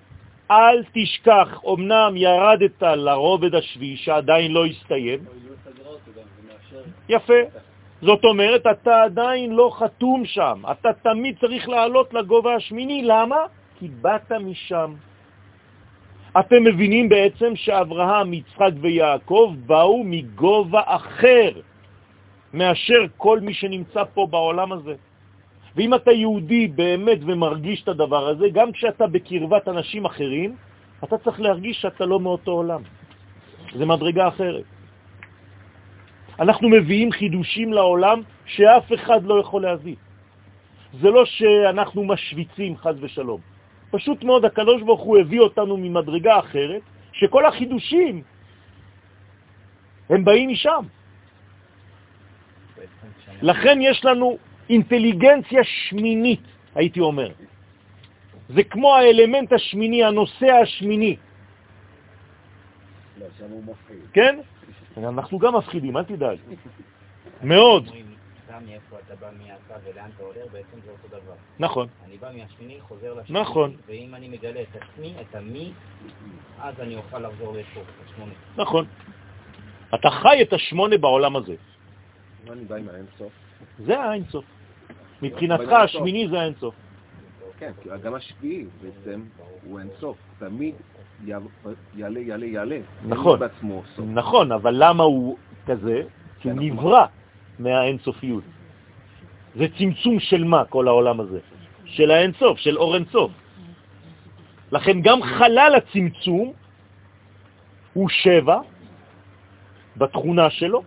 אל 0.50 0.84
תשכח, 0.92 1.60
אמנם 1.74 2.16
ירדת 2.16 2.82
לרובד 2.82 3.54
השביעי 3.54 3.96
שעדיין 3.96 4.52
לא 4.52 4.66
הסתיים, 4.66 5.18
יפה. 7.08 7.34
זאת 8.02 8.24
אומרת, 8.24 8.66
אתה 8.66 9.02
עדיין 9.02 9.52
לא 9.52 9.70
חתום 9.74 10.24
שם. 10.24 10.62
אתה 10.72 10.88
תמיד 11.02 11.38
צריך 11.40 11.68
לעלות 11.68 12.14
לגובה 12.14 12.54
השמיני. 12.54 13.02
למה? 13.04 13.36
כי 13.78 13.88
באת 13.88 14.32
משם. 14.32 14.94
אתם 16.40 16.64
מבינים 16.64 17.08
בעצם 17.08 17.56
שאברהם, 17.56 18.32
יצחק 18.34 18.70
ויעקב 18.80 19.54
באו 19.66 20.04
מגובה 20.04 20.82
אחר 20.84 21.50
מאשר 22.54 23.00
כל 23.16 23.40
מי 23.40 23.54
שנמצא 23.54 24.02
פה 24.14 24.26
בעולם 24.30 24.72
הזה. 24.72 24.94
ואם 25.76 25.94
אתה 25.94 26.12
יהודי 26.12 26.66
באמת 26.68 27.18
ומרגיש 27.26 27.82
את 27.82 27.88
הדבר 27.88 28.28
הזה, 28.28 28.46
גם 28.52 28.72
כשאתה 28.72 29.06
בקרבת 29.06 29.68
אנשים 29.68 30.04
אחרים, 30.04 30.56
אתה 31.04 31.18
צריך 31.18 31.40
להרגיש 31.40 31.76
שאתה 31.80 32.04
לא 32.06 32.20
מאותו 32.20 32.50
עולם. 32.50 32.82
זה 33.74 33.84
מדרגה 33.86 34.28
אחרת. 34.28 34.64
אנחנו 36.40 36.68
מביאים 36.68 37.12
חידושים 37.12 37.72
לעולם 37.72 38.18
שאף 38.46 38.92
אחד 38.94 39.24
לא 39.24 39.40
יכול 39.40 39.62
להביא. 39.62 39.96
זה 41.00 41.10
לא 41.10 41.24
שאנחנו 41.24 42.04
משוויצים 42.04 42.76
חז 42.76 42.96
ושלום. 43.00 43.40
פשוט 43.90 44.24
מאוד 44.24 44.44
הקדוש 44.44 44.82
ברוך 44.82 45.00
הוא 45.00 45.18
הביא 45.18 45.40
אותנו 45.40 45.76
ממדרגה 45.76 46.38
אחרת, 46.38 46.82
שכל 47.12 47.46
החידושים 47.46 48.22
הם 50.10 50.24
באים 50.24 50.48
משם. 50.50 50.82
לכן 53.42 53.78
יש 53.82 54.04
לנו 54.04 54.38
אינטליגנציה 54.70 55.64
שמינית, 55.64 56.40
הייתי 56.74 57.00
אומר. 57.00 57.32
זה 58.48 58.64
כמו 58.64 58.94
האלמנט 58.94 59.52
השמיני, 59.52 60.04
הנושא 60.04 60.46
השמיני. 60.62 61.16
לא, 63.20 63.26
שם 63.38 63.50
הוא 63.50 63.62
מפחיד. 63.64 63.98
כן? 64.12 64.38
אנחנו 64.96 65.38
גם 65.38 65.56
מפחידים, 65.56 65.96
אל 65.96 66.04
תדאג. 66.04 66.38
מאוד. 67.42 67.90
נכון, 71.58 71.88
אני 72.04 72.16
בא 72.16 72.28
מהשמיני, 72.36 72.80
חוזר 72.80 73.14
לשמיני. 73.14 73.40
נכון. 73.40 73.76
ואם 73.86 74.14
אני 74.14 74.28
מגלה 74.28 74.62
את 74.62 74.76
עצמי, 74.76 75.14
את 75.20 75.34
המי, 75.34 75.72
אז 76.60 76.80
אני 76.80 76.96
אוכל 76.96 77.18
לחזור 77.18 77.56
לשמונה. 78.04 78.32
נכון. 78.56 78.86
אתה 79.94 80.10
חי 80.10 80.42
את 80.42 80.52
השמונה 80.52 80.98
בעולם 80.98 81.36
הזה. 81.36 81.54
אני 82.52 82.64
בא 82.64 82.76
עם 82.76 82.88
האינסוף? 82.94 83.32
זה 83.78 84.00
האינסוף. 84.00 84.44
מבחינתך. 85.22 85.72
השמיני 85.72 86.28
זה 86.28 86.40
האינסוף. 86.40 86.74
כן, 87.58 87.72
כי 87.82 87.88
גם 88.02 88.14
השביעי 88.14 88.64
בעצם 88.82 89.22
הוא 89.64 89.80
אינסוף. 89.80 90.16
תמיד 90.38 90.74
יעלה, 91.24 92.20
יעלה, 92.20 92.46
יעלה. 92.46 92.78
נכון. 93.06 93.40
נכון, 94.14 94.52
אבל 94.52 94.74
למה 94.78 95.04
הוא 95.04 95.36
כזה? 95.66 96.02
כי 96.40 96.50
הוא 96.50 96.58
אנחנו- 96.58 96.74
נברא 96.74 97.06
מהאינסופיות. 97.58 98.44
זה 99.56 99.66
צמצום 99.78 100.20
של 100.20 100.44
מה, 100.44 100.64
כל 100.64 100.88
העולם 100.88 101.20
הזה? 101.20 101.38
של 101.84 102.10
האינסוף, 102.10 102.58
של 102.58 102.78
אור 102.78 102.94
אינסוף. 102.94 103.32
לכן 104.72 105.00
גם 105.00 105.22
חלל 105.22 105.72
הצמצום 105.76 106.52
הוא 107.92 108.08
שבע 108.08 108.60
בתכונה 109.96 110.50
שלו, 110.50 110.82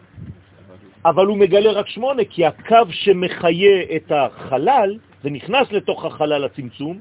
אבל 1.05 1.25
הוא 1.25 1.37
מגלה 1.37 1.71
רק 1.71 1.87
שמונה, 1.87 2.23
כי 2.29 2.45
הקו 2.45 2.85
שמחיה 2.89 3.83
את 3.95 4.11
החלל, 4.11 4.97
זה 5.23 5.29
נכנס 5.29 5.71
לתוך 5.71 6.05
החלל 6.05 6.45
הצמצום, 6.45 6.99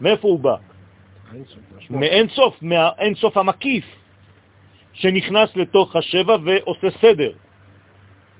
מאיפה 0.00 0.28
הוא 0.28 0.40
בא? 0.40 0.56
מאינסוף, 1.90 2.62
מהאינסוף 2.62 3.36
המקיף, 3.36 3.84
שנכנס 4.92 5.56
לתוך 5.56 5.96
השבע 5.96 6.36
ועושה 6.44 6.90
סדר, 7.00 7.32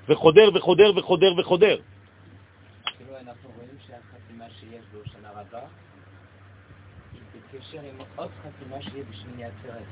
וחודר 0.09 0.49
וחודר 0.53 0.91
וחודר 0.95 1.33
וחודר. 1.37 1.77
כאילו 2.85 3.17
אנחנו 3.21 3.49
רואים 3.55 3.77
שהחתימה 3.87 4.45
שיש 4.59 4.85
בהושענא 4.93 5.27
רבה 5.27 5.65
היא 7.13 7.21
בקשר 7.33 7.79
עם 7.79 8.05
עוד 8.15 8.29
חתימה 8.41 8.81
שיהיה 8.81 9.03
בשמיני 9.09 9.43
עצרת. 9.45 9.85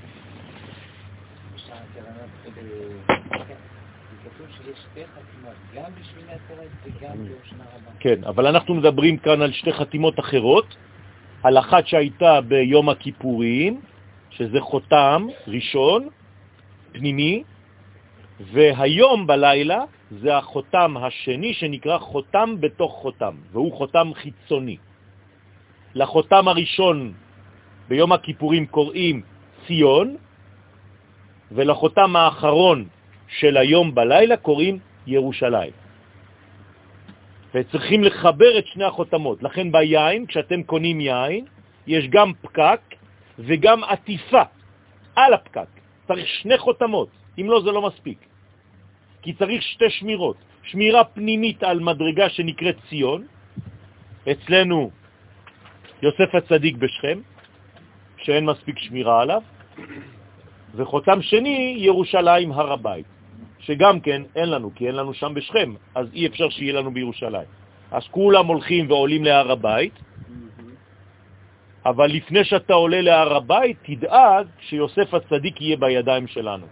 כתוב 4.23 4.47
שתי 4.75 5.01
חתימות, 5.05 5.57
גם 5.75 5.91
וגם 6.83 7.17
רבה. 7.59 7.91
כן, 7.99 8.23
אבל 8.23 8.47
אנחנו 8.47 8.75
מדברים 8.75 9.17
כאן 9.17 9.41
על 9.41 9.51
שתי 9.51 9.73
חתימות 9.73 10.19
אחרות, 10.19 10.75
על 11.43 11.57
אחת 11.57 11.87
שהייתה 11.87 12.41
ביום 12.41 12.89
הכיפורים, 12.89 13.81
שזה 14.29 14.61
חותם 14.61 15.27
ראשון, 15.47 16.09
פנימי, 16.91 17.43
והיום 18.53 19.27
בלילה 19.27 19.83
זה 20.11 20.37
החותם 20.37 20.97
השני 20.97 21.53
שנקרא 21.53 21.97
חותם 21.97 22.55
בתוך 22.59 22.91
חותם, 23.01 23.35
והוא 23.51 23.73
חותם 23.73 24.11
חיצוני. 24.13 24.77
לחותם 25.95 26.47
הראשון 26.47 27.13
ביום 27.87 28.11
הכיפורים 28.11 28.65
קוראים 28.65 29.21
ציון, 29.67 30.15
ולחותם 31.51 32.15
האחרון 32.15 32.87
של 33.39 33.57
היום 33.57 33.95
בלילה 33.95 34.37
קוראים 34.37 34.79
ירושלים. 35.07 35.71
וצריכים 37.53 38.03
לחבר 38.03 38.59
את 38.59 38.67
שני 38.67 38.83
החותמות. 38.83 39.43
לכן 39.43 39.71
ביין, 39.71 40.25
כשאתם 40.25 40.63
קונים 40.63 41.01
יין, 41.01 41.45
יש 41.87 42.07
גם 42.07 42.31
פקק 42.41 42.81
וגם 43.39 43.83
עטיפה 43.83 44.43
על 45.15 45.33
הפקק. 45.33 45.71
צריך 46.07 46.27
שני 46.27 46.57
חותמות, 46.57 47.09
אם 47.39 47.47
לא 47.49 47.61
זה 47.61 47.71
לא 47.71 47.81
מספיק. 47.81 48.19
כי 49.21 49.33
צריך 49.33 49.61
שתי 49.61 49.89
שמירות. 49.89 50.37
שמירה 50.63 51.03
פנימית 51.03 51.63
על 51.63 51.79
מדרגה 51.79 52.29
שנקראת 52.29 52.75
ציון, 52.89 53.27
אצלנו 54.31 54.91
יוסף 56.01 56.35
הצדיק 56.35 56.75
בשכם, 56.75 57.19
שאין 58.17 58.45
מספיק 58.45 58.79
שמירה 58.79 59.21
עליו, 59.21 59.41
וחותם 60.75 61.21
שני, 61.21 61.75
ירושלים 61.77 62.51
הר 62.51 62.71
הבית. 62.71 63.05
שגם 63.61 63.99
כן 63.99 64.21
אין 64.35 64.49
לנו, 64.49 64.75
כי 64.75 64.87
אין 64.87 64.95
לנו 64.95 65.13
שם 65.13 65.33
בשכם, 65.33 65.73
אז 65.95 66.07
אי 66.13 66.27
אפשר 66.27 66.49
שיהיה 66.49 66.73
לנו 66.73 66.91
בירושלים. 66.91 67.47
אז 67.91 68.03
כולם 68.11 68.45
הולכים 68.45 68.91
ועולים 68.91 69.23
להר 69.23 69.51
הבית, 69.51 69.93
אבל 71.85 72.07
לפני 72.07 72.43
שאתה 72.43 72.73
עולה 72.73 73.01
להר 73.01 73.35
הבית, 73.35 73.77
תדאג 73.81 74.47
שיוסף 74.59 75.13
הצדיק 75.13 75.61
יהיה 75.61 75.77
בידיים 75.77 76.27
שלנו. 76.27 76.65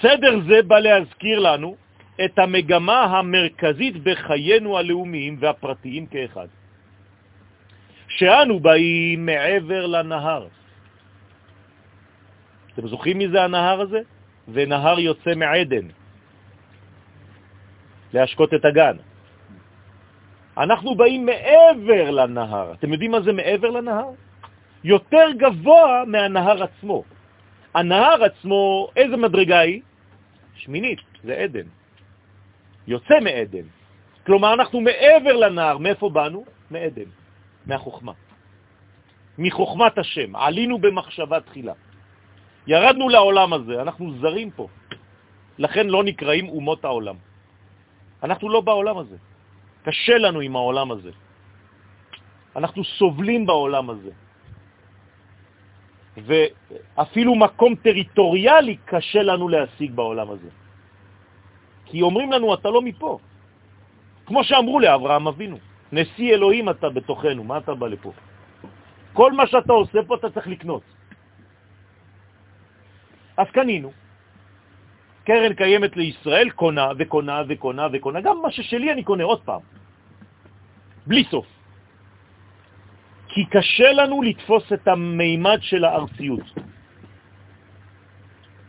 סדר 0.00 0.40
זה 0.48 0.62
בא 0.62 0.78
להזכיר 0.78 1.38
לנו 1.38 1.76
את 2.24 2.38
המגמה 2.38 3.02
המרכזית 3.04 3.96
בחיינו 4.02 4.78
הלאומיים 4.78 5.36
והפרטיים 5.40 6.06
כאחד. 6.06 6.48
שאנו 8.08 8.60
באים 8.60 9.26
מעבר 9.26 9.86
לנהר. 9.86 10.46
אתם 12.76 12.88
זוכרים 12.88 13.18
מי 13.18 13.28
זה 13.28 13.42
הנהר 13.42 13.80
הזה? 13.80 14.00
ונהר 14.48 14.98
יוצא 15.00 15.34
מעדן, 15.36 15.86
להשקות 18.12 18.54
את 18.54 18.64
הגן. 18.64 18.96
אנחנו 20.58 20.94
באים 20.94 21.26
מעבר 21.26 22.10
לנהר. 22.10 22.72
אתם 22.72 22.92
יודעים 22.92 23.10
מה 23.10 23.20
זה 23.20 23.32
מעבר 23.32 23.70
לנהר? 23.70 24.10
יותר 24.84 25.26
גבוה 25.36 26.04
מהנהר 26.06 26.62
עצמו. 26.62 27.04
הנהר 27.74 28.24
עצמו, 28.24 28.88
איזה 28.96 29.16
מדרגה 29.16 29.58
היא? 29.58 29.80
שמינית, 30.54 31.00
זה 31.24 31.34
עדן. 31.34 31.66
יוצא 32.86 33.20
מעדן. 33.20 33.66
כלומר, 34.26 34.54
אנחנו 34.54 34.80
מעבר 34.80 35.36
לנהר. 35.36 35.78
מאיפה 35.78 36.10
באנו? 36.10 36.44
מעדן, 36.70 37.10
מהחוכמה. 37.66 38.12
מחוכמת 39.38 39.98
השם. 39.98 40.36
עלינו 40.36 40.78
במחשבה 40.78 41.40
תחילה. 41.40 41.72
ירדנו 42.66 43.08
לעולם 43.08 43.52
הזה, 43.52 43.82
אנחנו 43.82 44.12
זרים 44.20 44.50
פה. 44.50 44.66
לכן 45.58 45.86
לא 45.86 46.04
נקראים 46.04 46.48
אומות 46.48 46.84
העולם. 46.84 47.16
אנחנו 48.22 48.48
לא 48.48 48.60
בעולם 48.60 48.96
הזה. 48.98 49.16
קשה 49.82 50.18
לנו 50.18 50.40
עם 50.40 50.56
העולם 50.56 50.88
הזה. 50.90 51.10
אנחנו 52.56 52.84
סובלים 52.84 53.46
בעולם 53.46 53.90
הזה. 53.90 54.10
ואפילו 56.16 57.34
מקום 57.34 57.74
טריטוריאלי 57.74 58.76
קשה 58.84 59.22
לנו 59.22 59.48
להשיג 59.48 59.90
בעולם 59.94 60.30
הזה. 60.30 60.50
כי 61.86 62.02
אומרים 62.02 62.32
לנו, 62.32 62.54
אתה 62.54 62.68
לא 62.70 62.82
מפה. 62.82 63.18
כמו 64.26 64.44
שאמרו 64.44 64.80
לאברהם 64.80 65.26
אבינו, 65.28 65.56
נשיא 65.92 66.34
אלוהים 66.34 66.70
אתה 66.70 66.88
בתוכנו, 66.88 67.44
מה 67.44 67.58
אתה 67.58 67.74
בא 67.74 67.86
לפה? 67.86 68.12
כל 69.12 69.32
מה 69.32 69.46
שאתה 69.46 69.72
עושה 69.72 69.98
פה 70.02 70.14
אתה 70.14 70.30
צריך 70.30 70.46
לקנות. 70.48 70.95
אז 73.36 73.46
קנינו. 73.50 73.92
קרן 75.24 75.54
קיימת 75.54 75.96
לישראל 75.96 76.50
קונה 76.50 76.88
וקונה 76.98 77.42
וקונה 77.48 77.86
וקונה, 77.92 78.20
גם 78.20 78.36
מה 78.42 78.50
ששלי 78.50 78.92
אני 78.92 79.02
קונה 79.04 79.24
עוד 79.24 79.42
פעם, 79.42 79.60
בלי 81.06 81.24
סוף. 81.30 81.46
כי 83.28 83.44
קשה 83.50 83.92
לנו 83.92 84.22
לתפוס 84.22 84.72
את 84.72 84.88
המימד 84.88 85.58
של 85.60 85.84
הארציות. 85.84 86.46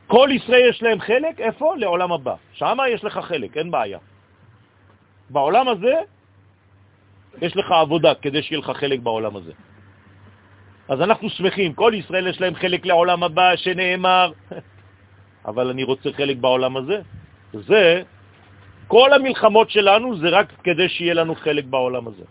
כל 0.07 0.29
ישראל 0.31 0.69
יש 0.69 0.83
להם 0.83 0.99
חלק, 0.99 1.39
איפה? 1.39 1.75
לעולם 1.77 2.11
הבא. 2.11 2.35
שם 2.53 2.77
יש 2.89 3.03
לך 3.03 3.17
חלק, 3.17 3.57
אין 3.57 3.71
בעיה. 3.71 3.99
בעולם 5.29 5.67
הזה 5.67 5.93
יש 7.41 7.57
לך 7.57 7.71
עבודה 7.71 8.15
כדי 8.15 8.43
שיהיה 8.43 8.59
לך 8.59 8.71
חלק 8.71 8.99
בעולם 8.99 9.35
הזה. 9.35 9.51
אז 10.89 11.01
אנחנו 11.01 11.29
שמחים, 11.29 11.73
כל 11.73 11.91
ישראל 11.95 12.27
יש 12.27 12.41
להם 12.41 12.55
חלק 12.55 12.85
לעולם 12.85 13.23
הבא 13.23 13.55
שנאמר, 13.55 14.31
אבל 15.49 15.69
אני 15.69 15.83
רוצה 15.83 16.09
חלק 16.13 16.37
בעולם 16.37 16.77
הזה. 16.77 17.01
זה, 17.53 18.03
כל 18.87 19.13
המלחמות 19.13 19.69
שלנו 19.69 20.17
זה 20.17 20.29
רק 20.29 20.47
כדי 20.63 20.89
שיהיה 20.89 21.13
לנו 21.13 21.35
חלק 21.35 21.65
בעולם 21.65 22.07
הזה. 22.07 22.23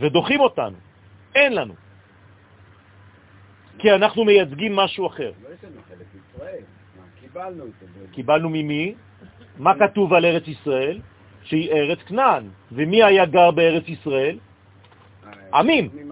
ודוחים 0.00 0.40
אותנו, 0.40 0.76
אין 1.34 1.52
לנו. 1.52 1.74
כי 3.78 3.92
אנחנו 3.92 4.24
מייצגים 4.24 4.76
משהו 4.76 5.06
אחר. 5.06 5.32
לא 5.42 5.48
יש 5.54 5.64
לנו 5.64 5.80
חלק 5.88 6.06
ישראל. 6.16 6.64
מה, 6.96 7.04
קיבלנו. 7.20 7.64
קיבלנו 8.12 8.48
ממי? 8.48 8.94
מה 9.58 9.72
כתוב 9.78 10.12
על 10.12 10.24
ארץ 10.24 10.48
ישראל? 10.48 11.00
שהיא 11.42 11.70
ארץ 11.70 11.98
כנען. 11.98 12.48
ומי 12.72 13.02
היה 13.02 13.26
גר 13.26 13.50
בארץ 13.50 13.88
ישראל? 13.88 14.38
עמים. 15.54 16.05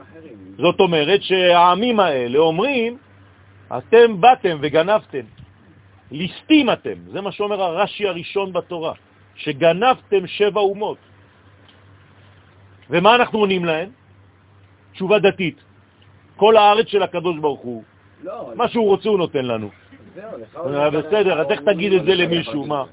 זאת 0.59 0.81
אומרת 0.81 1.23
שהעמים 1.23 2.01
האלה 2.01 2.39
אומרים, 2.39 2.99
אתם 3.79 4.21
באתם 4.21 4.57
וגנבתם, 4.61 5.27
ליסטים 6.11 6.71
אתם, 6.71 6.99
זה 7.13 7.21
מה 7.21 7.33
שאומר 7.33 7.63
הרש"י 7.63 8.09
הראשון 8.09 8.53
בתורה, 8.53 8.93
שגנבתם 9.35 10.27
שבע 10.27 10.61
אומות. 10.61 10.99
ומה 12.91 13.15
אנחנו 13.15 13.39
עונים 13.39 13.65
להם? 13.65 13.89
תשובה 14.93 15.19
דתית. 15.19 15.59
כל 16.37 16.57
הארץ 16.57 16.87
של 16.87 17.03
הקדוש 17.03 17.39
ברוך 17.39 17.61
הוא. 17.61 17.83
לא, 18.23 18.53
מה 18.55 18.69
שהוא 18.69 18.87
רוצה 18.89 19.09
הוא 19.09 19.19
נותן 19.19 19.45
לנו. 19.45 19.71
אה, 20.67 20.91
בסדר, 20.91 21.41
אז 21.41 21.47
איך 21.51 21.61
תגיד 21.61 21.93
את 21.93 22.05
זה 22.05 22.15
למישהו? 22.15 22.67
מה? 22.67 22.85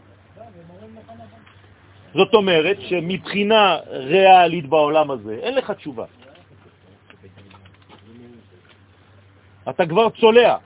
זאת 2.14 2.34
אומרת 2.34 2.78
שמבחינה 2.82 3.78
ריאלית 3.88 4.66
בעולם 4.66 5.12
הזה 5.12 5.39
אין 5.41 5.55
לך 5.55 5.72
תשובה. 5.72 6.05
אתה 9.70 9.86
כבר 9.86 10.09
צולע. 10.09 10.57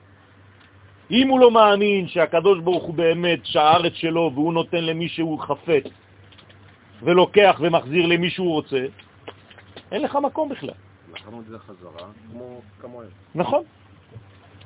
אם 1.12 1.28
הוא 1.28 1.39
לא 1.39 1.52
מאמין 1.52 2.08
שהקדוש 2.08 2.60
ברוך 2.60 2.84
הוא 2.84 2.93
באמת, 2.93 3.46
שהארץ 3.46 3.93
שלו, 3.93 4.32
והוא 4.34 4.54
נותן 4.54 4.84
למי 4.84 5.10
שהוא 5.10 5.39
חפץ, 5.39 5.84
ולוקח 7.02 7.58
ומחזיר 7.60 8.06
למי 8.06 8.30
שהוא 8.30 8.52
רוצה, 8.52 8.86
אין 9.91 10.02
לך 10.02 10.16
מקום 10.16 10.50
בכלל. 10.50 10.74
לקחנו 11.14 11.39
את 11.39 11.46
זה 11.46 11.60
חזרה, 11.60 12.10
כמו 12.32 12.62
כמוהם. 12.82 13.10
נכון. 13.36 13.64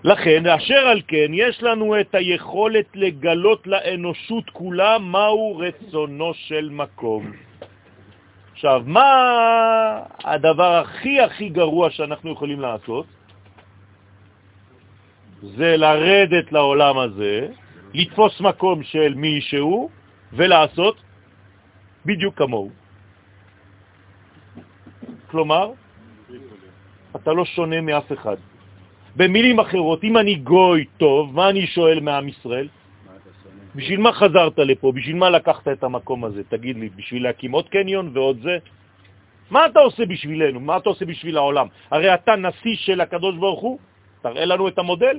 לכן, 0.03 0.45
אשר 0.47 0.87
על 0.87 1.01
כן, 1.07 1.31
יש 1.33 1.63
לנו 1.63 1.99
את 1.99 2.15
היכולת 2.15 2.85
לגלות 2.95 3.67
לאנושות 3.67 4.49
כולה 4.49 4.97
מהו 4.99 5.57
רצונו 5.57 6.33
של 6.33 6.69
מקום. 6.71 7.31
עכשיו, 8.53 8.83
מה 8.85 9.11
הדבר 10.23 10.73
הכי 10.75 11.21
הכי 11.21 11.49
גרוע 11.49 11.89
שאנחנו 11.89 12.31
יכולים 12.31 12.59
לעשות? 12.59 13.05
זה 15.41 15.77
לרדת 15.77 16.51
לעולם 16.51 16.97
הזה, 16.97 17.47
לתפוס 17.93 18.41
מקום 18.41 18.83
של 18.83 19.13
מישהו 19.15 19.89
ולעשות 20.33 20.95
בדיוק 22.05 22.37
כמוהו. 22.37 22.69
כלומר, 25.31 25.71
אתה 27.15 27.33
לא 27.33 27.45
שונה 27.45 27.81
מאף 27.81 28.11
אחד. 28.11 28.35
במילים 29.15 29.59
אחרות, 29.59 30.03
אם 30.03 30.17
אני 30.17 30.35
גוי 30.35 30.85
טוב, 30.97 31.35
מה 31.35 31.49
אני 31.49 31.67
שואל 31.67 31.99
מעם 31.99 32.27
ישראל? 32.27 32.67
בשביל 33.75 33.99
מה 33.99 34.13
חזרת 34.13 34.59
לפה? 34.59 34.91
בשביל 34.91 35.15
מה 35.15 35.29
לקחת 35.29 35.67
את 35.67 35.83
המקום 35.83 36.25
הזה? 36.25 36.43
תגיד 36.43 36.77
לי, 36.77 36.89
בשביל 36.95 37.23
להקים 37.23 37.51
עוד 37.51 37.69
קניון 37.69 38.11
ועוד 38.13 38.39
זה? 38.41 38.57
מה 39.51 39.65
אתה 39.65 39.79
עושה 39.79 40.05
בשבילנו? 40.05 40.59
מה 40.59 40.77
אתה 40.77 40.89
עושה 40.89 41.05
בשביל 41.05 41.37
העולם? 41.37 41.67
הרי 41.91 42.13
אתה 42.13 42.35
נשיא 42.35 42.75
של 42.75 43.01
הקדוש 43.01 43.35
ברוך 43.35 43.61
הוא, 43.61 43.79
תראה 44.21 44.45
לנו 44.45 44.67
את 44.67 44.77
המודל. 44.79 45.17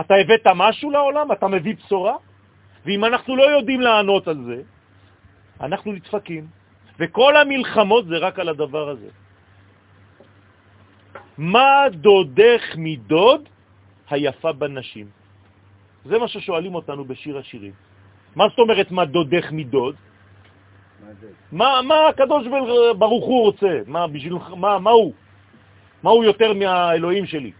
אתה 0.00 0.14
הבאת 0.14 0.46
משהו 0.54 0.90
לעולם? 0.90 1.32
אתה 1.32 1.48
מביא 1.48 1.74
בשורה? 1.74 2.16
ואם 2.86 3.04
אנחנו 3.04 3.36
לא 3.36 3.42
יודעים 3.50 3.80
לענות 3.80 4.28
על 4.28 4.38
זה, 4.46 4.62
אנחנו 5.60 5.92
נדפקים. 5.92 6.46
וכל 6.98 7.36
המלחמות 7.36 8.06
זה 8.06 8.16
רק 8.18 8.38
על 8.38 8.48
הדבר 8.48 8.88
הזה. 8.88 9.10
מה 11.38 11.90
דודך 11.90 12.62
מדוד 12.76 13.48
היפה 14.10 14.52
בנשים? 14.52 15.06
זה 16.04 16.18
מה 16.18 16.28
ששואלים 16.28 16.74
אותנו 16.74 17.04
בשיר 17.04 17.38
השירים. 17.38 17.72
מה 18.36 18.44
זאת 18.48 18.58
אומרת 18.58 18.90
מה 18.90 19.04
דודך 19.04 19.52
מדוד? 19.52 19.94
מה, 21.52 21.82
מה 21.82 22.08
הקדוש 22.08 22.46
ברוך 22.98 23.24
הוא 23.24 23.42
רוצה? 23.42 23.72
מה, 23.86 24.06
בשביל, 24.06 24.32
מה, 24.56 24.78
מה 24.78 24.90
הוא? 24.90 25.12
מה 26.02 26.10
הוא 26.10 26.24
יותר 26.24 26.52
מהאלוהים 26.52 27.26
שלי? 27.26 27.52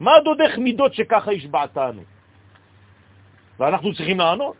מה 0.00 0.12
דודך 0.24 0.58
מידות 0.58 0.94
שככה 0.94 1.30
השבעתנו? 1.32 2.02
ואנחנו 3.58 3.94
צריכים 3.94 4.18
לענות. 4.18 4.56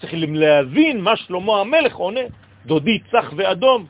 צריכים 0.00 0.34
להבין 0.34 1.00
מה 1.00 1.16
שלמה 1.16 1.60
המלך 1.60 1.94
עונה. 1.94 2.26
דודי 2.66 2.98
צח 3.10 3.32
ואדום. 3.36 3.86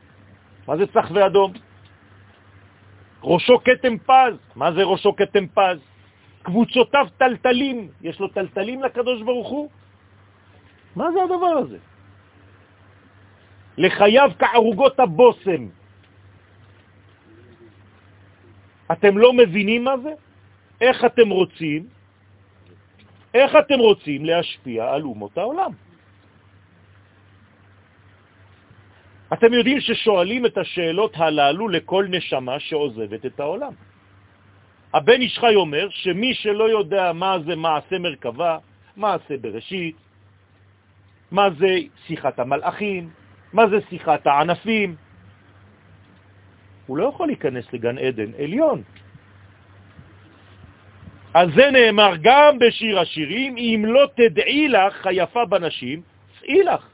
מה 0.67 0.77
זה 0.77 0.87
צח 0.87 1.11
ואדום? 1.13 1.53
ראשו 3.23 3.59
כתם 3.63 3.97
פז. 3.97 4.33
מה 4.55 4.71
זה 4.71 4.83
ראשו 4.83 5.15
כתם 5.15 5.47
פז? 5.47 5.79
קבוצותיו 6.43 7.07
טלטלים. 7.17 7.89
יש 8.01 8.19
לו 8.19 8.27
טלטלים 8.27 8.83
לקדוש 8.83 9.21
ברוך 9.21 9.49
הוא? 9.49 9.69
מה 10.95 11.11
זה 11.11 11.23
הדבר 11.23 11.53
הזה? 11.65 11.77
לחייו 13.77 14.31
כערוגות 14.39 14.99
הבוסם. 14.99 15.67
אתם 18.91 19.17
לא 19.17 19.33
מבינים 19.33 19.83
מה 19.83 19.97
זה? 20.03 20.13
איך 20.81 21.05
אתם 21.05 21.29
רוצים, 21.29 21.87
איך 23.33 23.51
אתם 23.55 23.79
רוצים 23.79 24.25
להשפיע 24.25 24.93
על 24.93 25.01
אומות 25.01 25.37
העולם? 25.37 25.71
אתם 29.33 29.53
יודעים 29.53 29.79
ששואלים 29.79 30.45
את 30.45 30.57
השאלות 30.57 31.13
הללו 31.15 31.67
לכל 31.67 32.05
נשמה 32.09 32.59
שעוזבת 32.59 33.25
את 33.25 33.39
העולם. 33.39 33.73
הבן 34.93 35.21
איש 35.21 35.39
חי 35.39 35.55
אומר 35.55 35.89
שמי 35.89 36.33
שלא 36.33 36.69
יודע 36.69 37.13
מה 37.13 37.37
זה 37.45 37.55
מעשה 37.55 37.99
מרכבה, 37.99 38.57
מעשה 38.95 39.37
בראשית, 39.37 39.95
מה 41.31 41.49
זה 41.59 41.91
שיחת 42.07 42.39
המלאכים, 42.39 43.09
מה 43.53 43.67
זה 43.67 43.77
שיחת 43.89 44.27
הענפים, 44.27 44.95
הוא 46.87 46.97
לא 46.97 47.09
יכול 47.13 47.27
להיכנס 47.27 47.73
לגן 47.73 47.97
עדן 47.97 48.31
עליון. 48.39 48.81
על 51.33 51.51
זה 51.55 51.71
נאמר 51.71 52.13
גם 52.21 52.59
בשיר 52.59 52.99
השירים, 52.99 53.57
אם 53.57 53.83
לא 53.85 54.09
תדעי 54.15 54.67
לך 54.67 55.07
היפה 55.07 55.45
בנשים, 55.45 56.01
צאי 56.39 56.63
לך. 56.63 56.89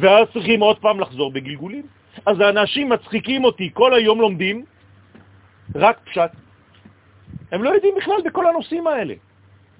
ואז 0.00 0.26
צריכים 0.32 0.60
עוד 0.60 0.78
פעם 0.78 1.00
לחזור 1.00 1.32
בגלגולים. 1.32 1.86
אז 2.26 2.40
האנשים 2.40 2.88
מצחיקים 2.88 3.44
אותי, 3.44 3.70
כל 3.74 3.94
היום 3.94 4.20
לומדים 4.20 4.64
רק 5.74 5.98
פשט. 6.04 6.30
הם 7.52 7.62
לא 7.62 7.70
יודעים 7.70 7.94
בכלל 7.96 8.16
בכל 8.24 8.46
הנושאים 8.46 8.86
האלה. 8.86 9.14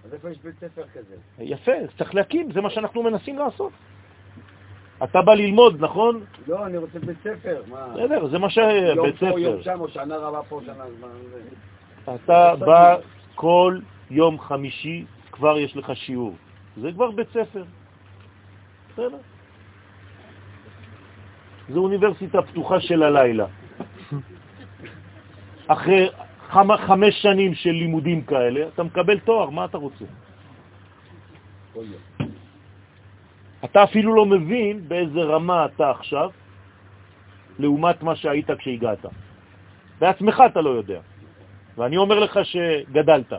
אז 0.05 0.15
איפה 0.15 0.31
יש 0.31 0.39
בית 0.39 0.55
ספר 0.61 0.83
כזה? 0.95 1.15
יפה, 1.39 1.73
צריך 1.99 2.15
להקים, 2.15 2.53
זה 2.53 2.61
מה 2.61 2.71
שאנחנו 2.71 3.03
מנסים 3.03 3.39
לעשות. 3.39 3.73
אתה 5.05 5.23
בא 5.23 5.35
ללמוד, 5.35 5.85
נכון? 5.85 6.25
לא, 6.47 6.67
אני 6.67 6.79
רוצה 6.79 6.99
בית 6.99 7.19
ספר. 7.21 7.63
מה? 7.69 7.89
בסדר, 7.89 8.29
זה 8.29 8.39
מה 8.39 8.51
שבית 8.51 8.97
יום 8.97 9.13
ספר. 9.17 9.31
פה, 9.33 9.41
יום 9.41 9.63
שם, 9.63 9.81
או 9.81 9.89
שנה 9.89 10.17
רבה 10.17 10.43
פה, 10.49 10.61
שנה... 10.67 10.85
זמן. 10.99 12.15
אתה 12.15 12.57
בא 12.57 12.97
כל 13.35 13.79
יום 14.11 14.41
חמישי, 14.41 15.05
כבר 15.33 15.59
יש 15.59 15.77
לך 15.77 15.97
שיעור. 15.97 16.35
זה 16.77 16.93
כבר 16.93 17.11
בית 17.11 17.29
ספר. 17.29 17.65
בסדר. 18.93 19.17
זו 21.69 21.81
אוניברסיטה 21.81 22.43
פתוחה 22.43 22.81
של 22.81 23.03
הלילה. 23.03 23.47
אחרי 25.67 26.09
חמ, 26.49 26.77
חמש 26.77 27.23
שנים 27.23 27.55
של 27.55 27.71
לימודים 27.71 28.23
כאלה, 28.23 28.69
אתה 28.69 28.83
מקבל 28.83 29.19
תואר, 29.19 29.51
מה 29.51 29.65
אתה 29.65 29.79
רוצה? 29.79 30.05
אתה 33.65 33.85
אפילו 33.85 34.15
לא 34.15 34.27
מבין 34.27 34.89
באיזה 34.89 35.21
רמה 35.21 35.65
אתה 35.65 35.91
עכשיו, 35.91 36.31
לעומת 37.59 38.03
מה 38.03 38.17
שהיית 38.17 38.51
כשהגעת. 38.51 39.05
בעצמך 40.01 40.43
אתה 40.47 40.61
לא 40.61 40.71
יודע. 40.71 41.01
ואני 41.77 41.97
אומר 41.97 42.19
לך 42.19 42.35
שגדלת. 42.45 43.33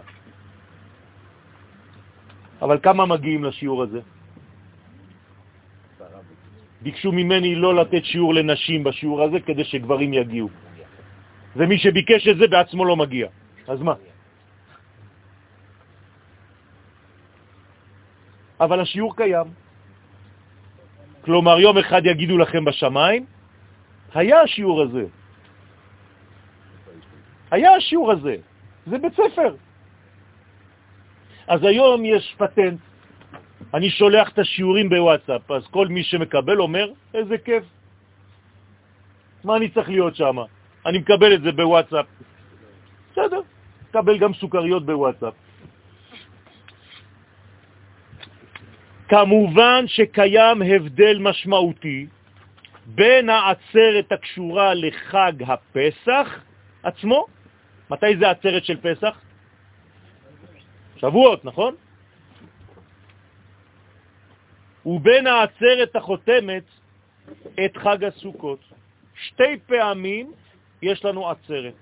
אבל 2.62 2.78
כמה 2.84 3.06
מגיעים 3.06 3.44
לשיעור 3.44 3.84
הזה? 3.84 4.02
ביקשו 6.82 7.12
ממני 7.12 7.56
לא 7.56 7.76
לתת 7.76 8.06
שיעור 8.06 8.34
לנשים 8.34 8.84
בשיעור 8.84 9.24
הזה 9.24 9.40
כדי 9.46 9.64
שגברים 9.64 10.14
יגיעו. 10.14 10.50
ומי 11.56 11.78
שביקש 11.78 12.28
את 12.28 12.38
זה 12.38 12.48
בעצמו 12.48 12.86
לא 12.86 12.96
מגיע. 12.98 13.28
אז 13.68 13.82
מה? 13.82 13.94
אבל 18.62 18.80
השיעור 18.82 19.16
קיים. 19.18 19.48
כלומר, 21.26 21.60
יום 21.60 21.78
אחד 21.78 22.02
יגידו 22.06 22.38
לכם 22.38 22.66
בשמיים, 22.66 23.26
היה 24.14 24.42
השיעור 24.42 24.82
הזה. 24.82 25.06
היה 27.52 27.76
השיעור 27.76 28.12
הזה. 28.12 28.36
זה 28.86 28.98
בית 28.98 29.14
ספר. 29.14 29.56
אז 31.48 31.64
היום 31.64 32.06
יש 32.06 32.36
פטנט. 32.38 32.80
אני 33.74 33.90
שולח 33.90 34.30
את 34.30 34.40
השיעורים 34.40 34.90
בוואטסאפ, 34.90 35.52
אז 35.52 35.68
כל 35.68 35.88
מי 35.88 36.04
שמקבל 36.04 36.60
אומר, 36.62 36.92
איזה 37.14 37.38
כיף. 37.38 37.64
מה 39.44 39.58
אני 39.58 39.70
צריך 39.70 39.90
להיות 39.90 40.16
שם? 40.16 40.38
אני 40.86 40.98
מקבל 40.98 41.34
את 41.34 41.42
זה 41.42 41.52
בוואטסאפ. 41.52 42.06
בסדר, 43.12 43.42
קבל 43.92 44.18
גם 44.18 44.34
סוכריות 44.34 44.86
בוואטסאפ. 44.86 45.34
כמובן 49.12 49.84
שקיים 49.88 50.62
הבדל 50.62 51.18
משמעותי 51.20 52.08
בין 52.86 53.30
העצרת 53.30 54.12
הקשורה 54.12 54.74
לחג 54.74 55.34
הפסח 55.48 56.40
עצמו, 56.84 57.26
מתי 57.90 58.18
זה 58.20 58.28
העצרת 58.28 58.66
של 58.66 58.78
פסח? 58.82 59.22
שבועות, 60.98 61.46
נכון? 61.46 61.76
ובין 64.86 65.28
העצרת 65.28 65.96
החותמת 65.96 66.64
את 67.66 67.78
חג 67.78 68.04
הסוכות. 68.04 68.60
שתי 69.16 69.60
פעמים 69.68 70.32
יש 70.82 71.06
לנו 71.06 71.30
עצרת, 71.30 71.74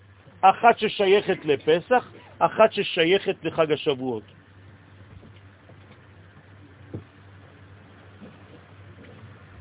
אחת 0.41 0.80
ששייכת 0.80 1.45
לפסח, 1.45 2.11
אחת 2.39 2.73
ששייכת 2.73 3.36
לחג 3.43 3.71
השבועות. 3.71 4.38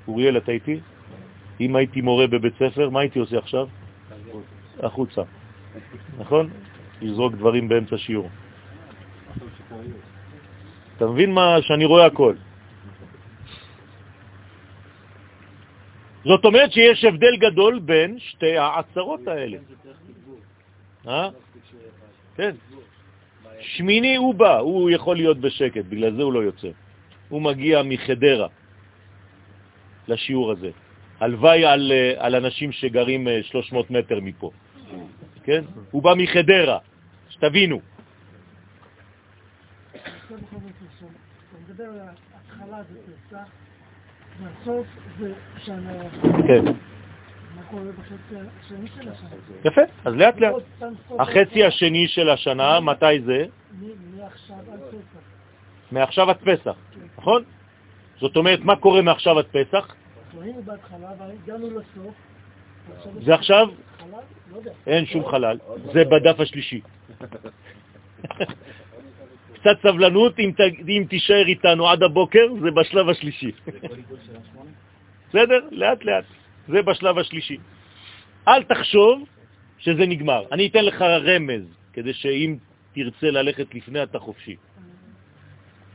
אוריאל, 0.08 0.36
אתה 0.36 0.52
איתי? 0.52 0.80
אם 1.60 1.76
הייתי 1.76 2.00
מורה 2.00 2.26
בבית 2.26 2.54
ספר, 2.54 2.90
מה 2.90 3.00
הייתי 3.00 3.18
עושה 3.18 3.38
עכשיו? 3.38 3.68
החוצה. 4.80 5.22
נכון? 6.18 6.50
לזרוק 7.02 7.34
דברים 7.34 7.68
באמצע 7.68 7.98
שיעור. 7.98 8.28
אתה 10.96 11.06
מבין 11.06 11.32
מה 11.32 11.56
שאני 11.60 11.84
רואה 11.84 12.06
הכל? 12.06 12.34
זאת 16.24 16.44
אומרת 16.44 16.72
שיש 16.72 17.04
הבדל 17.04 17.36
גדול 17.36 17.78
בין 17.78 18.18
שתי 18.18 18.56
העצרות 18.56 19.28
האלה. 19.28 19.58
אה? 21.06 21.28
כן. 22.36 22.54
שמיני 23.60 24.16
הוא 24.16 24.34
בא, 24.34 24.58
הוא 24.58 24.90
יכול 24.90 25.16
להיות 25.16 25.38
בשקט, 25.38 25.84
בגלל 25.88 26.14
זה 26.16 26.22
הוא 26.22 26.32
לא 26.32 26.40
יוצא. 26.40 26.68
הוא 27.28 27.42
מגיע 27.42 27.82
מחדרה 27.82 28.48
לשיעור 30.08 30.52
הזה. 30.52 30.70
הלוואי 31.20 31.64
על, 31.64 31.92
אה, 31.92 32.12
על 32.18 32.34
אנשים 32.34 32.72
שגרים 32.72 33.28
300 33.42 33.86
אה, 33.90 33.98
מטר 33.98 34.20
מפה. 34.22 34.50
כן? 35.42 35.64
הוא 35.90 36.02
בא 36.02 36.14
מחדרה, 36.16 36.78
שתבינו. 37.28 37.80
כן. 46.46 46.64
יפה, 49.64 49.80
אז 50.04 50.14
לאט 50.14 50.40
לאט. 50.40 50.54
החצי 51.18 51.64
השני 51.64 52.08
של 52.08 52.30
השנה, 52.30 52.80
מתי 52.80 53.20
זה? 53.20 53.46
מעכשיו 55.92 56.30
עד 56.30 56.36
פסח, 56.36 56.74
נכון? 57.18 57.44
זאת 58.20 58.36
אומרת, 58.36 58.60
מה 58.60 58.76
קורה 58.76 59.02
מעכשיו 59.02 59.38
עד 59.38 59.46
פסח? 59.46 59.94
זה 63.24 63.34
עכשיו? 63.34 63.68
אין 64.86 65.06
שום 65.06 65.28
חלל, 65.28 65.58
זה 65.92 66.04
בדף 66.04 66.40
השלישי. 66.40 66.80
קצת 69.60 69.76
סבלנות, 69.82 70.38
אם, 70.38 70.52
אם 70.88 71.04
תישאר 71.08 71.46
איתנו 71.46 71.88
עד 71.88 72.02
הבוקר, 72.02 72.46
זה 72.62 72.70
בשלב 72.70 73.08
השלישי. 73.08 73.52
בסדר? 75.28 75.60
לאט 75.70 76.04
לאט. 76.04 76.24
זה 76.68 76.82
בשלב 76.82 77.18
השלישי. 77.18 77.56
אל 78.48 78.62
תחשוב 78.62 79.24
שזה 79.78 80.06
נגמר. 80.06 80.42
אני 80.52 80.66
אתן 80.66 80.84
לך 80.84 81.02
רמז, 81.02 81.64
כדי 81.92 82.12
שאם 82.12 82.56
תרצה 82.94 83.30
ללכת 83.30 83.74
לפני, 83.74 84.02
אתה 84.02 84.18
חופשי. 84.18 84.56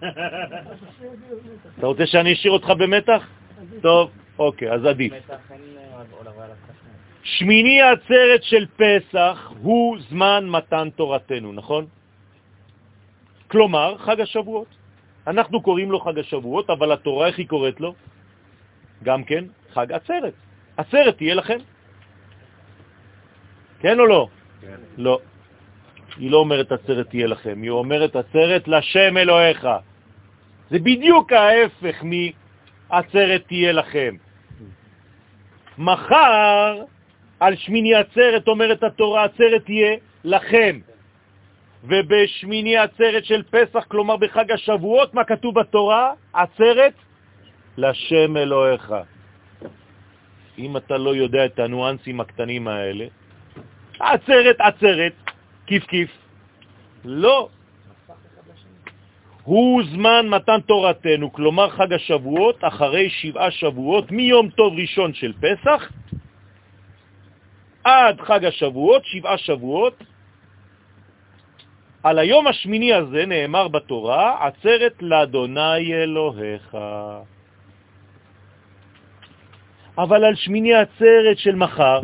אתה 1.77 1.85
רוצה 1.85 2.05
שאני 2.05 2.33
אשאיר 2.33 2.53
אותך 2.53 2.69
במתח? 2.69 3.27
טוב, 3.81 4.11
אוקיי, 4.39 4.71
אז 4.71 4.85
עדיף. 4.85 5.13
שמיני 7.23 7.81
העצרת 7.81 8.43
של 8.43 8.65
פסח 8.75 9.51
הוא 9.61 9.97
זמן 10.09 10.45
מתן 10.47 10.89
תורתנו, 10.95 11.53
נכון? 11.53 11.85
כלומר, 13.47 13.97
חג 13.97 14.21
השבועות. 14.21 14.67
אנחנו 15.27 15.61
קוראים 15.61 15.91
לו 15.91 15.99
חג 15.99 16.19
השבועות, 16.19 16.69
אבל 16.69 16.91
התורה, 16.91 17.27
איך 17.27 17.37
היא 17.37 17.47
קוראת 17.47 17.79
לו? 17.81 17.93
גם 19.03 19.23
כן 19.23 19.45
חג 19.73 19.91
עצרת. 19.91 20.33
עצרת 20.77 21.17
תהיה 21.17 21.35
לכם. 21.35 21.57
כן 23.79 23.99
או 23.99 24.05
לא? 24.05 24.27
כן. 24.61 24.79
לא. 24.97 25.19
היא 26.17 26.31
לא 26.31 26.37
אומרת 26.37 26.71
עצרת 26.71 27.09
תהיה 27.09 27.27
לכם, 27.27 27.61
היא 27.61 27.69
אומרת 27.69 28.15
עצרת 28.15 28.67
לשם 28.67 29.17
אלוהיך. 29.17 29.67
זה 30.73 30.79
בדיוק 30.79 31.31
ההפך 31.31 32.03
מעצרת 32.03 33.41
תהיה 33.47 33.71
לכם. 33.71 34.15
מחר, 35.77 36.83
על 37.39 37.55
שמיני 37.55 37.95
עצרת 37.95 38.47
אומרת 38.47 38.83
התורה, 38.83 39.23
עצרת 39.23 39.65
תהיה 39.65 39.95
לכם. 40.23 40.79
ובשמיני 41.83 42.77
עצרת 42.77 43.25
של 43.25 43.43
פסח, 43.43 43.83
כלומר 43.87 44.17
בחג 44.17 44.51
השבועות, 44.51 45.13
מה 45.13 45.23
כתוב 45.23 45.59
בתורה? 45.59 46.13
עצרת 46.33 46.93
לשם 47.77 48.37
אלוהיך. 48.37 48.93
אם 50.57 50.77
אתה 50.77 50.97
לא 50.97 51.15
יודע 51.15 51.45
את 51.45 51.59
הניואנסים 51.59 52.21
הקטנים 52.21 52.67
האלה, 52.67 53.05
עצרת, 53.99 54.55
עצרת, 54.59 55.13
כיף 55.65 55.85
כיף. 55.85 56.09
לא. 57.05 57.49
הוא 59.43 59.83
זמן 59.83 60.27
מתן 60.27 60.59
תורתנו, 60.61 61.33
כלומר 61.33 61.69
חג 61.69 61.93
השבועות, 61.93 62.57
אחרי 62.61 63.09
שבעה 63.09 63.51
שבועות, 63.51 64.11
מיום 64.11 64.49
טוב 64.49 64.73
ראשון 64.79 65.13
של 65.13 65.33
פסח 65.33 65.91
עד 67.83 68.21
חג 68.21 68.45
השבועות, 68.45 69.05
שבעה 69.05 69.37
שבועות, 69.37 70.03
על 72.03 72.19
היום 72.19 72.47
השמיני 72.47 72.93
הזה 72.93 73.25
נאמר 73.25 73.67
בתורה, 73.67 74.47
עצרת 74.47 74.93
לאדוני 75.01 75.93
אלוהיך. 75.93 76.77
אבל 79.97 80.25
על 80.25 80.35
שמיני 80.35 80.73
עצרת 80.73 81.37
של 81.37 81.55
מחר, 81.55 82.01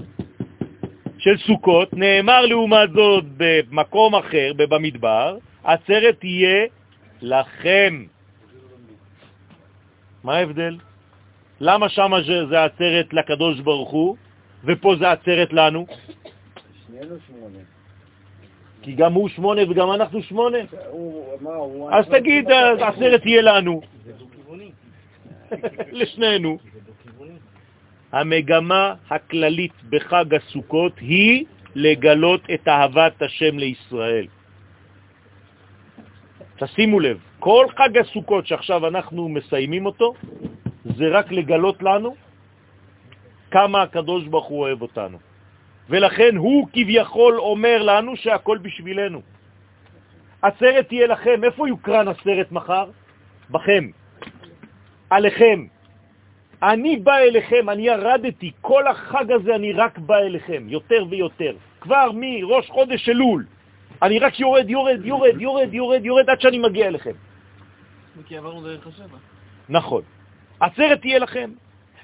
של 1.18 1.38
סוכות, 1.38 1.94
נאמר 1.94 2.46
לעומת 2.46 2.90
זאת 2.92 3.26
במקום 3.38 4.16
אחר, 4.16 4.52
במדבר, 4.58 5.38
עצרת 5.64 6.20
תהיה 6.20 6.79
לכם. 7.22 8.06
מה 10.24 10.36
ההבדל? 10.36 10.78
למה 11.60 11.90
שם 11.90 12.12
זה 12.50 12.64
עצרת 12.64 13.14
לקדוש 13.14 13.60
ברוך 13.60 13.92
הוא, 13.92 14.16
ופה 14.64 14.96
זה 15.00 15.12
עצרת 15.12 15.54
לנו? 15.54 15.86
שנינו 16.88 17.16
שמונה. 17.28 17.60
כי 18.82 18.92
גם 18.92 19.14
הוא 19.14 19.30
שמונה 19.30 19.62
וגם 19.70 19.92
אנחנו 19.92 20.24
שמונה. 20.24 20.58
אז 21.92 22.06
תגיד, 22.12 22.52
העשרת 22.52 23.22
תהיה 23.22 23.42
לנו. 23.42 23.82
לשנינו. 26.00 26.58
המגמה 28.12 28.94
הכללית 29.10 29.74
בחג 29.90 30.26
הסוכות 30.36 30.94
היא 31.00 31.46
לגלות 31.76 32.42
את 32.54 32.68
אהבת 32.68 33.22
השם 33.22 33.60
לישראל. 33.60 34.28
תשימו 36.60 37.00
לב, 37.00 37.18
כל 37.40 37.66
חג 37.78 37.98
הסוכות 37.98 38.48
שעכשיו 38.48 38.88
אנחנו 38.88 39.30
מסיימים 39.30 39.86
אותו, 39.86 40.14
זה 40.86 41.08
רק 41.12 41.32
לגלות 41.32 41.84
לנו 41.84 42.16
כמה 43.52 43.82
הקדוש 43.82 44.28
ברוך 44.28 44.46
הוא 44.46 44.60
אוהב 44.60 44.82
אותנו. 44.82 45.18
ולכן 45.90 46.36
הוא 46.36 46.68
כביכול 46.74 47.40
אומר 47.40 47.82
לנו 47.82 48.16
שהכל 48.16 48.58
בשבילנו. 48.62 49.22
הסרט 50.44 50.88
תהיה 50.88 51.08
לכם, 51.08 51.44
איפה 51.44 51.68
יוקרן 51.68 52.08
הסרט 52.08 52.52
מחר? 52.52 52.86
בכם, 53.50 53.84
עליכם. 55.10 55.66
אני 56.64 56.98
בא 56.98 57.18
אליכם, 57.18 57.70
אני 57.70 57.88
ירדתי, 57.88 58.52
כל 58.62 58.88
החג 58.88 59.32
הזה 59.32 59.56
אני 59.56 59.74
רק 59.74 59.98
בא 59.98 60.18
אליכם, 60.18 60.64
יותר 60.68 61.06
ויותר. 61.10 61.56
כבר 61.82 62.12
מראש 62.14 62.70
חודש 62.70 63.10
אלול, 63.10 63.46
אני 64.02 64.20
רק 64.20 64.40
יורד, 64.40 64.70
יורד, 64.70 65.06
יורד, 65.06 65.42
יורד, 65.42 65.74
יורד, 65.74 66.06
יורד, 66.06 66.30
עד 66.30 66.42
שאני 66.42 66.58
מגיע 66.58 66.88
אליכם. 66.88 67.12
כי 68.26 68.38
עברנו 68.38 68.62
דרך 68.62 68.88
השבע. 68.88 69.18
נכון. 69.70 70.02
הסרט 70.62 71.02
תהיה 71.02 71.20
לכם. 71.20 71.52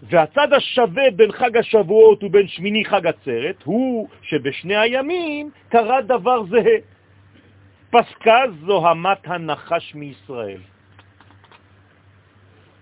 והצד 0.01 0.53
השווה 0.53 1.11
בין 1.15 1.31
חג 1.31 1.57
השבועות 1.57 2.23
ובין 2.23 2.47
שמיני 2.47 2.85
חג 2.85 3.07
עצרת 3.07 3.63
הוא 3.63 4.07
שבשני 4.21 4.75
הימים 4.75 5.49
קרה 5.69 6.01
דבר 6.01 6.43
זהה. 6.45 6.77
פסקה 7.89 8.41
זוהמת 8.65 9.17
הנחש 9.23 9.95
מישראל. 9.95 10.61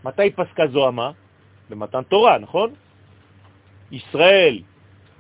מתי 0.04 0.32
פסקה 0.32 0.68
זוהמה? 0.68 1.12
במתן 1.70 2.04
תורה, 2.04 2.38
נכון? 2.38 2.74
ישראל 3.92 4.60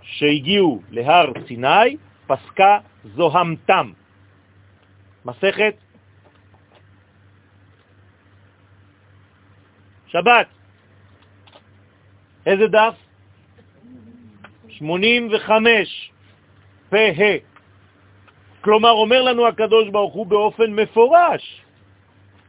שהגיעו 0.02 0.82
להר 0.91 1.32
סיני, 1.48 1.98
פסקה 2.28 2.80
זוהמתם. 3.03 3.91
מסכת 5.26 5.76
שבת. 10.07 10.47
איזה 12.45 12.67
דף? 12.67 12.95
85, 14.69 16.11
פ"ה. 16.89 17.53
כלומר, 18.61 18.91
אומר 18.91 19.21
לנו 19.21 19.47
הקדוש 19.47 19.89
ברוך 19.89 20.13
הוא 20.13 20.28
באופן 20.28 20.71
מפורש, 20.71 21.61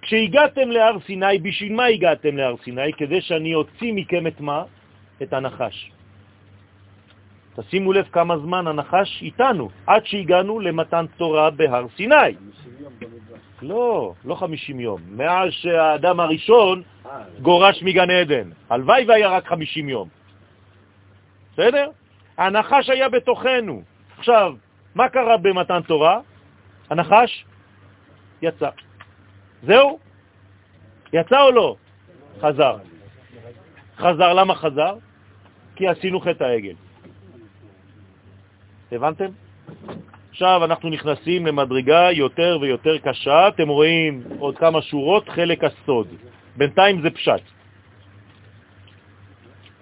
כשהגעתם 0.02 0.70
להר 0.70 1.00
סיני, 1.06 1.38
בשביל 1.38 1.72
מה 1.72 1.84
הגעתם 1.84 2.36
להר 2.36 2.56
סיני? 2.64 2.92
כדי 2.92 3.20
שאני 3.20 3.54
אוציא 3.54 3.92
מכם 3.92 4.26
את 4.26 4.40
מה? 4.40 4.62
את 5.22 5.32
הנחש. 5.32 5.93
תשימו 7.56 7.92
לב 7.92 8.08
כמה 8.12 8.38
זמן 8.38 8.66
הנחש 8.66 9.22
איתנו, 9.22 9.70
עד 9.86 10.06
שהגענו 10.06 10.60
למתן 10.60 11.06
תורה 11.16 11.50
בהר 11.50 11.86
סיני. 11.96 12.34
לא, 13.62 14.12
לא 14.24 14.34
50 14.34 14.80
יום. 14.80 15.00
מאז 15.10 15.52
שהאדם 15.52 16.20
הראשון 16.20 16.82
גורש 17.42 17.82
מגן 17.82 18.10
עדן. 18.10 18.50
הלוואי 18.70 19.04
והיה 19.08 19.28
רק 19.28 19.46
50 19.46 19.88
יום. 19.88 20.08
בסדר? 21.52 21.90
הנחש 22.38 22.90
היה 22.90 23.08
בתוכנו. 23.08 23.82
עכשיו, 24.18 24.54
מה 24.94 25.08
קרה 25.08 25.36
במתן 25.36 25.82
תורה? 25.82 26.20
הנחש 26.90 27.44
יצא. 28.42 28.68
זהו? 29.62 29.98
יצא 31.12 31.40
או 31.40 31.50
לא? 31.50 31.76
חזר. 32.40 32.76
חזר, 33.96 34.32
למה 34.32 34.54
חזר? 34.54 34.94
כי 35.76 35.88
עשינו 35.88 36.20
חטא 36.20 36.44
העגל. 36.44 36.74
הבנתם? 38.92 39.30
עכשיו 40.30 40.64
אנחנו 40.64 40.88
נכנסים 40.88 41.46
למדרגה 41.46 42.12
יותר 42.12 42.58
ויותר 42.60 42.98
קשה, 42.98 43.48
אתם 43.48 43.68
רואים 43.68 44.22
עוד 44.38 44.58
כמה 44.58 44.82
שורות, 44.82 45.28
חלק 45.28 45.64
הסוד. 45.64 46.08
בינתיים 46.56 47.02
זה 47.02 47.10
פשט. 47.10 47.42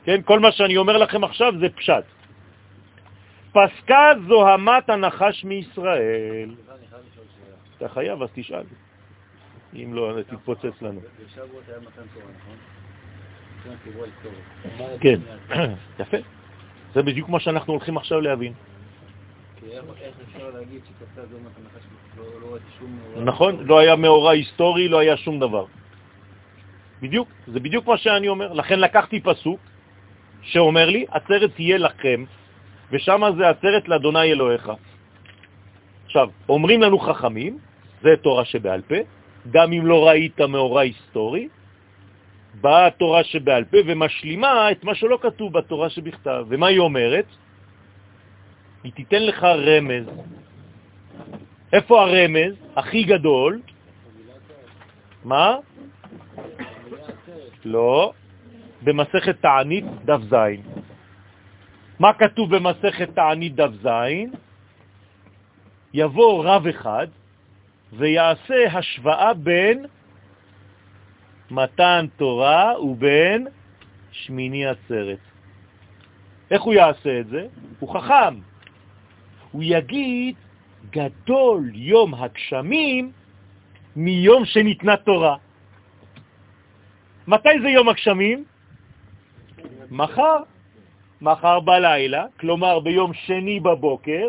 כן, 0.05 0.23
כל 0.23 0.41
מה 0.41 0.53
שאני 0.53 0.77
אומר 0.77 0.97
לכם 0.97 1.25
עכשיו 1.25 1.53
זה 1.61 1.69
פשט. 1.69 2.05
פסקה 3.53 4.11
זוהמת 4.29 4.91
הנחש 4.91 5.45
מישראל. 5.45 6.51
אתה 7.77 7.89
חייב, 7.89 8.23
אז 8.23 8.29
תשאל. 8.35 8.65
אם 9.75 9.95
לא, 9.95 10.19
תתפוצץ 10.27 10.83
לנו. 10.83 11.01
כן, 15.01 15.21
יפה. 16.01 16.17
זה 16.95 17.03
בדיוק 17.03 17.29
מה 17.29 17.41
שאנחנו 17.41 17.73
הולכים 17.73 17.97
עכשיו 17.97 18.21
להבין. 18.21 18.53
נכון, 23.25 23.67
לא 23.67 23.79
היה 23.79 23.97
מאורע 23.97 24.31
היסטורי, 24.33 24.89
לא 24.89 24.99
היה 24.99 25.17
שום 25.17 25.41
דבר. 25.41 25.65
בדיוק, 27.03 27.29
זה 27.47 27.61
בדיוק 27.61 27.87
מה 27.87 27.97
שאני 27.97 28.29
אומר. 28.29 28.53
לכן 28.53 28.81
לקחתי 28.81 29.21
פסוק 29.21 29.61
שאומר 30.43 30.91
לי, 30.91 31.07
עצרת 31.11 31.51
תהיה 31.55 31.79
לכם, 31.79 32.25
ושם 32.91 33.23
זה 33.39 33.49
עצרת 33.49 33.89
לאדוני 33.89 34.33
אלוהיך. 34.33 34.73
עכשיו, 36.07 36.29
אומרים 36.49 36.83
לנו 36.83 36.99
חכמים, 36.99 37.59
זה 38.03 38.15
תורה 38.23 38.45
שבעל 38.45 38.83
פה, 38.83 38.97
גם 39.51 39.73
אם 39.73 39.87
לא 39.87 40.09
ראית 40.09 40.41
מאורע 40.41 40.81
היסטורי, 40.81 41.49
באה 42.61 42.87
התורה 42.87 43.25
שבעל 43.25 43.65
פה 43.65 43.77
ומשלימה 43.87 44.71
את 44.71 44.85
מה 44.85 44.95
שלא 44.95 45.19
כתוב 45.23 45.53
בתורה 45.53 45.91
שבכתב. 45.91 46.45
ומה 46.49 46.67
היא 46.67 46.79
אומרת? 46.79 47.27
היא 48.85 48.93
תיתן 48.93 49.23
לך 49.23 49.45
רמז. 49.45 50.07
איפה 51.73 52.03
הרמז 52.03 52.55
הכי 52.77 53.05
גדול? 53.05 53.61
מה? 55.25 55.57
לא, 57.65 58.13
במסכת 58.83 59.41
תענית 59.41 59.85
דף 60.05 60.21
זין. 60.31 60.63
מה 61.99 62.13
כתוב 62.13 62.57
במסכת 62.57 63.09
תענית 63.15 63.55
דף 63.55 63.71
זין? 63.83 64.33
יבוא 65.95 66.45
רב 66.45 66.67
אחד 66.67 67.07
ויעשה 67.93 68.67
השוואה 68.73 69.35
בין 69.35 69.87
מתן 71.51 72.07
תורה 72.17 72.81
ובין 72.81 73.47
שמיני 74.13 74.67
עצרת. 74.67 75.19
איך 76.51 76.63
הוא 76.63 76.75
יעשה 76.75 77.21
את 77.21 77.27
זה? 77.27 77.47
הוא 77.79 77.95
חכם. 77.95 78.52
הוא 79.53 79.63
יגיד, 79.65 80.35
גדול 80.91 81.71
יום 81.75 82.15
הגשמים 82.15 83.13
מיום 83.97 84.45
שניתנה 84.45 84.97
תורה. 84.97 85.37
מתי 87.27 87.61
זה 87.63 87.69
יום 87.69 87.89
הגשמים? 87.89 88.45
מחר. 89.91 90.37
מחר 91.23 91.61
בלילה, 91.61 92.25
כלומר 92.41 92.81
ביום 92.81 93.13
שני 93.15 93.61
בבוקר, 93.61 94.29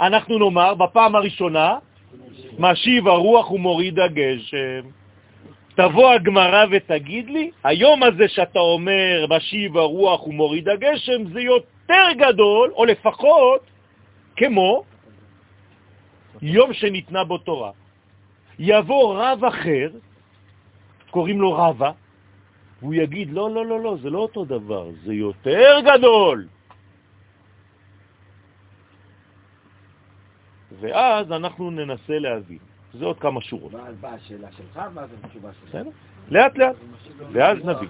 אנחנו 0.00 0.38
נאמר 0.38 0.74
בפעם 0.74 1.16
הראשונה, 1.16 1.78
משיב 2.58 3.08
הרוח 3.08 3.50
ומוריד 3.50 3.98
הגשם. 3.98 4.80
תבוא 5.74 6.10
הגמרא 6.12 6.64
ותגיד 6.70 7.30
לי, 7.30 7.50
היום 7.64 8.02
הזה 8.02 8.28
שאתה 8.28 8.58
אומר 8.58 9.26
משיב 9.36 9.76
הרוח 9.76 10.26
ומוריד 10.26 10.68
הגשם 10.68 11.32
זה 11.32 11.40
יותר 11.40 11.71
גדול, 12.18 12.70
או 12.70 12.84
לפחות 12.84 13.60
כמו 14.36 14.84
יום 16.42 16.72
שניתנה 16.72 17.24
בו 17.24 17.38
תורה. 17.38 17.70
יבוא 18.58 19.22
רב 19.22 19.44
אחר, 19.44 19.90
קוראים 21.10 21.40
לו 21.40 21.52
רבה, 21.52 21.90
והוא 22.80 22.94
יגיד, 22.94 23.30
לא, 23.32 23.50
לא, 23.50 23.66
לא, 23.66 23.80
לא, 23.80 23.96
זה 24.02 24.10
לא 24.10 24.18
אותו 24.18 24.44
דבר, 24.44 24.90
זה 25.04 25.14
יותר 25.14 25.80
גדול. 25.84 26.46
ואז 30.80 31.32
אנחנו 31.32 31.70
ננסה 31.70 32.18
להבין. 32.18 32.58
זה 32.94 33.04
עוד 33.04 33.18
כמה 33.20 33.40
שורות. 33.40 33.74
ואז 33.74 33.96
באה 34.00 34.14
השאלה 34.14 34.48
שלך, 34.52 34.80
ואז 34.94 35.10
התשובה 35.22 35.50
שלך. 35.52 35.68
בסדר? 35.68 35.90
לאט 36.28 36.58
לאט, 36.58 36.76
ואז 37.32 37.58
נביא. 37.64 37.88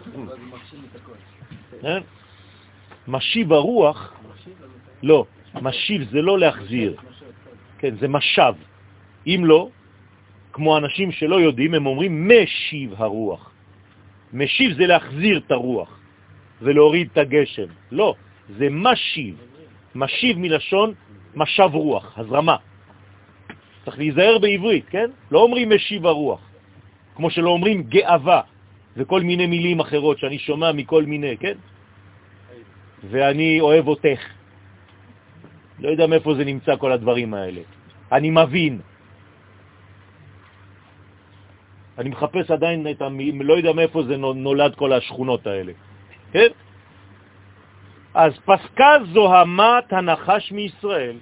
משיב 3.08 3.52
הרוח, 3.52 4.12
לא, 5.02 5.24
משיב 5.62 6.10
זה 6.10 6.22
לא 6.22 6.38
להחזיר, 6.38 6.96
כן, 7.78 7.94
זה 8.00 8.08
משב. 8.08 8.54
אם 9.26 9.42
לא, 9.44 9.68
כמו 10.52 10.78
אנשים 10.78 11.12
שלא 11.12 11.40
יודעים, 11.40 11.74
הם 11.74 11.86
אומרים 11.86 12.28
משיב 12.28 12.94
הרוח. 12.96 13.50
משיב 14.32 14.76
זה 14.76 14.86
להחזיר 14.86 15.38
את 15.38 15.50
הרוח 15.50 15.98
ולהוריד 16.62 17.08
את 17.12 17.18
הגשם. 17.18 17.66
לא, 17.90 18.14
זה 18.58 18.66
משיב. 18.70 19.36
משיב 19.94 20.38
מלשון 20.38 20.94
משב 21.34 21.70
רוח, 21.72 22.18
הזרמה. 22.18 22.56
צריך 23.84 23.98
להיזהר 23.98 24.38
בעברית, 24.38 24.84
כן? 24.88 25.10
לא 25.30 25.38
אומרים 25.38 25.70
משיב 25.74 26.06
הרוח, 26.06 26.40
כמו 27.14 27.30
שלא 27.30 27.50
אומרים 27.50 27.82
גאווה 27.82 28.40
וכל 28.96 29.20
מיני 29.20 29.46
מילים 29.46 29.80
אחרות 29.80 30.18
שאני 30.18 30.38
שומע 30.38 30.72
מכל 30.72 31.04
מיני, 31.04 31.36
כן? 31.36 31.56
ואני 33.10 33.60
אוהב 33.60 33.88
אותך. 33.88 34.20
לא 35.78 35.88
יודע 35.88 36.06
מאיפה 36.06 36.34
זה 36.34 36.44
נמצא 36.44 36.76
כל 36.76 36.92
הדברים 36.92 37.34
האלה. 37.34 37.60
אני 38.12 38.30
מבין. 38.30 38.80
אני 41.98 42.08
מחפש 42.08 42.50
עדיין 42.50 42.86
את 42.90 43.02
המילים, 43.02 43.42
לא 43.42 43.54
יודע 43.54 43.72
מאיפה 43.72 44.02
זה 44.02 44.16
נולד 44.16 44.74
כל 44.74 44.92
השכונות 44.92 45.46
האלה. 45.46 45.72
כן? 46.32 46.48
אז 48.14 48.32
פסקה 48.44 48.92
זוהמת 49.12 49.92
הנחש 49.92 50.52
מישראל. 50.52 51.16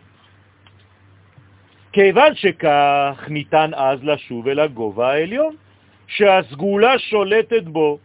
כיוון 1.93 2.35
שכך 2.35 3.25
ניתן 3.29 3.71
אז 3.75 3.99
לשוב 4.05 4.49
אל 4.49 4.61
הגובה 4.61 5.13
העליון, 5.13 5.57
שהסגולה 6.07 6.99
שולטת 6.99 7.65
בו. 7.65 7.99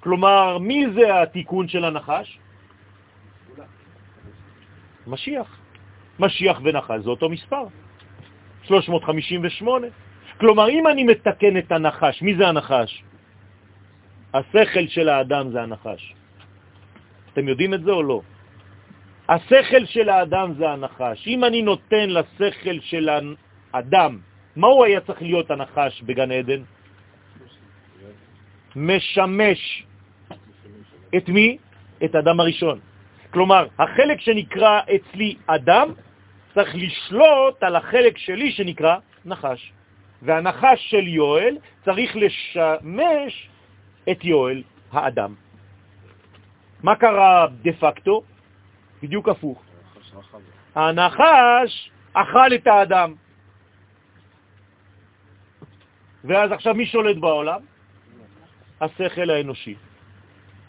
כלומר, 0.00 0.58
מי 0.58 0.86
זה 0.94 1.22
התיקון 1.22 1.68
של 1.68 1.84
הנחש? 1.84 2.38
משיח. 5.06 5.58
משיח 6.18 6.60
ונחש 6.64 7.00
זה 7.04 7.10
אותו 7.10 7.28
מספר, 7.28 7.64
358. 8.62 9.86
כלומר, 10.40 10.68
אם 10.68 10.86
אני 10.86 11.04
מתקן 11.04 11.56
את 11.56 11.72
הנחש, 11.72 12.22
מי 12.22 12.34
זה 12.34 12.48
הנחש? 12.48 13.02
השכל 14.34 14.86
של 14.86 15.08
האדם 15.08 15.50
זה 15.50 15.62
הנחש. 15.62 16.14
אתם 17.32 17.48
יודעים 17.48 17.74
את 17.74 17.82
זה 17.82 17.90
או 17.90 18.02
לא? 18.02 18.20
השכל 19.28 19.84
של 19.86 20.08
האדם 20.08 20.54
זה 20.58 20.70
הנחש. 20.70 21.18
אם 21.26 21.44
אני 21.44 21.62
נותן 21.62 22.10
לשכל 22.10 22.80
של 22.80 23.08
האדם, 23.72 24.18
מה 24.56 24.66
הוא 24.66 24.84
היה 24.84 25.00
צריך 25.00 25.22
להיות 25.22 25.50
הנחש 25.50 26.02
בגן 26.02 26.30
עדן? 26.32 26.62
משמש. 28.76 29.86
את 31.16 31.28
מי? 31.28 31.58
את 32.04 32.14
אדם 32.14 32.40
הראשון. 32.40 32.91
כלומר, 33.32 33.66
החלק 33.78 34.20
שנקרא 34.20 34.80
אצלי 34.94 35.36
אדם 35.46 35.92
צריך 36.54 36.74
לשלוט 36.74 37.62
על 37.62 37.76
החלק 37.76 38.18
שלי 38.18 38.52
שנקרא 38.52 38.96
נחש. 39.24 39.72
והנחש 40.22 40.90
של 40.90 41.08
יואל 41.08 41.58
צריך 41.84 42.16
לשמש 42.16 43.48
את 44.10 44.24
יואל 44.24 44.62
האדם. 44.92 45.34
מה 46.82 46.96
קרה 46.96 47.46
דה 47.62 47.72
פקטו? 47.72 48.22
בדיוק 49.02 49.28
הפוך. 49.28 49.62
הנחש 50.74 51.90
אכל 52.12 52.54
את 52.54 52.66
האדם. 52.66 53.14
ואז 56.24 56.52
עכשיו 56.52 56.74
מי 56.74 56.86
שולט 56.86 57.16
בעולם? 57.16 57.60
השכל 58.80 59.30
האנושי. 59.30 59.74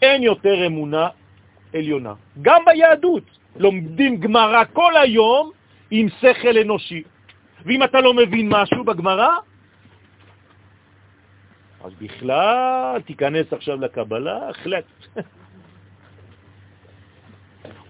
אין 0.02 0.22
יותר 0.22 0.66
אמונה 0.66 1.08
עליונה. 1.74 2.14
גם 2.42 2.62
ביהדות 2.66 3.24
לומדים 3.56 4.20
גמרא 4.20 4.62
כל 4.72 4.96
היום 4.96 5.50
עם 5.90 6.06
שכל 6.20 6.58
אנושי. 6.58 7.02
ואם 7.64 7.82
אתה 7.82 8.00
לא 8.00 8.14
מבין 8.14 8.48
משהו 8.48 8.84
בגמרא, 8.84 9.28
אז 11.84 11.92
בכלל 12.00 13.00
תיכנס 13.06 13.52
עכשיו 13.52 13.80
לקבלה, 13.80 14.48
החלט. 14.48 14.84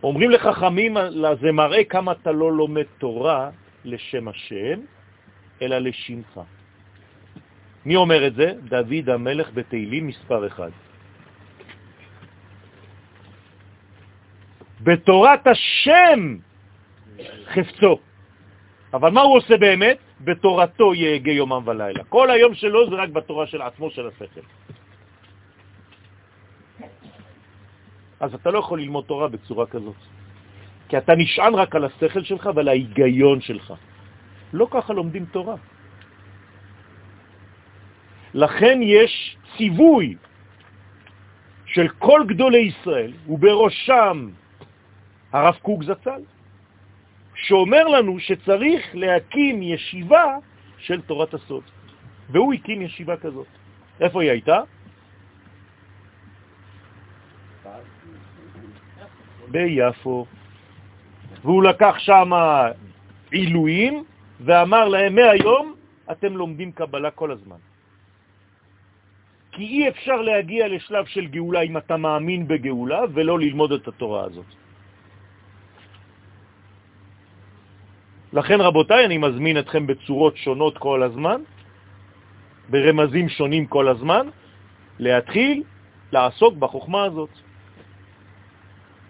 אומרים 0.04 0.30
לחכמים, 0.30 0.96
זה 1.40 1.52
מראה 1.52 1.84
כמה 1.84 2.12
אתה 2.12 2.32
לא 2.32 2.52
לומד 2.52 2.86
תורה 2.98 3.50
לשם 3.84 4.28
השם, 4.28 4.80
אלא 5.62 5.78
לשמך. 5.78 6.40
מי 7.84 7.96
אומר 7.96 8.26
את 8.26 8.34
זה? 8.34 8.52
דוד 8.68 9.08
המלך 9.08 9.50
בתהילים 9.54 10.06
מספר 10.06 10.46
אחד. 10.46 10.70
בתורת 14.84 15.46
השם 15.46 16.36
חפצו. 17.46 17.98
אבל 18.94 19.10
מה 19.10 19.20
הוא 19.20 19.36
עושה 19.36 19.56
באמת? 19.56 19.98
בתורתו 20.20 20.94
יהגה 20.94 21.32
יומם 21.32 21.62
ולילה. 21.66 22.04
כל 22.04 22.30
היום 22.30 22.54
שלו 22.54 22.90
זה 22.90 22.96
רק 22.96 23.08
בתורה 23.08 23.46
של 23.46 23.62
עצמו, 23.62 23.90
של 23.90 24.06
השכל. 24.08 24.44
אז 28.20 28.34
אתה 28.34 28.50
לא 28.50 28.58
יכול 28.58 28.80
ללמוד 28.80 29.04
תורה 29.04 29.28
בצורה 29.28 29.66
כזאת. 29.66 30.00
כי 30.88 30.98
אתה 30.98 31.12
נשען 31.16 31.54
רק 31.54 31.74
על 31.74 31.84
השכל 31.84 32.22
שלך 32.22 32.50
ועל 32.54 32.68
ההיגיון 32.68 33.40
שלך. 33.40 33.74
לא 34.52 34.66
ככה 34.70 34.92
לומדים 34.92 35.24
תורה. 35.24 35.56
לכן 38.34 38.78
יש 38.82 39.36
ציווי 39.56 40.16
של 41.66 41.88
כל 41.98 42.20
גדולי 42.28 42.70
ישראל, 42.72 43.12
ובראשם 43.28 44.30
הרב 45.34 45.54
קוק 45.62 45.82
זצ"ל, 45.82 46.22
שאומר 47.34 47.84
לנו 47.88 48.20
שצריך 48.20 48.82
להקים 48.94 49.62
ישיבה 49.62 50.38
של 50.78 51.00
תורת 51.00 51.34
הסוד. 51.34 51.62
והוא 52.30 52.54
הקים 52.54 52.82
ישיבה 52.82 53.16
כזאת. 53.16 53.46
איפה 54.00 54.22
היא 54.22 54.30
הייתה? 54.30 54.60
ביפו. 59.50 60.26
והוא 61.42 61.62
לקח 61.62 61.94
שם 61.98 62.30
עילויים 63.30 64.04
ואמר 64.40 64.88
להם, 64.88 65.14
מהיום 65.14 65.74
אתם 66.10 66.36
לומדים 66.36 66.72
קבלה 66.72 67.10
כל 67.10 67.30
הזמן. 67.30 67.58
כי 69.52 69.62
אי 69.62 69.88
אפשר 69.88 70.16
להגיע 70.16 70.68
לשלב 70.68 71.06
של 71.06 71.26
גאולה 71.26 71.60
אם 71.60 71.76
אתה 71.76 71.96
מאמין 71.96 72.48
בגאולה 72.48 73.00
ולא 73.14 73.38
ללמוד 73.38 73.72
את 73.72 73.88
התורה 73.88 74.24
הזאת. 74.24 74.63
לכן 78.34 78.60
רבותיי, 78.60 79.04
אני 79.04 79.18
מזמין 79.18 79.58
אתכם 79.58 79.86
בצורות 79.86 80.36
שונות 80.36 80.78
כל 80.78 81.02
הזמן, 81.02 81.40
ברמזים 82.68 83.28
שונים 83.28 83.66
כל 83.66 83.88
הזמן, 83.88 84.26
להתחיל 84.98 85.62
לעסוק 86.12 86.54
בחוכמה 86.54 87.04
הזאת. 87.04 87.30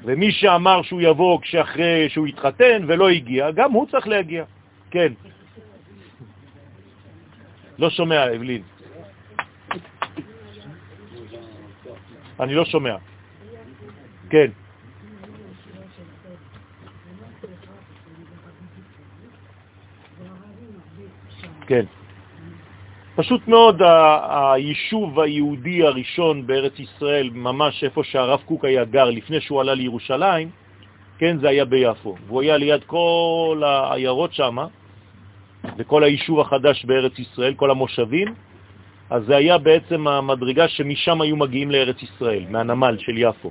ומי 0.04 0.32
שאמר 0.32 0.82
שהוא 0.82 1.00
יבוא 1.00 1.40
כשאחרי 1.40 2.08
שהוא 2.08 2.26
התחתן 2.26 2.84
ולא 2.86 3.08
הגיע, 3.08 3.50
גם 3.50 3.72
הוא 3.72 3.86
צריך 3.90 4.08
להגיע. 4.08 4.44
כן. 4.90 5.12
לא 7.78 7.90
שומע, 7.90 8.34
אבלין. 8.36 8.62
אני 12.40 12.54
לא 12.54 12.64
שומע. 12.64 12.96
כן. 14.30 14.63
כן. 21.66 21.84
פשוט 23.16 23.48
מאוד 23.48 23.82
היישוב 24.28 25.20
היהודי 25.20 25.82
הראשון 25.82 26.46
בארץ 26.46 26.78
ישראל, 26.78 27.30
ממש 27.32 27.84
איפה 27.84 28.04
שהרב 28.04 28.40
קוק 28.46 28.64
היה 28.64 28.84
גר 28.84 29.10
לפני 29.10 29.40
שהוא 29.40 29.60
עלה 29.60 29.74
לירושלים, 29.74 30.50
כן, 31.18 31.38
זה 31.38 31.48
היה 31.48 31.64
ביפו. 31.64 32.16
והוא 32.26 32.42
היה 32.42 32.56
ליד 32.56 32.84
כל 32.84 33.62
העיירות 33.64 34.34
שם, 34.34 34.56
וכל 35.78 36.04
היישוב 36.04 36.40
החדש 36.40 36.84
בארץ 36.84 37.18
ישראל, 37.18 37.54
כל 37.54 37.70
המושבים, 37.70 38.34
אז 39.10 39.24
זה 39.24 39.36
היה 39.36 39.58
בעצם 39.58 40.06
המדרגה 40.06 40.68
שמשם 40.68 41.20
היו 41.20 41.36
מגיעים 41.36 41.70
לארץ 41.70 42.02
ישראל, 42.02 42.44
מהנמל 42.50 42.96
של 42.98 43.18
יפו. 43.18 43.50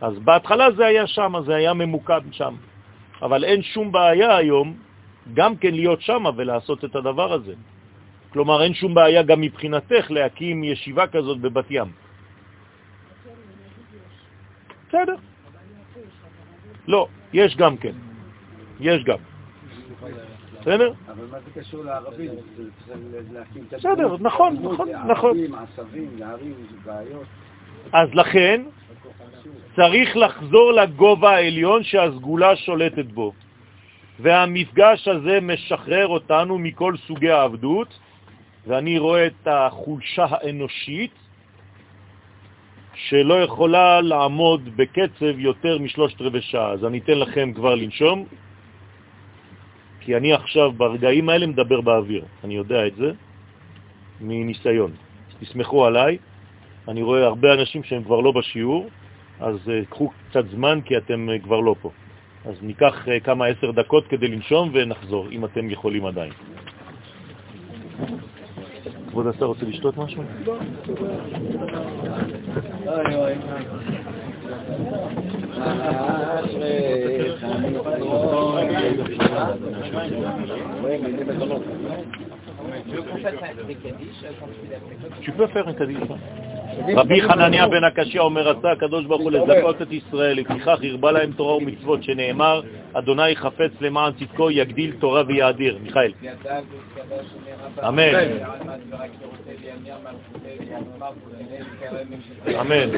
אז 0.00 0.18
בהתחלה 0.18 0.70
זה 0.76 0.86
היה 0.86 1.06
שם, 1.06 1.34
זה 1.46 1.54
היה 1.54 1.74
ממוקד 1.74 2.20
שם. 2.32 2.54
אבל 3.22 3.44
אין 3.44 3.62
שום 3.62 3.92
בעיה 3.92 4.36
היום 4.36 4.87
גם 5.34 5.56
כן 5.56 5.74
להיות 5.74 6.00
שם 6.00 6.24
ולעשות 6.36 6.84
את 6.84 6.96
הדבר 6.96 7.32
הזה. 7.32 7.54
כלומר, 8.32 8.62
אין 8.62 8.74
שום 8.74 8.94
בעיה 8.94 9.22
גם 9.22 9.40
מבחינתך 9.40 10.10
להקים 10.10 10.64
ישיבה 10.64 11.06
כזאת 11.06 11.40
בבת 11.40 11.66
ים. 11.70 11.88
בסדר. 14.88 15.16
לא, 16.88 17.08
יש 17.32 17.56
גם 17.56 17.76
כן. 17.76 17.92
יש 18.80 19.04
גם. 19.04 19.18
בסדר? 20.60 20.92
אבל 21.08 21.24
מה 21.30 21.38
זה 21.40 21.60
קשור 21.60 21.84
לערבים? 21.84 22.30
בסדר, 23.72 24.16
נכון, 24.20 24.56
נכון, 24.62 24.88
נכון. 25.08 25.36
עשבים, 25.54 26.10
נערים, 26.18 26.54
בעיות. 26.84 27.26
אז 27.92 28.08
לכן 28.14 28.62
צריך 29.76 30.16
לחזור 30.16 30.72
לגובה 30.72 31.30
העליון 31.30 31.82
שהסגולה 31.82 32.56
שולטת 32.56 33.06
בו. 33.06 33.32
והמפגש 34.20 35.08
הזה 35.08 35.38
משחרר 35.42 36.06
אותנו 36.06 36.58
מכל 36.58 36.96
סוגי 37.06 37.30
העבדות, 37.30 37.98
ואני 38.66 38.98
רואה 38.98 39.26
את 39.26 39.46
החולשה 39.46 40.26
האנושית 40.30 41.14
שלא 42.94 43.42
יכולה 43.42 44.00
לעמוד 44.00 44.76
בקצב 44.76 45.38
יותר 45.38 45.78
משלושת 45.78 46.20
רבעי 46.20 46.42
שעה. 46.42 46.70
אז 46.70 46.84
אני 46.84 46.98
אתן 46.98 47.18
לכם 47.18 47.52
כבר 47.52 47.74
לנשום, 47.74 48.24
כי 50.00 50.16
אני 50.16 50.32
עכשיו 50.32 50.72
ברגעים 50.72 51.28
האלה 51.28 51.46
מדבר 51.46 51.80
באוויר, 51.80 52.24
אני 52.44 52.54
יודע 52.54 52.86
את 52.86 52.96
זה 52.96 53.12
מניסיון. 54.20 54.92
תסמכו 55.40 55.86
עליי, 55.86 56.18
אני 56.88 57.02
רואה 57.02 57.26
הרבה 57.26 57.54
אנשים 57.54 57.82
שהם 57.82 58.04
כבר 58.04 58.20
לא 58.20 58.32
בשיעור, 58.32 58.88
אז 59.40 59.56
אה, 59.70 59.84
קחו 59.90 60.10
קצת 60.30 60.44
זמן 60.50 60.80
כי 60.84 60.96
אתם 60.96 61.30
אה, 61.30 61.38
כבר 61.38 61.60
לא 61.60 61.74
פה. 61.80 61.90
אז 62.44 62.54
ניקח 62.62 63.08
אה, 63.08 63.20
כמה 63.20 63.46
עשר 63.46 63.70
דקות 63.70 64.06
כדי 64.06 64.28
לנשום 64.28 64.70
ונחזור, 64.74 65.28
אם 65.30 65.44
אתם 65.44 65.70
יכולים 65.70 66.06
עדיין. 66.06 66.32
כבוד 69.10 69.26
השר 69.26 69.44
רוצה 69.44 69.64
לשתות 69.66 69.96
משהו? 69.96 70.22
Tu 85.24 85.32
peux 85.32 85.48
faire 85.48 85.68
un 85.68 85.74
kaddish. 85.74 85.98
רבי 86.96 87.22
חנניה 87.22 87.68
בן 87.68 87.84
הקשיא 87.84 88.20
אומר, 88.20 88.48
רצה 88.48 88.70
הקדוש 88.70 89.04
ברוך 89.04 89.22
הוא 89.22 89.30
לזכות 89.30 89.82
את 89.82 89.92
ישראל, 89.92 90.36
לפיכך 90.36 90.78
הרבה 90.90 91.12
להם 91.12 91.32
תורה 91.32 91.56
ומצוות, 91.56 92.02
שנאמר, 92.02 92.60
אדוני 92.92 93.36
חפץ 93.36 93.70
למען 93.80 94.12
צדקו, 94.12 94.50
יגדיל 94.50 94.92
תורה 95.00 95.22
ויאדיר. 95.26 95.78
מיכאל. 95.82 96.12
אמן. 97.88 98.14
אמן. 102.60 102.90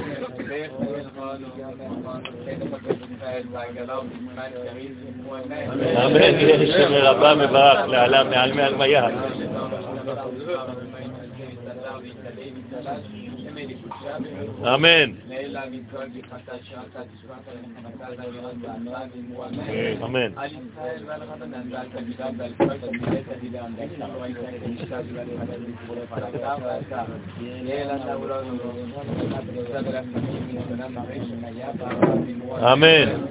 אמן, 6.05 6.39
יש 6.39 6.75
רבה 6.91 7.35
מברך 7.35 7.89
לעלה 7.89 8.25
מעל 8.25 8.53
מעל 8.53 8.75
מיה. 8.75 9.07
אמן. 14.75 15.11
אמן. 20.05 20.33
אמן. 32.63 33.31